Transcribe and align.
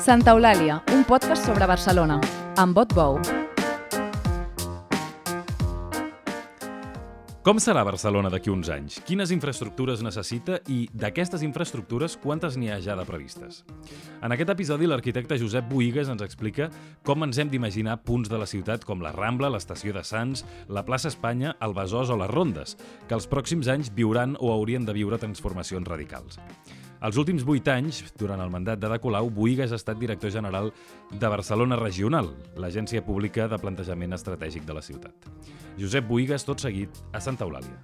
Santa 0.00 0.32
Eulàlia, 0.32 0.78
un 0.96 1.02
podcast 1.04 1.44
sobre 1.44 1.66
Barcelona, 1.68 2.14
amb 2.56 2.72
Bot 2.72 2.94
Bou. 2.96 3.18
Com 7.44 7.60
serà 7.60 7.82
Barcelona 7.84 8.30
d'aquí 8.32 8.48
uns 8.48 8.70
anys? 8.72 8.96
Quines 9.04 9.28
infraestructures 9.34 10.00
necessita 10.00 10.56
i 10.72 10.86
d'aquestes 10.96 11.44
infraestructures 11.44 12.16
quantes 12.22 12.56
n'hi 12.56 12.72
ha 12.72 12.80
ja 12.80 12.96
de 12.96 13.04
previstes? 13.04 13.60
En 14.24 14.32
aquest 14.32 14.56
episodi 14.56 14.88
l'arquitecte 14.88 15.36
Josep 15.36 15.68
Boigues 15.68 16.08
ens 16.08 16.24
explica 16.24 16.70
com 17.04 17.28
ens 17.28 17.36
hem 17.36 17.52
d'imaginar 17.52 18.00
punts 18.00 18.32
de 18.32 18.40
la 18.40 18.48
ciutat 18.48 18.88
com 18.88 19.04
la 19.04 19.12
Rambla, 19.12 19.52
l'Estació 19.52 19.92
de 19.92 20.04
Sants, 20.04 20.46
la 20.68 20.86
plaça 20.88 21.12
Espanya, 21.12 21.58
el 21.60 21.76
Besòs 21.76 22.08
o 22.08 22.16
les 22.16 22.32
Rondes, 22.32 22.78
que 23.04 23.20
els 23.20 23.28
pròxims 23.28 23.68
anys 23.68 23.92
viuran 23.92 24.38
o 24.40 24.54
haurien 24.56 24.88
de 24.88 24.96
viure 24.96 25.20
transformacions 25.20 25.92
radicals. 25.92 26.40
Els 27.00 27.16
últims 27.16 27.46
vuit 27.48 27.64
anys, 27.72 28.02
durant 28.20 28.42
el 28.44 28.50
mandat 28.52 28.80
de 28.82 28.98
Colau, 29.00 29.30
Boigues 29.32 29.72
ha 29.72 29.78
estat 29.80 29.96
director 29.96 30.28
general 30.30 30.68
de 31.10 31.28
Barcelona 31.32 31.78
Regional, 31.80 32.28
l'agència 32.60 33.00
pública 33.00 33.48
de 33.48 33.56
plantejament 33.56 34.12
estratègic 34.12 34.66
de 34.68 34.76
la 34.76 34.82
ciutat. 34.84 35.30
Josep 35.80 36.04
Boigues, 36.04 36.44
tot 36.44 36.60
seguit, 36.60 37.00
a 37.16 37.20
Santa 37.24 37.48
Eulàlia. 37.48 37.80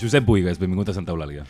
Josep 0.00 0.24
Boigues, 0.24 0.56
benvingut 0.56 0.88
a 0.88 0.96
Santa 0.96 1.12
Eulàlia. 1.12 1.44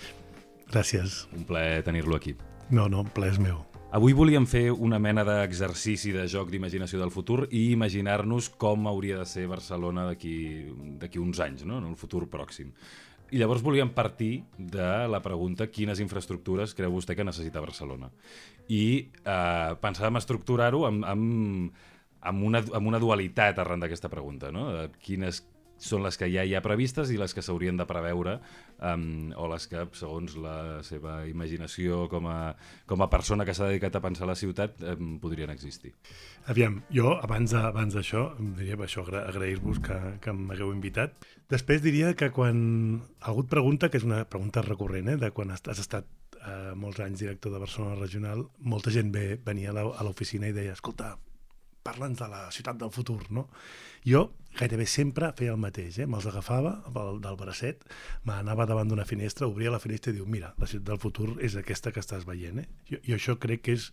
Gràcies. 0.75 1.29
Un 1.39 1.47
plaer 1.47 1.85
tenir-lo 1.87 2.19
aquí. 2.19 2.35
No, 2.71 2.91
no, 2.91 3.07
ple 3.15 3.31
és 3.31 3.39
meu. 3.39 3.70
Avui 3.91 4.13
volíem 4.15 4.45
fer 4.47 4.69
una 4.71 5.01
mena 5.03 5.25
d'exercici 5.27 6.13
de 6.15 6.29
joc 6.31 6.53
d'imaginació 6.53 7.01
del 7.01 7.11
futur 7.11 7.49
i 7.51 7.73
imaginar-nos 7.73 8.47
com 8.55 8.87
hauria 8.87 9.17
de 9.19 9.25
ser 9.27 9.49
Barcelona 9.51 10.05
d'aquí 10.07 11.19
uns 11.19 11.41
anys, 11.43 11.65
no? 11.67 11.81
en 11.83 11.89
el 11.89 11.97
futur 11.99 12.29
pròxim. 12.31 12.71
I 13.35 13.41
llavors 13.43 13.65
volíem 13.67 13.91
partir 13.91 14.45
de 14.55 14.87
la 15.11 15.19
pregunta 15.25 15.67
quines 15.75 15.99
infraestructures 15.99 16.77
creu 16.79 16.95
vostè 16.95 17.17
que 17.19 17.27
necessita 17.27 17.63
Barcelona. 17.65 18.13
I 18.71 19.11
eh, 19.25 19.75
pensàvem 19.83 20.23
estructurar-ho 20.23 20.85
amb, 20.87 21.03
amb, 21.11 21.83
amb, 22.31 22.47
una, 22.47 22.63
amb 22.63 22.93
una 22.95 23.03
dualitat 23.03 23.59
arran 23.59 23.83
d'aquesta 23.83 24.11
pregunta. 24.13 24.53
No? 24.55 24.69
Quines, 25.03 25.43
són 25.81 26.05
les 26.05 26.19
que 26.21 26.29
ja 26.31 26.45
hi 26.45 26.55
ha 26.55 26.63
previstes 26.65 27.11
i 27.11 27.19
les 27.21 27.33
que 27.35 27.43
s'haurien 27.43 27.79
de 27.81 27.87
preveure 27.89 28.37
um, 28.79 29.33
o 29.37 29.49
les 29.51 29.67
que, 29.71 29.87
segons 29.97 30.37
la 30.41 30.57
seva 30.87 31.21
imaginació 31.29 32.05
com 32.13 32.29
a, 32.31 32.55
com 32.91 33.01
a 33.01 33.09
persona 33.13 33.47
que 33.49 33.55
s'ha 33.57 33.71
dedicat 33.71 33.97
a 33.97 34.05
pensar 34.05 34.29
la 34.29 34.37
ciutat, 34.39 34.77
um, 34.95 35.17
podrien 35.23 35.51
existir. 35.53 35.95
Aviam, 36.53 36.81
jo 36.93 37.17
abans 37.17 37.55
abans 37.57 37.97
d'això, 37.97 38.27
diria 38.59 38.79
això, 38.85 39.05
agrair-vos 39.09 39.81
que, 39.85 39.99
que 40.23 40.35
m'hagueu 40.37 40.75
invitat. 40.75 41.17
Després 41.51 41.83
diria 41.83 42.13
que 42.15 42.31
quan 42.35 42.61
algú 43.21 43.47
et 43.47 43.51
pregunta, 43.53 43.91
que 43.91 43.99
és 44.01 44.07
una 44.07 44.25
pregunta 44.29 44.63
recurrent, 44.67 45.09
eh, 45.15 45.19
de 45.21 45.33
quan 45.35 45.51
has, 45.51 45.65
estat 45.73 46.07
eh, 46.41 46.73
molts 46.77 47.01
anys 47.03 47.25
director 47.25 47.53
de 47.55 47.63
Barcelona 47.63 47.99
Regional, 47.99 48.45
molta 48.61 48.93
gent 48.95 49.11
ve, 49.15 49.41
venia 49.45 49.73
a 49.73 50.07
l'oficina 50.07 50.51
i 50.51 50.57
deia, 50.57 50.77
escolta, 50.77 51.17
parla'ns 51.83 52.21
de 52.21 52.29
la 52.29 52.45
ciutat 52.53 52.79
del 52.81 52.93
futur, 52.93 53.23
no? 53.33 53.49
Jo 54.07 54.29
gairebé 54.59 54.87
sempre 54.91 55.31
feia 55.39 55.55
el 55.55 55.61
mateix, 55.63 56.01
eh? 56.03 56.07
me'ls 56.11 56.27
agafava 56.27 56.73
del, 56.93 57.21
del 57.23 57.37
bracet, 57.39 57.85
m'anava 58.27 58.67
davant 58.69 58.91
d'una 58.91 59.07
finestra, 59.09 59.49
obria 59.49 59.73
la 59.73 59.81
finestra 59.83 60.13
i 60.13 60.19
diu, 60.19 60.27
mira, 60.27 60.53
la 60.59 60.69
ciutat 60.69 60.89
del 60.91 61.01
futur 61.03 61.29
és 61.45 61.57
aquesta 61.57 61.93
que 61.95 62.03
estàs 62.03 62.27
veient. 62.29 62.61
Eh? 62.63 62.67
Jo, 62.91 63.01
jo 63.07 63.19
això 63.19 63.37
crec 63.41 63.65
que 63.67 63.77
és 63.79 63.91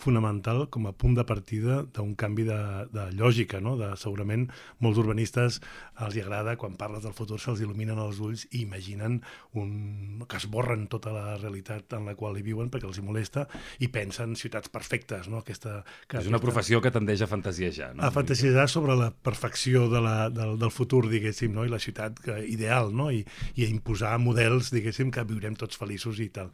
fonamental 0.00 0.66
com 0.72 0.88
a 0.90 0.94
punt 0.96 1.14
de 1.18 1.24
partida 1.28 1.80
d'un 1.96 2.14
canvi 2.18 2.48
de, 2.48 2.60
de 2.92 3.06
lògica, 3.20 3.62
no? 3.62 3.76
de, 3.80 3.92
segurament 4.00 4.48
molts 4.82 5.00
urbanistes 5.00 5.60
els 6.00 6.16
hi 6.16 6.24
agrada 6.24 6.56
quan 6.60 6.76
parles 6.80 7.04
del 7.04 7.14
futur 7.16 7.38
se'ls 7.40 7.62
il·luminen 7.62 7.98
els 8.00 8.20
ulls 8.24 8.46
i 8.50 8.64
imaginen 8.64 9.20
un, 9.60 10.24
que 10.26 10.40
esborren 10.40 10.86
tota 10.90 11.12
la 11.14 11.36
realitat 11.38 11.96
en 11.98 12.08
la 12.08 12.16
qual 12.18 12.38
hi 12.38 12.44
viuen 12.46 12.70
perquè 12.72 12.88
els 12.88 12.98
hi 12.98 13.04
molesta 13.06 13.46
i 13.80 13.90
pensen 13.92 14.34
ciutats 14.38 14.72
perfectes. 14.72 15.28
No? 15.30 15.44
Aquesta, 15.44 15.80
que 16.06 16.20
és 16.20 16.28
una 16.28 16.40
aquesta... 16.40 16.46
professió 16.48 16.80
que 16.82 16.92
tendeix 16.94 17.24
a 17.24 17.30
fantasiejar. 17.30 17.92
No? 17.94 18.04
A 18.06 18.12
fantasiejar 18.14 18.68
sobre 18.72 18.96
la 18.98 19.10
perfecció 19.12 19.88
de 19.92 19.99
la, 20.02 20.28
del, 20.32 20.56
del 20.60 20.72
futur, 20.74 21.04
diguéssim, 21.10 21.52
no? 21.54 21.64
i 21.66 21.72
la 21.72 21.80
ciutat 21.82 22.18
que, 22.24 22.36
ideal, 22.50 22.92
no? 22.96 23.10
I, 23.14 23.22
i 23.56 23.66
a 23.66 23.70
imposar 23.70 24.16
models, 24.22 24.72
diguéssim, 24.74 25.10
que 25.14 25.24
viurem 25.28 25.56
tots 25.58 25.78
feliços 25.80 26.20
i 26.22 26.28
tal. 26.34 26.50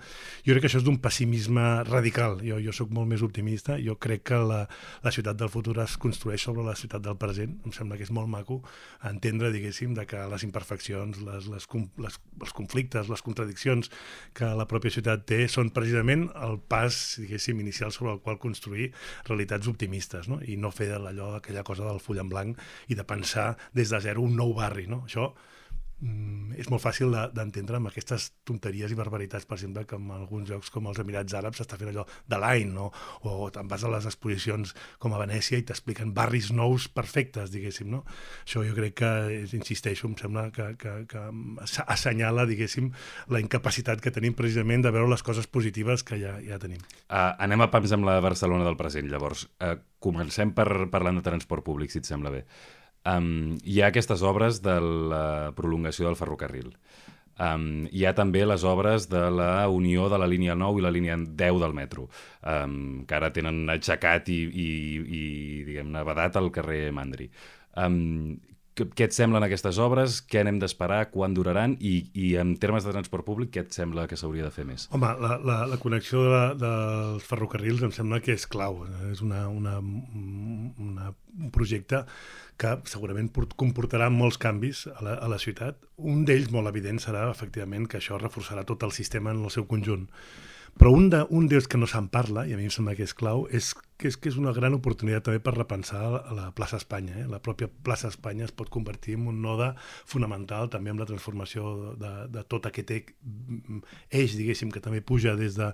Jo 0.46 0.54
crec 0.54 0.66
que 0.66 0.70
això 0.70 0.80
és 0.82 0.86
d'un 0.86 0.98
pessimisme 1.02 1.64
radical. 1.88 2.40
Jo, 2.44 2.60
jo 2.62 2.74
sóc 2.76 2.92
molt 2.94 3.10
més 3.10 3.24
optimista. 3.26 3.78
Jo 3.82 3.96
crec 4.00 4.26
que 4.32 4.40
la, 4.42 4.62
la 5.04 5.14
ciutat 5.14 5.38
del 5.40 5.52
futur 5.52 5.78
es 5.84 5.96
construeix 6.00 6.42
sobre 6.46 6.64
la 6.66 6.76
ciutat 6.78 7.04
del 7.04 7.18
present. 7.20 7.56
Em 7.66 7.74
sembla 7.76 7.98
que 7.98 8.06
és 8.06 8.12
molt 8.14 8.30
maco 8.32 8.62
entendre, 9.06 9.52
diguéssim, 9.54 9.94
de 9.96 10.06
que 10.08 10.22
les 10.30 10.46
imperfeccions, 10.46 11.20
les, 11.26 11.50
les, 11.52 11.68
les, 12.02 12.20
els 12.40 12.56
conflictes, 12.56 13.10
les 13.12 13.22
contradiccions 13.22 13.90
que 14.36 14.48
la 14.58 14.66
pròpia 14.68 14.94
ciutat 14.94 15.26
té 15.28 15.44
són 15.52 15.70
precisament 15.74 16.26
el 16.46 16.58
pas, 16.58 16.96
diguéssim, 17.20 17.60
inicial 17.62 17.92
sobre 17.94 18.14
el 18.14 18.22
qual 18.24 18.40
construir 18.42 18.90
realitats 19.28 19.68
optimistes, 19.70 20.30
no? 20.32 20.40
i 20.42 20.56
no 20.56 20.72
fer 20.74 20.90
allò, 20.96 21.34
aquella 21.36 21.64
cosa 21.66 21.86
del 21.86 22.00
full 22.02 22.20
en 22.22 22.30
blanc 22.32 22.60
i 22.88 22.96
de 22.98 23.04
pensar 23.06 23.35
des 23.76 23.92
de 23.92 24.00
zero 24.08 24.24
un 24.26 24.36
nou 24.38 24.54
barri. 24.56 24.86
No? 24.90 25.04
Això 25.06 25.30
mm, 26.00 26.56
és 26.60 26.68
molt 26.72 26.82
fàcil 26.82 27.12
d'entendre 27.12 27.76
de, 27.76 27.80
amb 27.80 27.90
aquestes 27.90 28.28
tonteries 28.48 28.92
i 28.92 28.98
barbaritats, 28.98 29.46
per 29.48 29.56
exemple, 29.58 29.84
que 29.88 29.98
en 29.98 30.10
alguns 30.14 30.50
llocs 30.50 30.70
com 30.72 30.88
els 30.90 31.00
Emirats 31.02 31.36
Àrabs 31.36 31.60
s'està 31.60 31.78
fent 31.80 31.90
allò 31.92 32.06
de 32.28 32.40
l'any, 32.40 32.70
no? 32.72 32.90
o 33.28 33.48
te'n 33.52 33.68
vas 33.70 33.84
a 33.84 33.92
les 33.92 34.08
exposicions 34.08 34.74
com 35.02 35.14
a 35.14 35.20
Venècia 35.22 35.58
i 35.60 35.66
t'expliquen 35.66 36.12
barris 36.16 36.50
nous 36.54 36.88
perfectes, 36.92 37.52
diguéssim. 37.54 37.90
No? 37.92 38.02
Això 38.44 38.64
jo 38.66 38.76
crec 38.76 38.98
que, 39.02 39.10
insisteixo, 39.58 40.08
em 40.10 40.16
sembla 40.20 40.48
que, 40.54 40.72
que, 40.80 40.96
que 41.10 41.26
assenyala, 41.86 42.46
diguéssim, 42.48 42.92
la 43.32 43.42
incapacitat 43.42 44.02
que 44.04 44.14
tenim 44.14 44.36
precisament 44.38 44.86
de 44.86 44.94
veure 44.94 45.10
les 45.12 45.24
coses 45.26 45.48
positives 45.50 46.06
que 46.06 46.20
ja, 46.22 46.38
ja 46.44 46.60
tenim. 46.62 46.82
Uh, 47.06 47.34
anem 47.42 47.64
a 47.64 47.70
pams 47.72 47.94
amb 47.96 48.08
la 48.08 48.18
Barcelona 48.24 48.66
del 48.66 48.78
present, 48.80 49.08
llavors. 49.10 49.46
Uh, 49.60 49.76
comencem 50.02 50.52
per 50.54 50.86
parlant 50.92 51.18
de 51.18 51.24
transport 51.24 51.64
públic, 51.66 51.90
si 51.90 52.02
et 52.02 52.08
sembla 52.08 52.32
bé 52.34 52.44
um, 53.06 53.56
hi 53.64 53.80
ha 53.80 53.90
aquestes 53.92 54.22
obres 54.26 54.60
de 54.64 54.76
la 55.12 55.26
prolongació 55.56 56.08
del 56.08 56.18
ferrocarril. 56.18 56.72
Um, 57.36 57.84
hi 57.92 58.06
ha 58.08 58.14
també 58.16 58.46
les 58.46 58.62
obres 58.64 59.10
de 59.12 59.26
la 59.28 59.68
unió 59.68 60.06
de 60.08 60.18
la 60.18 60.28
línia 60.30 60.54
9 60.56 60.80
i 60.80 60.84
la 60.86 60.92
línia 60.94 61.18
10 61.20 61.60
del 61.60 61.74
metro, 61.76 62.06
um, 62.40 63.04
que 63.04 63.18
ara 63.18 63.28
tenen 63.32 63.66
aixecat 63.74 64.30
i, 64.32 64.40
i, 64.48 64.68
i 65.20 65.24
diguem-ne, 65.68 66.04
vedat 66.08 66.38
al 66.40 66.48
carrer 66.54 66.86
Mandri. 66.96 67.28
Um, 67.76 68.38
què 68.76 69.06
et 69.08 69.14
semblen 69.16 69.44
aquestes 69.46 69.78
obres? 69.80 70.18
Què 70.28 70.42
anem 70.42 70.58
d'esperar? 70.60 71.06
Quan 71.12 71.32
duraran? 71.36 71.78
I, 71.80 71.94
I 72.12 72.34
en 72.42 72.54
termes 72.60 72.84
de 72.84 72.92
transport 72.92 73.24
públic, 73.24 73.54
què 73.54 73.62
et 73.64 73.76
sembla 73.76 74.04
que 74.10 74.18
s'hauria 74.20 74.44
de 74.44 74.52
fer 74.52 74.66
més? 74.68 74.84
Home, 74.92 75.12
la, 75.22 75.38
la, 75.40 75.58
la 75.70 75.78
connexió 75.80 76.26
de, 76.28 76.42
dels 76.60 77.24
ferrocarrils 77.24 77.84
em 77.86 77.94
sembla 77.96 78.20
que 78.24 78.36
és 78.36 78.44
clau. 78.52 78.82
És 79.08 79.22
una, 79.24 79.46
una, 79.48 79.78
una, 79.80 81.14
un 81.40 81.54
projecte 81.54 82.02
que 82.60 82.74
segurament 82.88 83.30
comportarà 83.56 84.10
molts 84.12 84.36
canvis 84.40 84.84
a 84.92 84.98
la, 85.04 85.16
a 85.24 85.30
la 85.32 85.40
ciutat. 85.40 85.80
Un 85.96 86.26
d'ells, 86.28 86.52
molt 86.52 86.68
evident, 86.72 87.00
serà 87.00 87.30
efectivament 87.30 87.88
que 87.88 88.00
això 88.00 88.20
reforçarà 88.20 88.66
tot 88.68 88.84
el 88.84 88.92
sistema 88.96 89.32
en 89.32 89.40
el 89.44 89.54
seu 89.54 89.64
conjunt. 89.68 90.04
Però 90.76 90.92
un, 90.92 91.10
de, 91.10 91.24
un 91.30 91.48
dels 91.48 91.68
que 91.70 91.80
no 91.80 91.88
se'n 91.90 92.10
parla, 92.12 92.46
i 92.46 92.54
a 92.54 92.60
mi 92.60 92.68
em 92.68 92.72
sembla 92.72 92.96
que 92.98 93.06
és 93.06 93.14
clau, 93.16 93.46
és 93.48 93.72
que 93.96 94.10
és, 94.10 94.16
que 94.20 94.28
és 94.28 94.36
una 94.36 94.52
gran 94.52 94.74
oportunitat 94.76 95.24
també 95.28 95.40
per 95.40 95.54
repensar 95.56 96.02
la 96.36 96.50
plaça 96.56 96.76
Espanya. 96.80 97.14
Eh? 97.22 97.26
La 97.30 97.40
pròpia 97.40 97.68
plaça 97.68 98.10
Espanya 98.12 98.44
es 98.44 98.52
pot 98.52 98.68
convertir 98.72 99.16
en 99.16 99.26
un 99.30 99.40
node 99.42 99.70
fonamental 100.08 100.68
també 100.72 100.92
amb 100.92 101.00
la 101.00 101.08
transformació 101.08 101.94
de, 102.00 102.12
de 102.32 102.42
tot 102.44 102.68
aquest 102.68 102.92
eix, 102.92 104.36
diguéssim, 104.36 104.72
que 104.74 104.82
també 104.84 105.00
puja 105.00 105.32
des 105.38 105.56
de, 105.56 105.70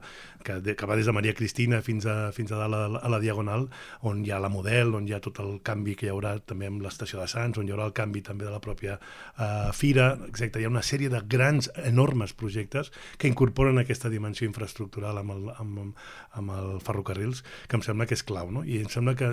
que, 0.47 0.61
de, 0.63 0.77
que 0.79 0.89
va 0.89 0.99
des 0.99 1.11
de 1.11 1.15
Maria 1.17 1.35
Cristina 1.35 1.83
fins 1.83 2.07
a, 2.07 2.31
fins 2.37 2.55
a 2.55 2.61
dalt 2.63 2.79
a, 3.03 3.11
la 3.11 3.21
Diagonal, 3.23 3.67
on 4.07 4.23
hi 4.23 4.31
ha 4.31 4.39
la 4.43 4.53
Model, 4.53 4.95
on 4.99 5.09
hi 5.09 5.17
ha 5.17 5.23
tot 5.25 5.43
el 5.43 5.59
canvi 5.67 5.97
que 5.99 6.07
hi 6.07 6.13
haurà 6.15 6.37
també 6.47 6.71
amb 6.71 6.85
l'estació 6.85 7.21
de 7.21 7.27
Sants, 7.31 7.59
on 7.59 7.67
hi 7.67 7.75
haurà 7.75 7.91
el 7.91 7.97
canvi 7.97 8.23
també 8.23 8.47
de 8.47 8.55
la 8.55 8.63
pròpia 8.63 8.99
uh, 9.01 9.73
fira, 9.75 10.13
exacte, 10.29 10.63
hi 10.63 10.69
ha 10.69 10.73
una 10.73 10.85
sèrie 10.87 11.11
de 11.11 11.25
grans, 11.27 11.73
enormes 11.83 12.37
projectes 12.39 12.93
que 13.19 13.31
incorporen 13.31 13.83
aquesta 13.83 14.13
dimensió 14.13 14.47
infraestructural 14.47 14.92
amb 15.01 15.33
el, 15.35 15.49
amb, 15.57 15.97
amb 16.39 16.55
el 16.57 16.81
ferrocarrils, 16.85 17.43
que 17.69 17.79
em 17.79 17.85
sembla 17.85 18.07
que 18.07 18.17
és 18.19 18.25
clau, 18.27 18.51
no? 18.53 18.65
I 18.65 18.83
em 18.83 18.91
sembla 18.93 19.15
que 19.19 19.33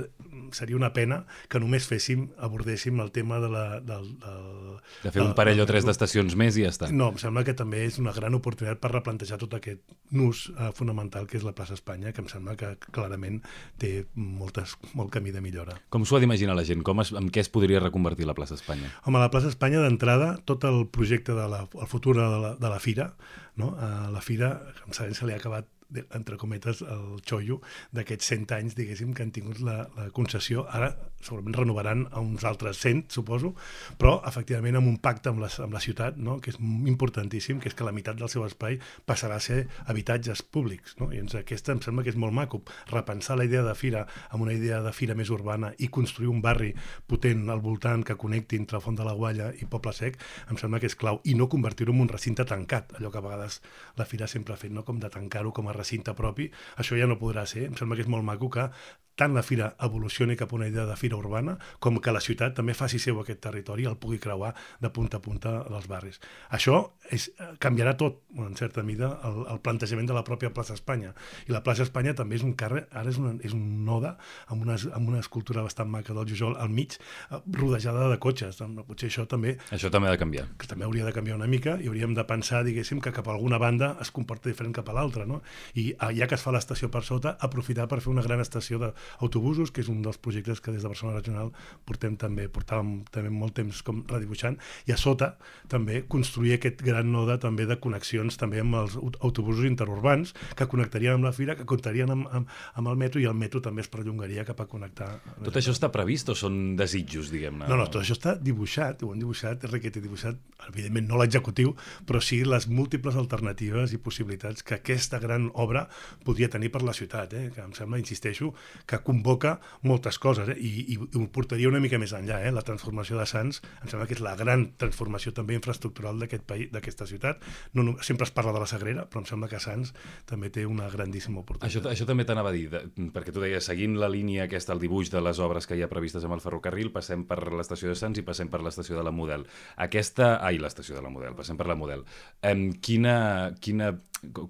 seria 0.56 0.78
una 0.78 0.92
pena 0.96 1.24
que 1.50 1.60
només 1.62 1.88
féssim, 1.90 2.30
abordéssim 2.38 3.00
el 3.04 3.12
tema 3.16 3.40
de 3.44 3.50
la... 3.52 3.66
Del, 3.80 4.08
del, 4.22 4.80
de 5.04 5.14
fer 5.14 5.24
un 5.24 5.36
parell 5.38 5.62
o 5.64 5.68
tres 5.70 5.88
d'estacions 5.88 6.36
més 6.40 6.58
i 6.58 6.66
ja 6.66 6.74
està. 6.74 6.90
No, 6.94 7.12
em 7.14 7.20
sembla 7.22 7.44
que 7.48 7.56
també 7.58 7.84
és 7.88 8.00
una 8.02 8.14
gran 8.16 8.36
oportunitat 8.38 8.82
per 8.82 8.94
replantejar 8.94 9.40
tot 9.42 9.56
aquest 9.58 9.84
nus 10.16 10.48
uh, 10.56 10.70
fonamental 10.76 11.28
que 11.30 11.40
és 11.40 11.46
la 11.46 11.56
plaça 11.58 11.78
Espanya, 11.78 12.14
que 12.16 12.24
em 12.24 12.30
sembla 12.32 12.56
que 12.60 12.74
clarament 12.90 13.42
té 13.82 14.06
moltes, 14.16 14.76
molt 14.98 15.12
camí 15.14 15.34
de 15.36 15.44
millora. 15.44 15.78
Com 15.94 16.06
s'ho 16.06 16.18
ha 16.18 16.24
d'imaginar 16.24 16.58
la 16.58 16.66
gent? 16.68 16.84
Com 16.86 17.04
es, 17.04 17.14
amb 17.16 17.34
què 17.34 17.44
es 17.44 17.52
podria 17.52 17.82
reconvertir 17.84 18.28
la 18.30 18.38
plaça 18.38 18.58
Espanya? 18.58 18.92
Home, 19.06 19.22
la 19.22 19.32
plaça 19.34 19.52
Espanya, 19.52 19.84
d'entrada, 19.86 20.36
tot 20.50 20.66
el 20.70 20.86
projecte 20.92 21.36
de 21.38 21.48
la, 21.52 21.66
el 21.68 21.92
futur 21.92 22.18
de 22.18 22.28
la, 22.30 22.56
de 22.60 22.72
la 22.72 22.80
fira, 22.84 23.14
no? 23.60 23.74
Uh, 23.76 24.08
la 24.14 24.24
fira, 24.24 24.54
com 24.84 24.96
sabem, 24.96 25.16
se 25.18 25.28
li 25.28 25.36
ha 25.36 25.42
acabat 25.42 25.68
entre 26.16 26.38
cometes, 26.38 26.82
el 26.82 27.22
xollo 27.26 27.60
d'aquests 27.96 28.34
100 28.34 28.56
anys, 28.58 28.76
diguéssim, 28.78 29.14
que 29.14 29.26
han 29.26 29.34
tingut 29.36 29.62
la, 29.66 29.82
la 29.98 30.10
concessió. 30.16 30.66
Ara 30.70 30.92
segurament 31.22 31.58
renovaran 31.58 32.06
a 32.12 32.22
uns 32.24 32.46
altres 32.48 32.80
100, 32.80 33.10
suposo, 33.12 33.54
però 34.00 34.20
efectivament 34.28 34.80
amb 34.80 34.88
un 34.88 34.98
pacte 35.04 35.32
amb 35.32 35.42
la, 35.44 35.50
amb 35.64 35.76
la 35.76 35.82
ciutat, 35.84 36.18
no? 36.18 36.38
que 36.40 36.54
és 36.54 36.60
importantíssim, 36.60 37.60
que 37.60 37.70
és 37.72 37.76
que 37.76 37.88
la 37.88 37.94
meitat 37.96 38.20
del 38.20 38.32
seu 38.32 38.46
espai 38.46 38.80
passarà 39.08 39.40
a 39.40 39.44
ser 39.44 39.66
habitatges 39.92 40.44
públics. 40.44 40.96
No? 41.00 41.10
I 41.12 41.20
doncs 41.22 41.36
aquesta 41.42 41.76
em 41.76 41.84
sembla 41.84 42.06
que 42.06 42.14
és 42.14 42.20
molt 42.20 42.36
maco, 42.36 42.62
repensar 42.92 43.38
la 43.40 43.48
idea 43.50 43.66
de 43.66 43.76
fira 43.76 44.06
amb 44.30 44.46
una 44.46 44.56
idea 44.56 44.82
de 44.86 44.94
fira 44.96 45.18
més 45.18 45.32
urbana 45.34 45.74
i 45.78 45.90
construir 45.92 46.32
un 46.32 46.42
barri 46.46 46.72
potent 47.08 47.48
al 47.50 47.64
voltant 47.64 48.06
que 48.06 48.18
connecti 48.20 48.60
entre 48.60 48.80
Font 48.80 48.98
de 48.98 49.08
la 49.08 49.16
Gualla 49.18 49.52
i 49.60 49.68
Poble 49.70 49.94
Sec, 49.96 50.20
em 50.50 50.58
sembla 50.62 50.80
que 50.80 50.88
és 50.90 50.96
clau, 51.00 51.20
i 51.26 51.36
no 51.36 51.50
convertir-ho 51.52 51.94
en 51.96 52.06
un 52.06 52.12
recinte 52.12 52.46
tancat, 52.48 52.96
allò 52.98 53.12
que 53.12 53.20
a 53.20 53.26
vegades 53.26 53.60
la 54.00 54.08
fira 54.08 54.28
sempre 54.28 54.56
ha 54.56 54.62
fet, 54.62 54.72
no? 54.72 54.86
com 54.88 55.02
de 55.02 55.12
tancar-ho 55.12 55.52
com 55.56 55.68
a 55.68 55.76
recinte 55.80 56.16
propi, 56.18 56.50
això 56.78 57.00
ja 57.00 57.08
no 57.10 57.20
podrà 57.22 57.48
ser. 57.50 57.66
Em 57.70 57.78
sembla 57.80 57.98
que 57.98 58.06
és 58.06 58.12
molt 58.12 58.28
maco 58.28 58.52
que 58.54 58.70
tant 59.20 59.36
la 59.36 59.44
fira 59.44 59.74
evolucioni 59.84 60.38
cap 60.40 60.54
a 60.54 60.56
una 60.56 60.68
idea 60.72 60.86
de 60.88 60.96
fira 60.96 61.18
urbana 61.20 61.58
com 61.84 62.00
que 62.00 62.14
la 62.16 62.22
ciutat 62.24 62.56
també 62.56 62.76
faci 62.78 63.00
seu 63.04 63.20
aquest 63.20 63.42
territori 63.44 63.84
i 63.84 63.90
el 63.90 63.98
pugui 64.00 64.20
creuar 64.24 64.54
de 64.80 64.92
punta 64.96 65.20
a 65.20 65.24
punta 65.24 65.56
dels 65.68 65.88
barris. 65.92 66.20
Això 66.56 66.80
és, 67.12 67.30
canviarà 67.60 67.96
tot, 68.00 68.22
en 68.38 68.56
certa 68.56 68.84
mida, 68.86 69.12
el, 69.28 69.42
el 69.56 69.60
plantejament 69.66 70.08
de 70.08 70.16
la 70.16 70.24
pròpia 70.28 70.54
plaça 70.56 70.78
Espanya. 70.78 71.12
I 71.50 71.56
la 71.56 71.64
plaça 71.66 71.84
Espanya 71.84 72.14
també 72.16 72.38
és 72.40 72.46
un 72.46 72.54
carrer, 72.60 72.86
ara 72.96 73.12
és, 73.12 73.20
una, 73.20 73.34
és 73.44 73.56
un 73.56 73.84
noda 73.86 74.16
amb 74.48 74.64
una, 74.64 74.78
amb 74.96 75.12
una 75.12 75.20
escultura 75.24 75.66
bastant 75.66 75.90
maca 75.92 76.16
del 76.16 76.28
Jujol 76.30 76.56
al 76.62 76.72
mig, 76.72 76.96
eh, 76.96 77.42
rodejada 77.60 78.08
de 78.12 78.20
cotxes. 78.22 78.62
Potser 78.88 79.10
això 79.10 79.26
també... 79.30 79.58
Això 79.76 79.92
també 79.92 80.10
ha 80.10 80.16
de 80.16 80.22
canviar. 80.22 80.48
Que 80.62 80.70
també 80.70 80.88
hauria 80.88 81.08
de 81.08 81.14
canviar 81.16 81.40
una 81.40 81.50
mica 81.50 81.76
i 81.82 81.90
hauríem 81.92 82.16
de 82.16 82.26
pensar, 82.30 82.64
diguéssim, 82.68 83.02
que 83.04 83.14
cap 83.16 83.28
a 83.28 83.36
alguna 83.36 83.60
banda 83.62 83.96
es 84.04 84.14
comporta 84.16 84.52
diferent 84.52 84.76
cap 84.78 84.90
a 84.90 84.96
l'altra, 84.96 85.28
no? 85.30 85.42
I 85.76 85.90
ah, 85.98 86.14
ja 86.16 86.30
que 86.30 86.38
es 86.40 86.46
fa 86.46 86.54
l'estació 86.56 86.92
per 86.94 87.04
sota, 87.08 87.36
aprofitar 87.50 87.90
per 87.90 88.02
fer 88.04 88.14
una 88.14 88.26
gran 88.26 88.42
estació 88.44 88.80
de, 88.82 88.94
autobusos, 89.20 89.72
que 89.72 89.82
és 89.82 89.90
un 89.92 90.02
dels 90.06 90.20
projectes 90.22 90.62
que 90.62 90.74
des 90.74 90.84
de 90.84 90.92
Barcelona 90.92 91.20
Regional 91.20 91.52
portem 91.86 92.16
també, 92.20 92.48
portàvem 92.52 93.04
també 93.12 93.32
molt 93.34 93.58
temps 93.60 93.82
com 93.86 94.04
redibuixant, 94.10 94.58
i 94.88 94.94
a 94.96 95.00
sota 95.00 95.34
també 95.72 96.04
construir 96.08 96.56
aquest 96.58 96.84
gran 96.86 97.12
node 97.12 97.40
també 97.42 97.66
de 97.70 97.80
connexions 97.82 98.38
també 98.40 98.62
amb 98.64 98.78
els 98.80 98.98
autobusos 99.00 99.66
interurbans 99.68 100.34
que 100.56 100.68
connectarien 100.70 101.18
amb 101.18 101.28
la 101.28 101.34
fira, 101.36 101.56
que 101.58 101.68
comptarien 101.70 102.12
amb, 102.14 102.28
amb, 102.32 102.56
amb 102.80 102.92
el 102.92 103.00
metro 103.00 103.22
i 103.22 103.28
el 103.30 103.38
metro 103.38 103.62
també 103.66 103.84
es 103.86 103.92
perllongaria 103.92 104.46
cap 104.48 104.62
a 104.64 104.68
connectar. 104.70 105.10
Tot 105.46 105.60
això 105.60 105.74
està 105.76 105.92
previst 105.94 106.32
o 106.34 106.38
són 106.38 106.76
desitjos, 106.80 107.32
diguem-ne? 107.34 107.68
No, 107.70 107.78
no, 107.80 107.88
tot 107.92 108.04
això 108.04 108.18
està 108.18 108.36
dibuixat, 108.40 109.04
ho 109.04 109.14
han 109.14 109.24
dibuixat, 109.24 109.66
requete 109.72 110.04
dibuixat, 110.04 110.40
evidentment 110.70 111.10
no 111.10 111.20
l'executiu, 111.22 111.74
però 112.08 112.22
sí 112.24 112.42
les 112.46 112.68
múltiples 112.72 113.18
alternatives 113.20 113.94
i 113.96 114.02
possibilitats 114.02 114.66
que 114.66 114.80
aquesta 114.80 115.20
gran 115.20 115.50
obra 115.54 115.86
podria 116.26 116.50
tenir 116.52 116.72
per 116.74 116.84
la 116.86 116.96
ciutat, 116.96 117.34
eh? 117.34 117.50
que 117.56 117.64
em 117.64 117.74
sembla, 117.78 118.00
insisteixo, 118.02 118.54
que 118.86 118.99
convoca 119.06 119.58
moltes 119.88 120.20
coses, 120.22 120.50
eh? 120.54 120.58
I, 120.60 120.96
i 120.96 120.98
ho 121.00 121.26
portaria 121.34 121.70
una 121.70 121.82
mica 121.84 122.00
més 122.02 122.14
enllà. 122.16 122.42
Eh? 122.46 122.54
La 122.56 122.64
transformació 122.66 123.20
de 123.20 123.26
Sants 123.30 123.62
em 123.84 123.92
sembla 123.92 124.08
que 124.10 124.18
és 124.18 124.24
la 124.24 124.36
gran 124.40 124.70
transformació 124.80 125.34
també 125.36 125.58
infraestructural 125.58 126.20
d'aquest 126.22 126.46
país, 126.50 126.72
d'aquesta 126.74 127.08
ciutat. 127.10 127.44
No, 127.74 127.86
no, 127.86 127.98
sempre 128.06 128.28
es 128.28 128.34
parla 128.36 128.54
de 128.56 128.64
la 128.64 128.70
Sagrera, 128.70 129.06
però 129.10 129.24
em 129.24 129.30
sembla 129.30 129.50
que 129.52 129.62
Sants 129.64 129.94
també 130.30 130.52
té 130.54 130.66
una 130.70 130.90
grandíssima 130.92 131.44
oportunitat. 131.44 131.70
Això, 131.70 131.84
això 131.92 132.08
també 132.10 132.26
t'anava 132.28 132.54
a 132.54 132.56
dir, 132.56 132.68
de, 132.72 132.84
perquè 133.14 133.34
tu 133.36 133.44
deies, 133.44 133.66
seguint 133.66 133.98
la 134.00 134.12
línia 134.12 134.48
aquesta, 134.48 134.76
el 134.76 134.84
dibuix 134.84 135.12
de 135.14 135.24
les 135.24 135.42
obres 135.44 135.68
que 135.70 135.78
hi 135.78 135.84
ha 135.86 135.92
previstes 135.92 136.26
amb 136.26 136.38
el 136.38 136.44
ferrocarril, 136.44 136.92
passem 136.96 137.26
per 137.30 137.42
l'estació 137.54 137.92
de 137.92 137.98
Sants 138.00 138.22
i 138.22 138.26
passem 138.28 138.52
per 138.52 138.64
l'estació 138.66 138.98
de 139.00 139.06
la 139.06 139.16
Model. 139.16 139.46
Aquesta... 139.78 140.38
Ai, 140.46 140.60
l'estació 140.62 140.98
de 140.98 141.04
la 141.06 141.12
Model, 141.14 141.36
passem 141.38 141.58
per 141.60 141.68
la 141.70 141.78
Model. 141.80 142.06
Um, 142.46 142.70
quina, 142.84 143.16
quina 143.62 143.94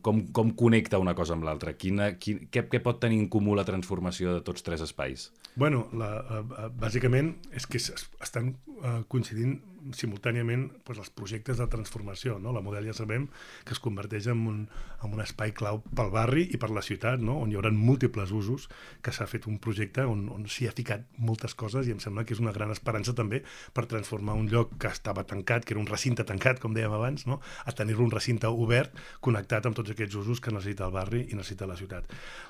com, 0.01 0.21
com 0.33 0.51
connecta 0.57 0.99
una 1.01 1.15
cosa 1.17 1.35
amb 1.35 1.45
l'altra? 1.47 1.73
Quin, 1.77 2.01
què, 2.19 2.65
què 2.71 2.81
pot 2.83 2.99
tenir 3.01 3.19
en 3.21 3.29
comú 3.31 3.55
la 3.57 3.65
transformació 3.67 4.37
de 4.37 4.43
tots 4.45 4.65
tres 4.65 4.83
espais? 4.85 5.29
Bueno, 5.59 5.85
la, 5.97 6.09
uh, 6.39 6.69
bàsicament 6.79 7.35
és 7.55 7.67
que 7.69 7.81
estan 7.81 8.53
uh, 8.79 9.01
coincidint 9.11 9.59
simultàniament 9.95 10.67
doncs, 10.85 10.99
els 10.99 11.11
projectes 11.15 11.59
de 11.59 11.67
transformació. 11.71 12.37
No? 12.39 12.53
La 12.55 12.63
Model 12.65 12.89
ja 12.89 12.95
sabem 12.97 13.27
que 13.65 13.75
es 13.75 13.81
converteix 13.83 14.29
en 14.31 14.45
un, 14.47 14.59
en 15.03 15.15
un 15.15 15.23
espai 15.23 15.53
clau 15.55 15.81
pel 15.95 16.11
barri 16.13 16.47
i 16.53 16.59
per 16.61 16.71
la 16.75 16.83
ciutat, 16.85 17.21
no? 17.21 17.37
on 17.43 17.51
hi 17.51 17.59
haurà 17.59 17.71
múltiples 17.75 18.33
usos, 18.35 18.67
que 19.05 19.13
s'ha 19.15 19.27
fet 19.29 19.47
un 19.49 19.59
projecte 19.61 20.05
on, 20.07 20.27
on 20.33 20.47
s'hi 20.49 20.67
ha 20.69 20.75
ficat 20.75 21.05
moltes 21.17 21.55
coses 21.59 21.87
i 21.87 21.95
em 21.95 22.01
sembla 22.03 22.25
que 22.25 22.35
és 22.35 22.43
una 22.43 22.53
gran 22.55 22.71
esperança 22.73 23.15
també 23.15 23.41
per 23.73 23.87
transformar 23.89 24.37
un 24.39 24.49
lloc 24.51 24.75
que 24.81 24.91
estava 24.91 25.25
tancat, 25.27 25.65
que 25.65 25.75
era 25.75 25.81
un 25.81 25.89
recinte 25.89 26.25
tancat, 26.27 26.59
com 26.59 26.75
dèiem 26.75 26.93
abans, 26.95 27.25
no? 27.29 27.39
a 27.65 27.75
tenir-lo 27.75 28.05
un 28.05 28.13
recinte 28.13 28.49
obert, 28.49 28.95
connectat 29.25 29.69
amb 29.69 29.77
tots 29.77 29.93
aquests 29.93 30.19
usos 30.19 30.41
que 30.43 30.53
necessita 30.53 30.87
el 30.89 30.95
barri 30.95 31.25
i 31.29 31.37
necessita 31.37 31.67
la 31.69 31.77
ciutat. 31.79 32.09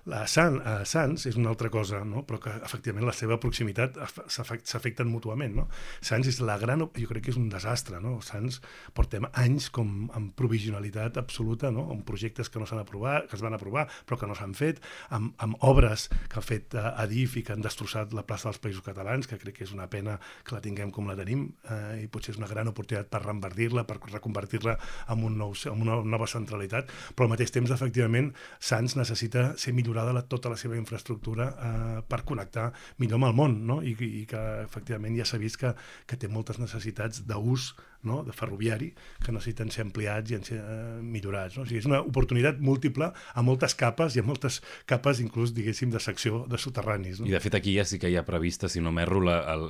La 0.09 0.25
Sant, 0.29 0.59
eh, 0.61 0.85
Sants 0.85 1.25
és 1.29 1.37
una 1.39 1.49
altra 1.53 1.71
cosa, 1.73 2.03
no? 2.05 2.23
però 2.27 2.39
que 2.43 2.53
efectivament 2.61 3.07
la 3.07 3.15
seva 3.15 3.39
proximitat 3.41 3.97
s'afecten 4.29 5.09
mútuament. 5.09 5.55
No? 5.61 5.67
Sants 6.05 6.29
és 6.31 6.39
la 6.45 6.57
gran... 6.61 6.79
Jo 6.79 7.09
crec 7.09 7.25
que 7.25 7.28
és 7.31 7.39
un 7.39 7.49
desastre, 7.51 7.99
no? 8.03 8.17
Sants 8.25 8.59
portem 8.97 9.27
anys 9.33 9.69
com 9.73 10.09
amb 10.17 10.33
provisionalitat 10.37 11.17
absoluta, 11.21 11.71
no? 11.73 11.87
amb 11.93 12.05
projectes 12.07 12.49
que 12.49 12.61
no 12.61 12.67
s'han 12.69 12.81
aprovat, 12.83 13.27
que 13.29 13.37
es 13.37 13.43
van 13.45 13.55
aprovar 13.55 13.87
però 14.05 14.19
que 14.19 14.29
no 14.29 14.35
s'han 14.37 14.55
fet, 14.57 14.81
amb, 15.15 15.33
amb 15.43 15.57
obres 15.65 16.07
que 16.29 16.39
ha 16.39 16.43
fet 16.45 16.75
uh, 16.77 16.93
Adif 17.03 17.37
i 17.39 17.43
que 17.45 17.53
han 17.55 17.63
destrossat 17.65 18.13
la 18.17 18.25
plaça 18.27 18.49
dels 18.49 18.61
Països 18.63 18.85
Catalans, 18.85 19.27
que 19.29 19.39
crec 19.41 19.59
que 19.59 19.67
és 19.67 19.73
una 19.75 19.89
pena 19.91 20.17
que 20.45 20.55
la 20.55 20.61
tinguem 20.63 20.91
com 20.95 21.07
la 21.09 21.17
tenim 21.17 21.47
eh, 21.69 22.03
i 22.03 22.07
potser 22.11 22.33
és 22.33 22.39
una 22.39 22.49
gran 22.49 22.69
oportunitat 22.71 23.09
per 23.11 23.21
reembardir-la, 23.23 23.85
per 23.89 23.97
reconvertir-la 24.01 24.75
en, 25.09 25.23
un 25.25 25.37
nou, 25.39 25.53
en 25.71 25.83
una 25.85 25.99
nova 26.05 26.27
centralitat, 26.29 26.91
però 27.15 27.27
al 27.27 27.33
mateix 27.33 27.53
temps, 27.55 27.71
efectivament, 27.73 28.31
Sants 28.63 28.95
necessita 28.99 29.53
ser 29.59 29.73
millorada 29.77 30.13
la, 30.15 30.23
tota 30.29 30.51
la 30.51 30.57
seva 30.59 30.77
infraestructura 30.79 31.49
eh, 31.49 31.99
per 32.09 32.21
connectar 32.27 32.69
millor 33.01 33.19
amb 33.19 33.29
el 33.29 33.37
món, 33.37 33.57
no? 33.69 33.79
I, 33.81 33.95
i 34.21 34.25
que 34.29 34.43
efectivament 34.65 35.17
ja 35.17 35.27
s'ha 35.27 35.41
vist 35.41 35.59
que, 35.61 35.73
que 36.07 36.19
té 36.19 36.29
moltes 36.31 36.59
necessitats 36.61 37.08
d'ús 37.27 37.75
no? 38.03 38.23
de 38.23 38.33
ferroviari 38.35 38.91
que 39.23 39.33
necessiten 39.35 39.71
ser 39.73 39.85
ampliats 39.87 40.31
i 40.31 40.39
ser 40.45 40.59
eh, 40.59 40.99
millorats. 41.03 41.57
No? 41.57 41.65
O 41.65 41.69
sigui, 41.69 41.81
és 41.83 41.89
una 41.89 42.01
oportunitat 42.05 42.59
múltiple 42.63 43.11
a 43.11 43.43
moltes 43.45 43.75
capes 43.79 44.15
i 44.15 44.23
a 44.23 44.25
moltes 44.25 44.61
capes 44.89 45.21
inclús, 45.23 45.53
diguéssim, 45.55 45.91
de 45.91 46.01
secció 46.03 46.45
de 46.49 46.59
soterranis. 46.61 47.19
No? 47.19 47.27
I 47.29 47.35
de 47.35 47.43
fet 47.43 47.57
aquí 47.59 47.75
ja 47.77 47.85
sí 47.87 47.99
que 47.99 48.11
hi 48.11 48.17
ha 48.19 48.25
prevista, 48.27 48.69
si 48.69 48.83
no 48.83 48.93
m'erro, 48.95 49.19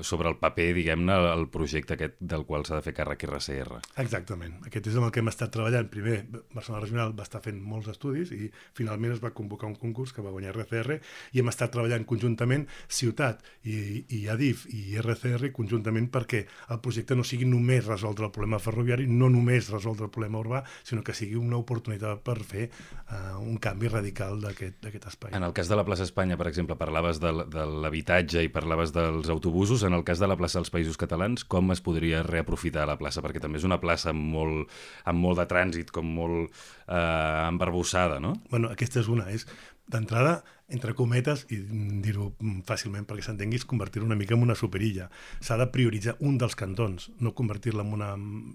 sobre 0.05 0.29
el 0.29 0.37
paper, 0.41 0.69
diguem-ne, 0.77 1.15
el 1.33 1.47
projecte 1.49 1.95
aquest 1.95 2.19
del 2.19 2.45
qual 2.45 2.65
s'ha 2.67 2.77
de 2.79 2.85
fer 2.85 2.93
càrrec 2.97 3.25
RCR. 3.29 3.81
Exactament. 4.03 4.59
Aquest 4.69 4.91
és 4.91 4.99
amb 4.99 5.09
el 5.09 5.13
que 5.15 5.23
hem 5.23 5.31
estat 5.31 5.53
treballant. 5.53 5.89
Primer, 5.89 6.19
Barcelona 6.53 6.83
Regional 6.83 7.15
va 7.17 7.25
estar 7.25 7.41
fent 7.43 7.59
molts 7.65 7.89
estudis 7.91 8.33
i 8.35 8.49
finalment 8.77 9.15
es 9.15 9.23
va 9.23 9.33
convocar 9.35 9.69
un 9.69 9.77
concurs 9.79 10.13
que 10.13 10.25
va 10.25 10.33
guanyar 10.33 10.53
RCR 10.55 10.99
i 11.33 11.41
hem 11.41 11.51
estat 11.51 11.73
treballant 11.73 12.05
conjuntament 12.09 12.67
Ciutat 12.99 13.41
i, 13.63 14.05
i 14.15 14.25
Adif 14.31 14.65
i 14.73 14.97
RCR 15.01 15.51
conjuntament 15.55 16.09
perquè 16.13 16.43
el 16.73 16.81
projecte 16.83 17.17
no 17.17 17.25
sigui 17.27 17.47
només 17.49 17.87
resoldre 17.87 18.18
resoldre 18.19 18.27
el 18.27 18.35
problema 18.35 18.59
ferroviari, 18.59 19.07
no 19.07 19.29
només 19.31 19.69
resoldre 19.71 20.07
el 20.07 20.11
problema 20.11 20.39
urbà, 20.39 20.63
sinó 20.83 21.03
que 21.03 21.13
sigui 21.15 21.37
una 21.39 21.57
oportunitat 21.59 22.21
per 22.25 22.37
fer 22.43 22.67
uh, 22.69 23.39
un 23.39 23.57
canvi 23.61 23.89
radical 23.89 24.39
d'aquest 24.41 25.07
espai. 25.07 25.33
En 25.37 25.43
el 25.43 25.53
cas 25.53 25.69
de 25.69 25.77
la 25.79 25.85
plaça 25.87 26.03
Espanya, 26.03 26.37
per 26.37 26.49
exemple, 26.49 26.77
parlaves 26.79 27.21
de, 27.23 27.31
de 27.47 27.65
l'habitatge 27.83 28.43
i 28.43 28.51
parlaves 28.51 28.93
dels 28.95 29.29
autobusos. 29.31 29.83
En 29.87 29.95
el 29.95 30.03
cas 30.03 30.19
de 30.19 30.27
la 30.27 30.37
plaça 30.39 30.59
dels 30.59 30.73
Països 30.73 30.99
Catalans, 30.99 31.45
com 31.45 31.71
es 31.71 31.81
podria 31.81 32.23
reaprofitar 32.27 32.87
la 32.89 32.99
plaça? 32.99 33.23
Perquè 33.23 33.41
també 33.43 33.61
és 33.61 33.67
una 33.67 33.79
plaça 33.79 34.11
amb 34.13 34.29
molt, 34.35 34.79
amb 35.09 35.23
molt 35.23 35.39
de 35.39 35.47
trànsit, 35.49 35.93
com 35.95 36.07
molt 36.19 36.49
eh, 36.87 37.47
embarbussada, 37.47 38.19
no? 38.23 38.35
Bueno, 38.51 38.73
aquesta 38.75 39.03
és 39.03 39.11
una. 39.11 39.29
És, 39.33 39.47
D'entrada, 39.89 40.43
entre 40.69 40.93
cometes, 40.93 41.45
i 41.53 41.57
dir-ho 42.03 42.29
fàcilment 42.67 43.07
perquè 43.09 43.25
s'entenguis, 43.25 43.65
convertir 43.69 44.03
una 44.05 44.17
mica 44.17 44.35
en 44.37 44.43
una 44.45 44.55
superilla. 44.57 45.09
S'ha 45.41 45.57
de 45.57 45.67
prioritzar 45.73 46.15
un 46.25 46.37
dels 46.41 46.55
cantons, 46.59 47.09
no 47.19 47.33
convertir-la 47.37 47.85
en 47.85 47.93
una 47.97 48.09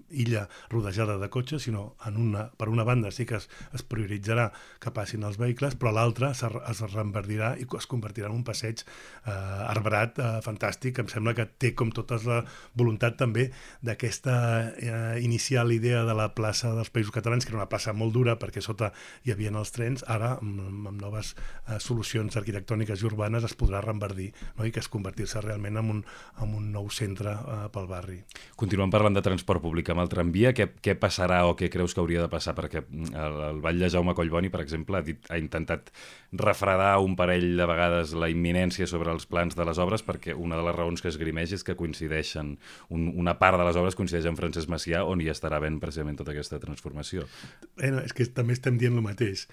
illa 0.09 0.45
rodejada 0.71 1.17
de 1.19 1.29
cotxes, 1.29 1.67
sinó 1.67 1.95
en 2.07 2.17
una, 2.21 2.47
per 2.55 2.69
una 2.71 2.85
banda 2.87 3.11
sí 3.11 3.25
que 3.27 3.35
es, 3.39 3.49
es 3.75 3.83
prioritzarà 3.83 4.51
que 4.79 4.93
passin 4.95 5.25
els 5.27 5.39
vehicles, 5.41 5.75
però 5.79 5.91
l'altra 5.95 6.31
es, 6.31 6.43
es 6.45 6.83
reenverdirà 6.93 7.55
i 7.59 7.67
es 7.67 7.89
convertirà 7.91 8.31
en 8.31 8.37
un 8.39 8.45
passeig 8.47 8.85
eh, 8.85 9.31
arbrat 9.31 10.19
eh, 10.19 10.31
fantàstic, 10.45 11.03
em 11.03 11.11
sembla 11.11 11.35
que 11.35 11.47
té 11.59 11.73
com 11.75 11.91
tota 11.91 12.19
la 12.25 12.41
voluntat 12.79 13.19
també 13.19 13.49
d'aquesta 13.83 14.35
eh, 14.71 15.19
inicial 15.25 15.73
idea 15.75 16.05
de 16.07 16.15
la 16.15 16.29
plaça 16.37 16.71
dels 16.77 16.93
Països 16.95 17.11
Catalans, 17.15 17.43
que 17.43 17.51
era 17.51 17.59
una 17.59 17.69
plaça 17.71 17.93
molt 17.93 18.15
dura 18.15 18.39
perquè 18.39 18.63
sota 18.63 18.93
hi 19.25 19.35
havia 19.35 19.51
els 19.55 19.71
trens, 19.75 20.03
ara 20.07 20.35
amb, 20.39 20.87
amb 20.87 21.01
noves 21.01 21.35
eh, 21.35 21.79
solucions 21.79 22.04
solucions 22.05 22.37
arquitectòniques 22.37 23.01
i 23.01 23.07
urbanes 23.07 23.45
es 23.47 23.55
podrà 23.57 23.81
reenverdir 23.83 24.31
no? 24.57 24.65
i 24.65 24.71
que 24.71 24.81
es 24.81 24.89
convertir-se 24.91 25.41
realment 25.41 25.79
en 25.81 25.91
un, 25.91 26.01
en 26.41 26.53
un 26.55 26.69
nou 26.73 26.89
centre 26.93 27.33
uh, 27.33 27.65
pel 27.73 27.87
barri. 27.89 28.19
Continuem 28.59 28.93
parlant 28.93 29.15
de 29.17 29.23
transport 29.25 29.63
públic 29.63 29.89
amb 29.91 30.03
el 30.03 30.11
tramvia. 30.11 30.53
Què, 30.55 30.69
què 30.83 30.95
passarà 30.99 31.43
o 31.49 31.55
què 31.57 31.69
creus 31.73 31.95
que 31.95 32.03
hauria 32.03 32.23
de 32.23 32.29
passar? 32.31 32.55
Perquè 32.57 32.85
el, 32.85 33.39
el 33.49 33.61
Vall 33.63 33.81
de 33.81 33.89
Jaume 33.91 34.15
Collboni, 34.17 34.51
per 34.53 34.61
exemple, 34.63 34.99
ha, 34.99 35.05
dit, 35.05 35.19
ha 35.29 35.39
intentat 35.41 35.91
refredar 36.35 36.95
un 37.03 37.15
parell 37.17 37.55
de 37.57 37.69
vegades 37.69 38.15
la 38.15 38.29
imminència 38.31 38.87
sobre 38.89 39.13
els 39.13 39.27
plans 39.29 39.57
de 39.57 39.65
les 39.67 39.79
obres 39.81 40.03
perquè 40.05 40.35
una 40.35 40.59
de 40.59 40.65
les 40.67 40.75
raons 40.75 41.01
que 41.01 41.09
es 41.11 41.19
grimeix 41.21 41.55
és 41.55 41.63
que 41.65 41.77
coincideixen, 41.79 42.55
un, 42.93 43.07
una 43.15 43.37
part 43.39 43.59
de 43.59 43.67
les 43.67 43.79
obres 43.79 43.97
coincideix 43.97 44.27
amb 44.29 44.39
Francesc 44.39 44.71
Macià 44.71 45.05
on 45.07 45.23
hi 45.23 45.31
estarà 45.31 45.61
ben 45.63 45.79
precisament 45.81 46.19
tota 46.19 46.35
aquesta 46.35 46.59
transformació. 46.61 47.25
Eh, 47.79 47.91
no, 47.91 48.03
és 48.03 48.13
que 48.15 48.27
també 48.27 48.55
estem 48.57 48.79
dient 48.81 48.97
el 48.97 49.05
mateix 49.05 49.47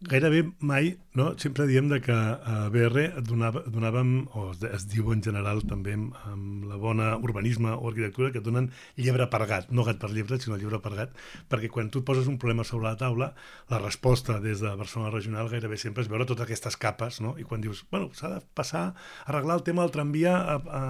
gairebé 0.00 0.42
mai, 0.58 0.98
no? 1.14 1.32
sempre 1.38 1.66
diem 1.66 1.88
de 1.90 2.00
que 2.02 2.14
a 2.14 2.68
BR 2.70 3.02
et 3.04 3.26
donava, 3.26 3.62
donàvem, 3.70 4.12
o 4.34 4.48
es, 4.54 4.86
diu 4.90 5.12
en 5.14 5.22
general 5.22 5.62
també 5.70 5.94
amb, 5.94 6.16
amb 6.30 6.66
la 6.70 6.78
bona 6.82 7.10
urbanisme 7.22 7.70
o 7.74 7.90
arquitectura, 7.90 8.30
que 8.34 8.42
donen 8.42 8.70
llebre 8.96 9.28
per 9.30 9.44
gat, 9.50 9.70
no 9.70 9.86
gat 9.86 10.00
per 10.02 10.10
llebre, 10.14 10.40
sinó 10.42 10.58
llebre 10.58 10.80
per 10.82 10.94
gat, 10.98 11.14
perquè 11.50 11.70
quan 11.70 11.90
tu 11.94 12.02
poses 12.06 12.30
un 12.30 12.38
problema 12.42 12.66
sobre 12.66 12.88
la 12.88 12.96
taula, 12.98 13.32
la 13.70 13.82
resposta 13.82 14.40
des 14.42 14.62
de 14.62 14.74
Barcelona 14.78 15.14
Regional 15.14 15.50
gairebé 15.50 15.78
sempre 15.78 16.06
és 16.06 16.10
veure 16.10 16.26
totes 16.26 16.46
aquestes 16.46 16.78
capes, 16.78 17.22
no? 17.22 17.36
i 17.38 17.46
quan 17.46 17.62
dius, 17.62 17.84
bueno, 17.90 18.10
s'ha 18.18 18.34
de 18.34 18.42
passar 18.58 18.88
a 18.88 18.92
arreglar 19.30 19.60
el 19.60 19.66
tema 19.66 19.86
del 19.86 19.94
tramvia 19.94 20.36
a, 20.38 20.58
a, 20.58 20.82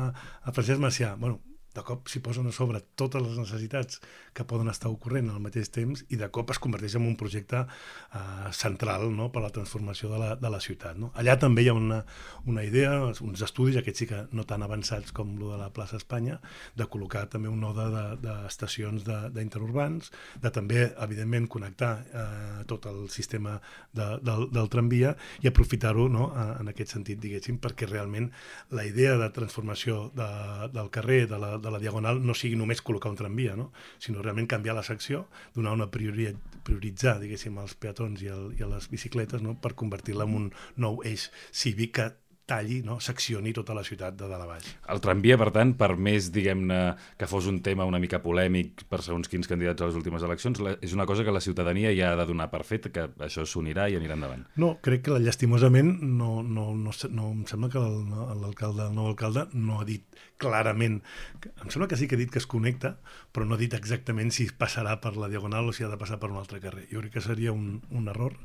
a 0.45 0.57
Francesc 0.57 0.85
Macià, 0.85 1.17
bueno, 1.21 1.41
de 1.77 1.85
cop 1.85 2.09
s'hi 2.09 2.23
posen 2.25 2.49
a 2.49 2.53
sobre 2.55 2.81
totes 2.99 3.23
les 3.23 3.37
necessitats 3.39 4.01
que 4.35 4.47
poden 4.49 4.71
estar 4.73 4.91
ocorrent 4.91 5.29
al 5.31 5.43
mateix 5.43 5.71
temps 5.75 6.05
i 6.09 6.19
de 6.21 6.29
cop 6.33 6.51
es 6.51 6.61
converteix 6.63 6.97
en 6.99 7.07
un 7.07 7.17
projecte 7.21 7.65
eh, 7.65 8.51
central 8.57 9.09
no? 9.15 9.29
per 9.33 9.43
a 9.43 9.47
la 9.47 9.53
transformació 9.55 10.11
de 10.13 10.21
la, 10.23 10.31
de 10.41 10.51
la 10.51 10.61
ciutat. 10.65 10.99
No? 10.99 11.13
Allà 11.19 11.37
també 11.41 11.65
hi 11.65 11.71
ha 11.71 11.77
una, 11.77 12.01
una 12.47 12.65
idea, 12.65 12.95
uns 13.05 13.45
estudis, 13.45 13.79
aquests 13.81 14.05
sí 14.05 14.09
que 14.11 14.23
no 14.33 14.45
tan 14.49 14.63
avançats 14.65 15.13
com 15.15 15.35
el 15.37 15.45
de 15.53 15.59
la 15.61 15.71
plaça 15.75 15.99
Espanya, 15.99 16.39
de 16.79 16.87
col·locar 16.91 17.27
també 17.31 17.51
un 17.51 17.61
node 17.63 17.87
d'estacions 18.23 19.05
de, 19.07 19.19
de, 19.29 19.33
d'interurbans, 19.39 20.13
de 20.43 20.53
també, 20.55 20.85
evidentment, 21.05 21.49
connectar 21.51 21.93
eh, 22.07 22.65
tot 22.71 22.87
el 22.91 23.09
sistema 23.13 23.59
de, 23.93 24.09
del, 24.25 24.49
del 24.55 24.71
tramvia 24.73 25.15
i 25.43 25.51
aprofitar-ho 25.51 26.09
no? 26.13 26.31
en 26.61 26.73
aquest 26.73 26.95
sentit, 26.97 27.21
diguéssim, 27.21 27.59
perquè 27.63 27.89
realment 27.91 28.31
la 28.75 28.87
idea 28.87 29.17
de 29.21 29.31
transformació 29.35 30.09
de, 30.17 30.29
del 30.75 30.91
carrer, 30.95 31.25
de 31.31 31.39
la, 31.41 31.57
de 31.63 31.73
la 31.73 31.81
Diagonal 31.83 32.23
no 32.25 32.37
sigui 32.37 32.59
només 32.59 32.83
col·locar 32.85 33.13
un 33.13 33.19
tramvia, 33.21 33.57
no? 33.59 33.71
sinó 33.99 34.23
realment 34.23 34.49
canviar 34.51 34.77
la 34.79 34.87
secció, 34.87 35.27
donar 35.55 35.75
una 35.79 35.91
priori 35.91 36.31
prioritzar, 36.69 37.19
diguéssim, 37.23 37.57
els 37.63 37.75
peatons 37.81 38.23
i, 38.23 38.31
el, 38.33 38.49
i 38.59 38.65
a 38.65 38.71
les 38.71 38.89
bicicletes 38.93 39.45
no? 39.45 39.57
per 39.63 39.75
convertir-la 39.79 40.29
en 40.29 40.41
un 40.43 40.49
nou 40.77 41.01
eix 41.09 41.31
cívic 41.55 41.95
que 41.99 42.11
talli, 42.49 42.81
no? 42.83 42.97
seccioni 43.05 43.53
tota 43.53 43.77
la 43.77 43.85
ciutat 43.85 44.17
de 44.17 44.27
dalt 44.29 44.47
a 44.47 44.49
baix. 44.49 44.69
El 44.95 45.03
tramvia, 45.05 45.37
per 45.41 45.51
tant, 45.55 45.75
per 45.79 45.91
més, 46.01 46.31
diguem-ne, 46.33 46.79
que 47.21 47.29
fos 47.29 47.47
un 47.51 47.61
tema 47.65 47.87
una 47.89 48.01
mica 48.01 48.23
polèmic 48.25 48.87
per 48.89 49.03
segons 49.05 49.29
quins 49.29 49.51
candidats 49.51 49.85
a 49.85 49.91
les 49.91 49.99
últimes 50.01 50.25
eleccions, 50.25 50.63
la, 50.65 50.75
és 50.85 50.95
una 50.97 51.07
cosa 51.11 51.27
que 51.27 51.35
la 51.35 51.45
ciutadania 51.45 51.93
ja 51.97 52.15
ha 52.15 52.19
de 52.19 52.27
donar 52.31 52.49
per 52.53 52.65
fet, 52.67 52.89
que 52.95 53.05
això 53.29 53.45
s'unirà 53.45 53.91
i 53.93 53.99
anirà 54.01 54.17
endavant. 54.17 54.47
No, 54.57 54.75
crec 54.85 55.05
que 55.11 55.21
llastimosament 55.21 55.93
no, 56.01 56.39
no, 56.43 56.71
no, 56.73 56.97
no 57.13 57.31
em 57.35 57.45
sembla 57.51 57.71
que 57.75 57.85
l'alcalde, 57.85 58.89
el 58.89 58.97
nou 58.97 59.13
alcalde, 59.13 59.49
no 59.53 59.83
ha 59.83 59.89
dit 59.89 60.09
clarament, 60.39 61.01
em 61.49 61.69
sembla 61.69 61.89
que 61.91 61.99
sí 62.01 62.09
que 62.09 62.17
ha 62.17 62.23
dit 62.23 62.33
que 62.33 62.41
es 62.43 62.47
connecta, 62.47 62.97
però 63.35 63.47
no 63.47 63.57
ha 63.57 63.63
dit 63.63 63.75
exactament 63.75 64.33
si 64.35 64.49
passarà 64.51 64.97
per 65.03 65.17
la 65.19 65.31
Diagonal 65.31 65.69
o 65.69 65.77
si 65.77 65.85
ha 65.85 65.93
de 65.93 66.01
passar 66.01 66.21
per 66.23 66.31
un 66.33 66.41
altre 66.41 66.63
carrer. 66.65 66.87
Jo 66.93 67.03
crec 67.03 67.19
que 67.19 67.25
seria 67.25 67.55
un, 67.55 67.81
un 67.91 68.09
error 68.15 68.39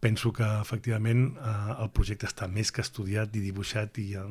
penso 0.00 0.32
que 0.32 0.46
efectivament 0.62 1.34
eh, 1.34 1.74
el 1.82 1.90
projecte 1.94 2.28
està 2.28 2.46
més 2.50 2.70
que 2.74 2.82
estudiat 2.84 3.34
i 3.34 3.42
dibuixat 3.42 3.98
i 3.98 4.06
eh, 4.18 4.26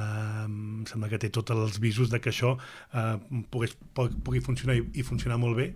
em 0.00 0.84
sembla 0.88 1.10
que 1.12 1.20
té 1.20 1.30
tots 1.34 1.52
els 1.52 1.78
visos 1.82 2.10
de 2.12 2.20
que 2.24 2.32
això 2.32 2.54
eh, 2.56 3.16
pogués, 3.52 3.76
pugui 3.94 4.40
funcionar 4.44 4.78
i, 4.80 4.86
i 5.00 5.04
funcionar 5.04 5.36
molt 5.40 5.58
bé 5.60 5.68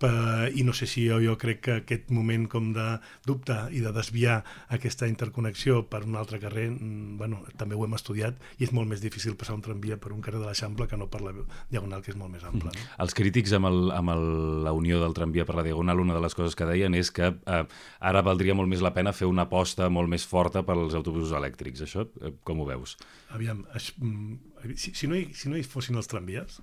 per, 0.00 0.48
i 0.56 0.64
no 0.64 0.72
sé 0.76 0.88
si 0.88 1.04
jo, 1.10 1.20
jo 1.20 1.36
crec 1.40 1.60
que 1.66 1.76
aquest 1.82 2.08
moment 2.14 2.46
com 2.48 2.72
de 2.76 2.86
dubte 3.28 3.56
i 3.76 3.84
de 3.84 3.92
desviar 3.92 4.40
aquesta 4.72 5.08
interconnexió 5.10 5.82
per 5.90 6.02
un 6.08 6.16
altre 6.16 6.40
carrer, 6.40 6.70
mm, 6.72 7.18
bueno, 7.20 7.44
també 7.60 7.76
ho 7.76 7.84
hem 7.84 7.98
estudiat 7.98 8.40
i 8.58 8.64
és 8.64 8.72
molt 8.76 8.88
més 8.88 9.04
difícil 9.04 9.36
passar 9.36 9.58
un 9.58 9.64
tramvia 9.66 10.00
per 10.00 10.09
un 10.14 10.20
carrer 10.24 10.40
de 10.40 10.46
l'Eixample 10.48 10.86
que 10.90 10.98
no 11.00 11.08
per 11.10 11.20
la 11.24 11.32
Diagonal, 11.70 12.02
que 12.04 12.12
és 12.12 12.18
molt 12.18 12.32
més 12.32 12.44
ample. 12.46 12.68
No? 12.68 12.74
Mm. 12.74 12.98
Els 13.04 13.16
crítics 13.16 13.54
amb, 13.56 13.70
el, 13.70 13.90
amb 13.96 14.14
el, 14.14 14.26
la 14.66 14.74
unió 14.76 15.00
del 15.02 15.16
tramvia 15.16 15.46
per 15.48 15.56
la 15.58 15.64
Diagonal, 15.66 16.02
una 16.02 16.16
de 16.16 16.22
les 16.24 16.36
coses 16.36 16.56
que 16.58 16.68
deien 16.68 16.96
és 16.98 17.12
que 17.14 17.30
eh, 17.30 17.62
ara 18.12 18.24
valdria 18.26 18.56
molt 18.58 18.70
més 18.70 18.84
la 18.84 18.94
pena 18.96 19.14
fer 19.16 19.28
una 19.30 19.46
aposta 19.48 19.90
molt 19.92 20.10
més 20.12 20.26
forta 20.26 20.64
pels 20.66 20.96
autobusos 20.98 21.34
elèctrics. 21.36 21.84
Això 21.86 22.06
eh, 22.06 22.34
com 22.46 22.62
ho 22.62 22.68
veus? 22.68 22.96
Aviam, 23.36 23.64
es, 23.78 23.92
mm, 23.98 24.74
si, 24.74 24.94
si, 24.94 25.10
no 25.10 25.18
hi, 25.18 25.28
si 25.36 25.52
no 25.52 25.58
hi 25.58 25.66
fossin 25.66 25.98
els 26.00 26.10
tramvies, 26.10 26.60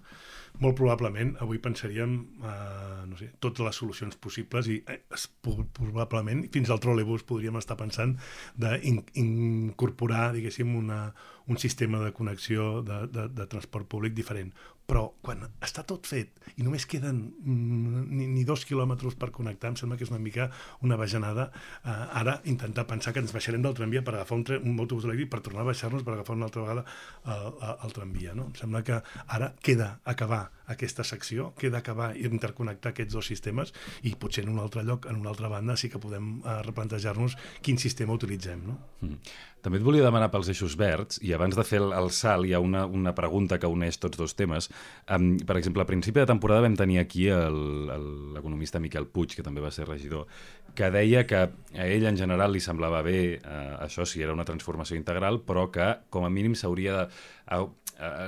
molt 0.63 0.77
probablement 0.77 1.35
avui 1.43 1.59
pensaríem 1.61 2.13
eh, 2.41 3.03
no 3.09 3.17
sé, 3.19 3.29
totes 3.43 3.65
les 3.65 3.79
solucions 3.81 4.17
possibles 4.21 4.69
i 4.71 4.79
eh, 4.89 4.99
es, 5.13 5.27
probablement 5.43 6.45
fins 6.53 6.71
al 6.73 6.81
trolebús 6.83 7.25
podríem 7.27 7.59
estar 7.59 7.77
pensant 7.79 8.15
d'incorporar, 8.57 10.31
diguéssim, 10.35 10.73
una, 10.79 11.13
un 11.47 11.61
sistema 11.61 12.01
de 12.03 12.13
connexió 12.13 12.81
de, 12.81 13.05
de, 13.13 13.27
de 13.29 13.47
transport 13.47 13.87
públic 13.87 14.17
diferent 14.17 14.53
però 14.87 15.03
quan 15.21 15.43
està 15.63 15.83
tot 15.83 16.07
fet 16.07 16.37
i 16.55 16.63
només 16.63 16.85
queden 16.87 17.19
mm, 17.43 18.03
ni, 18.07 18.27
ni 18.31 18.43
dos 18.47 18.63
quilòmetres 18.67 19.17
per 19.19 19.29
connectar, 19.35 19.73
em 19.73 19.79
sembla 19.79 19.97
que 19.99 20.07
és 20.07 20.11
una 20.13 20.21
mica 20.23 20.47
una 20.87 20.95
bajanada 20.99 21.49
eh, 21.51 21.91
ara 21.91 22.37
intentar 22.47 22.87
pensar 22.87 23.11
que 23.13 23.19
ens 23.23 23.33
baixarem 23.35 23.65
del 23.65 23.75
tramvia 23.75 24.03
per 24.07 24.15
agafar 24.15 24.39
un, 24.39 24.45
un 24.63 24.79
autobús 24.79 25.09
elèctric 25.09 25.33
per 25.33 25.41
tornar 25.43 25.65
a 25.65 25.69
baixar-nos 25.71 26.07
per 26.07 26.15
agafar 26.15 26.37
una 26.39 26.47
altra 26.47 26.63
vegada 26.63 26.85
el, 27.27 27.51
el, 27.83 27.95
tramvia. 27.97 28.35
No? 28.37 28.47
Em 28.47 28.55
sembla 28.61 28.83
que 28.87 29.01
ara 29.27 29.51
queda 29.63 29.97
acabar 30.07 30.45
aquesta 30.71 31.03
secció, 31.07 31.51
queda 31.59 31.81
acabar 31.81 32.13
i 32.15 32.25
interconnectar 32.27 32.93
aquests 32.93 33.15
dos 33.15 33.27
sistemes 33.27 33.73
i 34.07 34.13
potser 34.19 34.45
en 34.45 34.53
un 34.55 34.63
altre 34.63 34.83
lloc, 34.87 35.07
en 35.11 35.19
una 35.19 35.31
altra 35.31 35.51
banda, 35.51 35.77
sí 35.79 35.91
que 35.91 35.99
podem 35.99 36.37
eh, 36.39 36.57
replantejar-nos 36.67 37.37
quin 37.63 37.79
sistema 37.79 38.15
utilitzem. 38.15 38.63
No? 38.67 38.79
Mm. 39.01 39.19
També 39.67 39.79
et 39.79 39.85
volia 39.85 40.05
demanar 40.05 40.29
pels 40.31 40.47
eixos 40.53 40.77
verds, 40.79 41.17
i 41.25 41.33
abans 41.35 41.55
de 41.57 41.63
fer 41.67 41.79
el, 41.81 41.89
el 41.95 42.11
salt 42.15 42.47
hi 42.47 42.53
ha 42.55 42.61
una, 42.63 42.85
una 42.85 43.11
pregunta 43.17 43.57
que 43.59 43.67
uneix 43.67 43.97
tots 43.99 44.19
dos 44.19 44.35
temes. 44.37 44.69
Um, 45.07 45.37
per 45.39 45.55
exemple, 45.55 45.83
a 45.83 45.87
principi 45.87 46.19
de 46.19 46.27
temporada 46.27 46.65
vam 46.65 46.75
tenir 46.75 46.99
aquí 46.99 47.29
l'economista 47.31 48.81
Miquel 48.83 49.07
Puig, 49.07 49.37
que 49.37 49.45
també 49.45 49.63
va 49.63 49.71
ser 49.71 49.87
regidor, 49.87 50.27
que 50.75 50.91
deia 50.91 51.23
que 51.29 51.45
a 51.47 51.87
ell 51.87 52.05
en 52.09 52.19
general 52.19 52.51
li 52.51 52.59
semblava 52.63 52.99
bé 53.05 53.39
uh, 53.39 53.77
això 53.85 54.03
si 54.05 54.23
era 54.23 54.35
una 54.35 54.45
transformació 54.47 54.99
integral, 54.99 55.39
però 55.47 55.69
que 55.71 55.93
com 56.09 56.27
a 56.27 56.31
mínim 56.33 56.55
s'hauria 56.55 57.01
de... 57.01 57.09
Uh, 57.57 57.67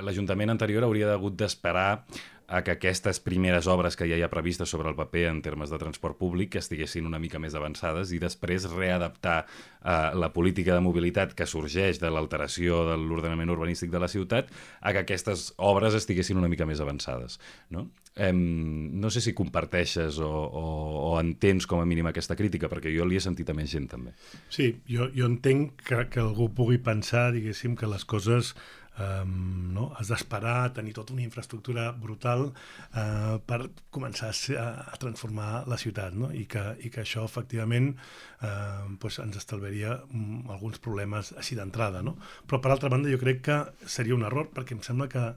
L'Ajuntament 0.02 0.50
anterior 0.50 0.82
hauria 0.82 1.12
hagut 1.14 1.36
d'esperar 1.38 2.02
a 2.50 2.64
que 2.66 2.74
aquestes 2.74 3.20
primeres 3.22 3.68
obres 3.70 3.94
que 3.96 4.08
ja 4.10 4.18
hi 4.18 4.24
ha 4.26 4.30
previstes 4.32 4.68
sobre 4.68 4.90
el 4.90 4.96
paper 4.98 5.28
en 5.30 5.38
termes 5.42 5.70
de 5.70 5.78
transport 5.78 6.18
públic 6.18 6.56
estiguessin 6.58 7.06
una 7.06 7.20
mica 7.22 7.38
més 7.38 7.54
avançades 7.54 8.10
i 8.10 8.18
després 8.18 8.66
readaptar 8.72 9.44
eh, 9.44 10.10
la 10.18 10.32
política 10.34 10.74
de 10.74 10.82
mobilitat 10.82 11.36
que 11.38 11.46
sorgeix 11.46 12.02
de 12.02 12.10
l'alteració 12.10 12.82
de 12.90 12.98
l'ordenament 12.98 13.54
urbanístic 13.54 13.94
de 13.94 14.02
la 14.02 14.10
ciutat 14.10 14.50
a 14.80 14.92
que 14.92 15.04
aquestes 15.04 15.52
obres 15.56 15.94
estiguessin 15.94 16.42
una 16.42 16.50
mica 16.50 16.66
més 16.66 16.82
avançades. 16.82 17.38
No, 17.70 17.86
eh, 18.16 18.32
no 18.34 19.10
sé 19.14 19.22
si 19.22 19.36
comparteixes 19.36 20.18
o, 20.18 20.30
o, 20.30 20.66
o 21.12 21.14
entens 21.20 21.70
com 21.70 21.80
a 21.80 21.86
mínim 21.86 22.10
aquesta 22.10 22.34
crítica, 22.34 22.68
perquè 22.72 22.90
jo 22.96 23.06
li 23.06 23.16
he 23.16 23.22
sentit 23.22 23.50
a 23.50 23.56
més 23.56 23.70
gent 23.70 23.86
també. 23.94 24.16
Sí, 24.50 24.72
jo, 24.90 25.06
jo 25.14 25.30
entenc 25.30 25.86
que, 25.86 26.02
que 26.10 26.22
algú 26.22 26.50
pugui 26.56 26.82
pensar, 26.82 27.30
diguéssim, 27.36 27.78
que 27.78 27.90
les 27.90 28.04
coses 28.04 28.56
um, 29.00 29.72
no? 29.74 29.88
has 29.98 30.10
d'esperar 30.12 30.72
tenir 30.76 30.94
tota 30.96 31.14
una 31.16 31.24
infraestructura 31.24 31.90
brutal 31.92 32.48
uh, 32.50 33.36
per 33.46 33.60
començar 33.94 34.30
a, 34.30 34.68
a 34.92 35.00
transformar 35.00 35.66
la 35.70 35.78
ciutat 35.80 36.16
no? 36.16 36.30
I, 36.36 36.46
que, 36.50 36.64
i 36.84 36.92
que 36.92 37.02
això 37.04 37.24
efectivament 37.26 37.92
uh, 37.96 38.86
pues 39.00 39.20
ens 39.24 39.40
estalviaria 39.40 39.98
um, 40.10 40.50
alguns 40.52 40.80
problemes 40.82 41.34
així 41.40 41.58
d'entrada 41.58 42.04
no? 42.06 42.16
però 42.46 42.60
per 42.60 42.74
altra 42.74 42.92
banda 42.92 43.12
jo 43.12 43.20
crec 43.20 43.44
que 43.48 43.60
seria 43.86 44.16
un 44.18 44.26
error 44.28 44.52
perquè 44.54 44.76
em 44.76 44.84
sembla 44.86 45.08
que 45.10 45.30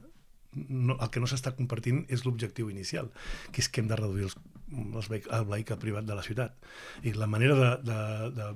no, 0.53 0.97
el 0.99 1.09
que 1.09 1.21
no 1.21 1.29
s'està 1.29 1.53
compartint 1.57 2.03
és 2.13 2.25
l'objectiu 2.25 2.69
inicial, 2.69 3.09
que 3.51 3.63
és 3.63 3.69
que 3.69 3.81
hem 3.81 3.89
de 3.89 3.97
reduir 3.97 4.27
els 4.29 4.37
el 4.73 5.45
vehicle 5.49 5.77
privat 5.81 6.07
de 6.07 6.17
la 6.17 6.23
ciutat. 6.25 6.55
I 7.03 7.13
la 7.17 7.27
manera 7.27 7.55
de, 7.59 7.69
de, 7.89 7.99
de 8.37 8.47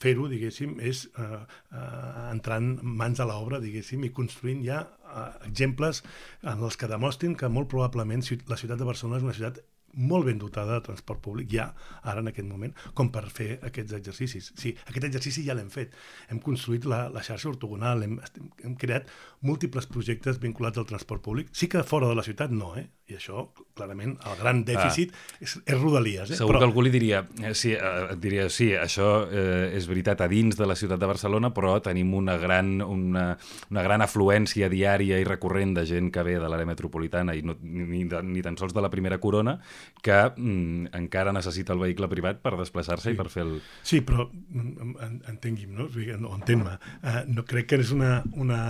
fer-ho, 0.00 0.28
diguéssim, 0.30 0.78
és 0.80 1.04
eh, 1.10 1.40
eh, 1.72 2.30
entrant 2.30 2.72
mans 2.82 3.20
a 3.20 3.28
l'obra, 3.28 3.60
diguéssim, 3.62 4.04
i 4.06 4.14
construint 4.16 4.64
ja 4.66 4.84
eh, 4.84 5.26
exemples 5.48 6.02
en 6.42 6.64
els 6.64 6.80
que 6.80 6.90
demostrin 6.90 7.36
que 7.36 7.50
molt 7.52 7.70
probablement 7.72 8.24
la 8.48 8.58
ciutat 8.60 8.80
de 8.80 8.88
Barcelona 8.88 9.20
és 9.20 9.28
una 9.28 9.36
ciutat 9.36 9.62
molt 9.94 10.26
ben 10.28 10.38
dotada 10.38 10.78
de 10.78 10.84
transport 10.86 11.20
públic 11.24 11.50
ja, 11.52 11.70
ara 12.02 12.22
en 12.22 12.30
aquest 12.30 12.48
moment, 12.48 12.74
com 12.94 13.10
per 13.12 13.26
fer 13.32 13.58
aquests 13.66 13.96
exercicis. 13.98 14.52
Sí, 14.58 14.74
aquest 14.86 15.08
exercici 15.10 15.44
ja 15.46 15.56
l'hem 15.58 15.70
fet. 15.72 15.96
Hem 16.30 16.40
construït 16.44 16.86
la, 16.88 17.06
la 17.12 17.24
xarxa 17.26 17.50
ortogonal, 17.50 18.04
hem, 18.06 18.18
hem 18.64 18.76
creat 18.80 19.10
múltiples 19.46 19.88
projectes 19.90 20.40
vinculats 20.40 20.78
al 20.78 20.88
transport 20.88 21.24
públic. 21.24 21.50
Sí 21.52 21.68
que 21.70 21.82
fora 21.86 22.08
de 22.10 22.18
la 22.18 22.26
ciutat 22.26 22.52
no, 22.54 22.74
eh? 22.78 22.86
I 23.10 23.16
això, 23.18 23.48
clarament, 23.74 24.12
el 24.28 24.36
gran 24.38 24.60
dèficit 24.66 25.10
ah. 25.10 25.38
és, 25.42 25.56
és 25.64 25.78
Rodalies. 25.80 26.30
Eh? 26.30 26.36
Segur 26.38 26.54
però... 26.54 26.60
que 26.62 26.68
algú 26.68 26.84
li 26.84 26.92
diria, 26.94 27.24
eh, 27.42 27.54
sí, 27.58 27.72
eh, 27.74 28.14
diria, 28.22 28.46
sí, 28.52 28.68
això 28.78 29.08
eh, 29.26 29.72
és 29.74 29.88
veritat 29.90 30.22
a 30.22 30.28
dins 30.30 30.54
de 30.58 30.68
la 30.68 30.76
ciutat 30.78 31.00
de 31.02 31.08
Barcelona, 31.10 31.50
però 31.56 31.74
tenim 31.82 32.12
una 32.14 32.36
gran, 32.38 32.76
una, 32.84 33.24
una 33.72 33.84
gran 33.86 34.04
afluència 34.06 34.70
diària 34.70 35.18
i 35.18 35.26
recurrent 35.26 35.74
de 35.80 35.86
gent 35.90 36.12
que 36.14 36.24
ve 36.26 36.36
de 36.38 36.50
l'àrea 36.50 36.68
metropolitana 36.68 37.34
i 37.34 37.42
no, 37.42 37.56
ni, 37.62 38.04
de, 38.10 38.22
ni 38.26 38.44
tan 38.46 38.58
sols 38.60 38.76
de 38.76 38.84
la 38.84 38.92
primera 38.92 39.18
corona, 39.18 39.56
que 40.04 40.18
mm, 40.30 40.92
encara 40.96 41.34
necessita 41.36 41.74
el 41.76 41.82
vehicle 41.82 42.08
privat 42.12 42.40
per 42.44 42.56
desplaçar-se 42.58 43.10
sí. 43.10 43.14
i 43.14 43.18
per 43.18 43.28
fer 43.32 43.44
el... 43.46 43.54
Sí, 43.86 44.02
però 44.06 44.28
mm, 44.30 45.22
entengui'm, 45.34 45.76
no? 45.76 45.88
O 45.90 46.34
entén-me. 46.36 46.76
Uh, 47.00 47.22
no 47.30 47.46
crec 47.48 47.70
que 47.70 47.80
és 47.80 47.94
una, 47.96 48.20
una 48.32 48.60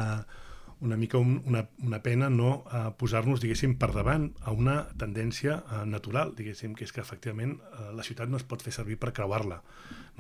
una 0.81 0.97
mica 0.97 1.19
un, 1.19 1.43
una, 1.47 1.69
una 1.85 2.03
pena 2.03 2.31
no 2.31 2.65
eh, 2.73 2.85
posar-nos, 2.99 3.41
diguéssim, 3.43 3.77
per 3.81 3.91
davant 3.93 4.31
a 4.41 4.55
una 4.57 4.83
tendència 5.01 5.61
eh, 5.61 5.83
natural, 5.87 6.35
diguéssim, 6.37 6.75
que 6.77 6.87
és 6.89 6.95
que 6.97 7.03
efectivament 7.05 7.59
eh, 7.59 7.91
la 7.97 8.07
ciutat 8.07 8.31
no 8.33 8.41
es 8.41 8.47
pot 8.49 8.65
fer 8.65 8.73
servir 8.75 8.97
per 9.01 9.13
creuar-la. 9.17 9.61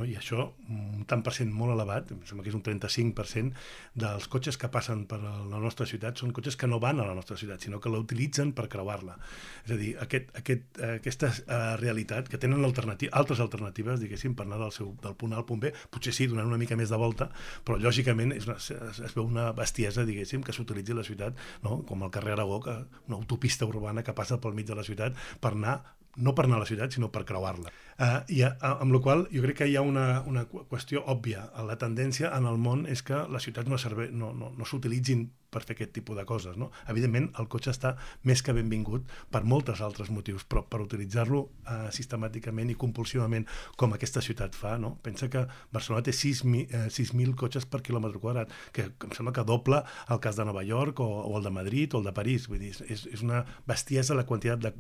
No? 0.00 0.07
I 0.09 0.17
això, 0.19 0.47
un 0.71 1.05
tant 1.09 1.23
per 1.25 1.33
cent 1.37 1.50
molt 1.52 1.75
elevat, 1.75 2.12
em 2.14 2.21
sembla 2.29 2.45
que 2.45 2.52
és 2.52 2.57
un 2.59 2.64
35% 2.67 3.64
dels 4.05 4.29
cotxes 4.33 4.59
que 4.61 4.71
passen 4.73 5.05
per 5.11 5.21
la 5.23 5.61
nostra 5.62 5.87
ciutat 5.88 6.21
són 6.21 6.35
cotxes 6.37 6.57
que 6.61 6.69
no 6.71 6.81
van 6.83 7.00
a 7.00 7.09
la 7.09 7.17
nostra 7.17 7.38
ciutat, 7.40 7.64
sinó 7.64 7.81
que 7.81 7.93
la 7.93 8.00
utilitzen 8.02 8.52
per 8.57 8.69
creuar-la. 8.73 9.17
És 9.64 9.75
a 9.75 9.79
dir, 9.81 9.93
aquest, 10.05 10.31
aquest, 10.40 10.81
aquesta 10.97 11.31
uh, 11.33 11.59
realitat, 11.81 12.29
que 12.31 12.40
tenen 12.40 12.64
alternativa, 12.64 13.12
altres 13.21 13.43
alternatives, 13.45 14.00
diguéssim, 14.02 14.37
per 14.38 14.47
anar 14.47 14.61
del, 14.64 14.75
seu, 14.76 14.93
del 15.02 15.17
punt 15.21 15.35
A 15.37 15.40
al 15.43 15.49
punt 15.49 15.62
B, 15.64 15.73
potser 15.93 16.14
sí, 16.17 16.29
donant 16.31 16.49
una 16.49 16.61
mica 16.61 16.79
més 16.81 16.93
de 16.93 17.00
volta, 17.00 17.31
però 17.67 17.79
lògicament 17.81 18.35
és 18.37 18.49
una, 18.49 18.59
es, 18.61 19.02
es 19.05 19.17
veu 19.17 19.26
una 19.26 19.50
bestiesa, 19.57 20.07
diguéssim, 20.09 20.45
que 20.50 20.59
s'utilitzi 20.59 20.97
la 20.97 21.07
ciutat, 21.07 21.38
no? 21.64 21.80
com 21.88 22.04
el 22.04 22.12
carrer 22.14 22.37
Aragó, 22.37 22.61
que, 22.66 22.76
una 23.09 23.19
autopista 23.23 23.69
urbana 23.71 24.04
que 24.07 24.16
passa 24.16 24.40
pel 24.42 24.59
mig 24.59 24.69
de 24.69 24.78
la 24.78 24.87
ciutat 24.87 25.16
per 25.40 25.54
anar 25.54 25.78
no 26.17 26.35
per 26.35 26.47
anar 26.47 26.59
a 26.59 26.64
la 26.64 26.69
ciutat, 26.69 26.93
sinó 26.93 27.11
per 27.12 27.25
creuar-la. 27.29 27.71
Uh, 28.00 28.23
I 28.33 28.43
uh, 28.47 28.55
amb 28.71 28.95
la 28.95 29.00
qual 29.05 29.26
jo 29.31 29.43
crec 29.45 29.61
que 29.61 29.69
hi 29.69 29.76
ha 29.76 29.83
una, 29.87 30.23
una 30.26 30.47
qüestió 30.49 31.05
òbvia. 31.12 31.50
La 31.69 31.76
tendència 31.79 32.33
en 32.37 32.49
el 32.49 32.59
món 32.59 32.87
és 32.90 33.05
que 33.07 33.26
les 33.31 33.45
ciutats 33.47 33.69
no, 33.69 33.79
serve, 33.79 34.09
no, 34.11 34.33
no, 34.37 34.50
no 34.57 34.67
s'utilitzin 34.67 35.29
per 35.50 35.62
fer 35.67 35.75
aquest 35.75 35.93
tipus 35.99 36.17
de 36.17 36.25
coses. 36.26 36.57
No? 36.59 36.71
Evidentment, 36.90 37.29
el 37.43 37.49
cotxe 37.50 37.73
està 37.75 37.95
més 38.26 38.43
que 38.47 38.55
benvingut 38.57 39.11
per 39.31 39.43
moltes 39.45 39.83
altres 39.85 40.11
motius, 40.14 40.47
però 40.47 40.62
per 40.64 40.81
utilitzar-lo 40.85 41.43
uh, 41.43 41.88
sistemàticament 41.95 42.71
i 42.73 42.79
compulsivament 42.79 43.47
com 43.81 43.95
aquesta 43.97 44.23
ciutat 44.25 44.57
fa, 44.57 44.76
no? 44.81 44.95
pensa 45.02 45.29
que 45.31 45.45
Barcelona 45.75 46.07
té 46.07 46.14
6.000 46.17 47.11
uh, 47.29 47.37
cotxes 47.38 47.67
per 47.67 47.83
quilòmetre 47.87 48.23
quadrat, 48.23 48.55
que 48.73 48.88
em 48.90 49.17
sembla 49.17 49.35
que 49.37 49.47
doble 49.47 49.83
el 50.09 50.23
cas 50.23 50.38
de 50.38 50.47
Nova 50.47 50.64
York 50.67 51.02
o, 51.02 51.11
o 51.26 51.37
el 51.38 51.47
de 51.47 51.55
Madrid 51.55 51.95
o 51.95 52.00
el 52.00 52.09
de 52.09 52.14
París. 52.17 52.49
Vull 52.50 52.62
dir, 52.62 52.73
és, 52.88 53.05
és 53.11 53.26
una 53.26 53.45
bestiesa 53.69 54.17
la 54.17 54.26
quantitat 54.29 54.62
de 54.62 54.75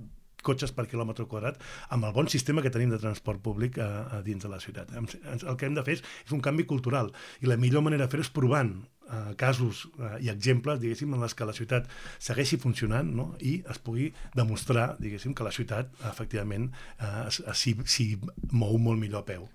cotxes 0.46 0.72
per 0.76 0.86
quilòmetre 0.90 1.26
quadrat 1.30 1.60
amb 1.94 2.08
el 2.08 2.14
bon 2.16 2.30
sistema 2.32 2.62
que 2.64 2.72
tenim 2.72 2.92
de 2.92 3.00
transport 3.02 3.42
públic 3.44 3.78
a, 3.78 3.90
a 4.18 4.22
dins 4.26 4.42
de 4.44 4.50
la 4.52 4.60
ciutat. 4.62 4.92
El 4.94 5.56
que 5.56 5.68
hem 5.68 5.76
de 5.76 5.84
fer 5.86 5.98
és, 5.98 6.04
és 6.26 6.32
un 6.36 6.42
canvi 6.44 6.66
cultural 6.68 7.12
i 7.40 7.50
la 7.50 7.58
millor 7.60 7.84
manera 7.86 8.06
de 8.06 8.12
fer 8.12 8.24
és 8.24 8.32
provant 8.34 8.74
eh, 9.10 9.34
casos 9.36 9.86
eh, 9.98 10.16
i 10.26 10.30
exemples, 10.32 10.80
diguéssim, 10.82 11.14
en 11.14 11.24
les 11.24 11.36
que 11.36 11.48
la 11.48 11.56
ciutat 11.56 11.88
segueixi 12.18 12.60
funcionant 12.62 13.12
no? 13.16 13.30
i 13.40 13.60
es 13.70 13.80
pugui 13.82 14.10
demostrar, 14.36 14.94
diguéssim, 15.00 15.34
que 15.34 15.46
la 15.46 15.54
ciutat 15.54 15.92
efectivament 16.10 16.70
eh, 16.98 17.30
s'hi 17.30 18.12
mou 18.52 18.78
molt 18.78 19.00
millor 19.00 19.24
a 19.24 19.28
peu. 19.32 19.48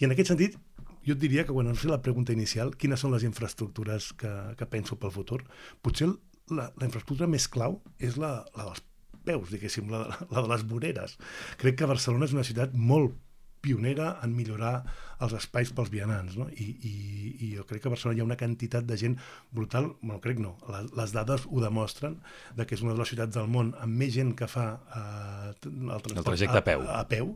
I 0.00 0.08
en 0.08 0.14
aquest 0.14 0.32
sentit, 0.32 0.56
jo 1.06 1.16
et 1.16 1.20
diria 1.20 1.46
que 1.46 1.54
quan 1.56 1.68
ens 1.70 1.84
la 1.88 2.00
pregunta 2.04 2.34
inicial, 2.36 2.74
quines 2.76 3.00
són 3.00 3.14
les 3.14 3.24
infraestructures 3.24 4.12
que, 4.20 4.32
que 4.56 4.68
penso 4.68 4.98
pel 5.00 5.12
futur, 5.14 5.42
potser 5.84 6.10
la, 6.50 6.68
la 6.76 6.86
infraestructura 6.86 7.30
més 7.30 7.48
clau 7.48 7.80
és 7.98 8.18
la, 8.20 8.40
la 8.56 8.68
dels 8.68 8.84
peus, 9.26 9.50
diguéssim, 9.52 9.90
la, 9.92 10.04
la 10.30 10.44
de 10.44 10.52
les 10.52 10.64
voreres. 10.70 11.16
Crec 11.60 11.80
que 11.80 11.90
Barcelona 11.90 12.28
és 12.28 12.36
una 12.36 12.46
ciutat 12.46 12.74
molt 12.74 13.16
pionera 13.60 14.16
en 14.24 14.34
millorar 14.36 14.80
els 15.20 15.34
espais 15.36 15.68
pels 15.76 15.90
vianants, 15.92 16.36
no? 16.40 16.46
I, 16.48 16.66
i, 16.88 16.92
i 17.44 17.48
jo 17.58 17.66
crec 17.68 17.82
que 17.84 17.90
a 17.90 17.92
Barcelona 17.92 18.16
hi 18.16 18.22
ha 18.22 18.26
una 18.26 18.38
quantitat 18.40 18.86
de 18.88 18.96
gent 18.96 19.18
brutal, 19.52 19.90
bueno, 20.00 20.20
crec 20.24 20.40
no, 20.40 20.54
les, 20.72 20.88
les 20.96 21.12
dades 21.12 21.44
ho 21.44 21.60
demostren, 21.60 22.16
de 22.56 22.64
que 22.66 22.76
és 22.78 22.84
una 22.84 22.94
de 22.94 23.02
les 23.02 23.12
ciutats 23.12 23.36
del 23.36 23.50
món 23.52 23.74
amb 23.84 24.00
més 24.00 24.14
gent 24.14 24.32
que 24.38 24.48
fa 24.48 24.66
eh, 24.96 25.50
el, 25.68 25.98
el 26.16 26.24
trajecte 26.24 26.56
a, 26.56 26.62
a 26.62 26.66
peu, 26.70 26.86
a, 26.86 27.02
a 27.02 27.08
peu 27.10 27.34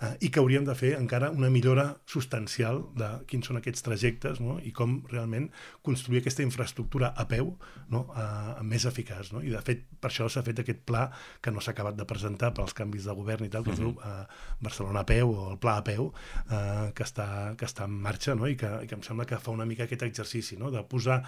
eh, 0.00 0.14
i 0.24 0.30
que 0.32 0.40
hauríem 0.40 0.64
de 0.68 0.76
fer 0.78 0.94
encara 0.96 1.30
una 1.34 1.50
millora 1.52 1.90
substancial 2.08 2.86
de 2.96 3.10
quins 3.28 3.50
són 3.50 3.60
aquests 3.60 3.84
trajectes 3.84 4.40
no? 4.40 4.56
i 4.64 4.72
com 4.76 4.98
realment 5.12 5.50
construir 5.84 6.22
aquesta 6.22 6.46
infraestructura 6.46 7.12
a 7.12 7.28
peu 7.28 7.52
no? 7.92 8.06
eh, 8.16 8.64
més 8.64 8.88
eficaç. 8.88 9.34
No? 9.36 9.44
I 9.44 9.52
de 9.52 9.60
fet, 9.66 9.84
per 10.00 10.08
això 10.08 10.30
s'ha 10.32 10.44
fet 10.46 10.64
aquest 10.64 10.86
pla 10.88 11.10
que 11.44 11.52
no 11.52 11.60
s'ha 11.60 11.76
acabat 11.76 12.00
de 12.00 12.08
presentar 12.08 12.54
pels 12.56 12.72
canvis 12.76 13.04
de 13.04 13.18
govern 13.18 13.44
i 13.44 13.52
tal, 13.52 13.66
que 13.66 13.74
-huh. 13.74 13.76
es 13.76 13.84
diu 13.84 13.92
eh, 14.00 14.24
Barcelona 14.64 15.04
a 15.04 15.06
peu 15.06 15.36
o 15.36 15.52
el 15.52 15.60
pla 15.60 15.65
a 15.74 15.82
peu, 15.84 16.12
eh, 16.50 16.92
que 16.94 17.04
està 17.04 17.26
que 17.58 17.66
està 17.66 17.88
en 17.90 17.98
marxa 18.06 18.36
no? 18.38 18.46
I, 18.46 18.56
que, 18.60 18.70
i 18.84 18.86
que 18.86 18.94
em 18.98 19.02
sembla 19.02 19.26
que 19.26 19.40
fa 19.42 19.50
una 19.50 19.66
mica 19.66 19.84
aquest 19.84 20.06
exercici 20.06 20.56
no? 20.60 20.70
de 20.70 20.84
posar 20.86 21.22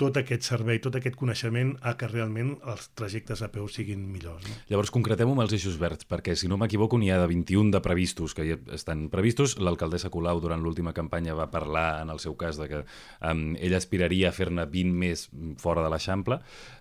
tot 0.00 0.16
aquest 0.16 0.46
servei, 0.48 0.80
tot 0.80 0.96
aquest 0.96 1.16
coneixement 1.20 1.74
a 1.84 1.92
que 2.00 2.08
realment 2.08 2.54
els 2.72 2.88
trajectes 2.96 3.42
a 3.44 3.50
peu 3.52 3.68
siguin 3.68 4.06
millors. 4.08 4.46
No? 4.48 4.56
Llavors, 4.72 4.92
concretem-ho 4.94 5.34
amb 5.36 5.44
els 5.44 5.54
eixos 5.58 5.76
verds, 5.80 6.08
perquè 6.08 6.36
si 6.38 6.48
no 6.48 6.56
m'equivoco 6.60 6.98
n'hi 6.98 7.12
ha 7.12 7.20
de 7.20 7.28
21 7.28 7.74
de 7.74 7.82
previstos 7.84 8.34
que 8.36 8.46
ja 8.48 8.58
estan 8.76 9.08
previstos. 9.12 9.58
L'alcaldessa 9.60 10.12
Colau 10.12 10.40
durant 10.40 10.64
l'última 10.64 10.94
campanya 10.96 11.36
va 11.36 11.50
parlar, 11.52 12.00
en 12.00 12.14
el 12.14 12.22
seu 12.22 12.36
cas, 12.40 12.56
de 12.60 12.68
que 12.70 12.82
um, 12.82 13.50
ella 13.60 13.80
aspiraria 13.80 14.30
a 14.30 14.36
fer-ne 14.36 14.64
20 14.70 15.00
més 15.04 15.28
fora 15.60 15.84
de 15.84 15.92
l'Eixample. 15.92 16.40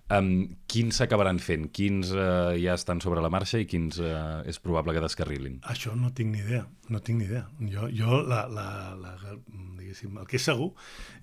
Um, 0.09 0.55
quins 0.71 0.97
s'acabaran 0.97 1.37
fent? 1.43 1.67
Quins 1.75 2.09
uh, 2.15 2.55
ja 2.57 2.73
estan 2.79 3.03
sobre 3.03 3.21
la 3.21 3.29
marxa 3.29 3.59
i 3.61 3.67
quins 3.69 3.99
uh, 4.01 4.39
és 4.49 4.57
probable 4.63 4.95
que 4.95 5.03
descarrilin? 5.03 5.59
Això 5.69 5.93
no 5.93 6.09
tinc 6.17 6.33
ni 6.33 6.41
idea, 6.41 6.63
no 6.89 7.03
tinc 7.03 7.21
ni 7.21 7.27
idea. 7.27 7.43
Jo, 7.69 7.91
jo 7.93 8.23
la, 8.25 8.47
la, 8.49 8.69
la, 8.97 9.13
el 9.99 10.25
que 10.29 10.37
és 10.39 10.45
segur 10.45 10.71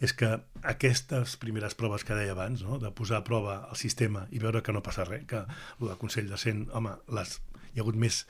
és 0.02 0.14
que 0.16 0.30
aquestes 0.66 1.36
primeres 1.42 1.74
proves 1.86 2.04
que 2.04 2.18
deia 2.18 2.34
abans, 2.34 2.66
no? 2.66 2.80
de 2.82 2.90
posar 2.90 3.22
a 3.22 3.24
prova 3.26 3.60
el 3.70 3.78
sistema 3.78 4.26
i 4.34 4.42
veure 4.42 4.62
que 4.66 4.74
no 4.74 4.82
passa 4.82 5.06
res, 5.06 5.24
que 5.30 5.46
el 5.46 5.96
Consell 6.02 6.28
de 6.32 6.38
Cent, 6.40 6.66
home, 6.74 6.98
les, 7.14 7.38
hi 7.72 7.78
ha 7.78 7.86
hagut 7.86 7.98
més 8.02 8.24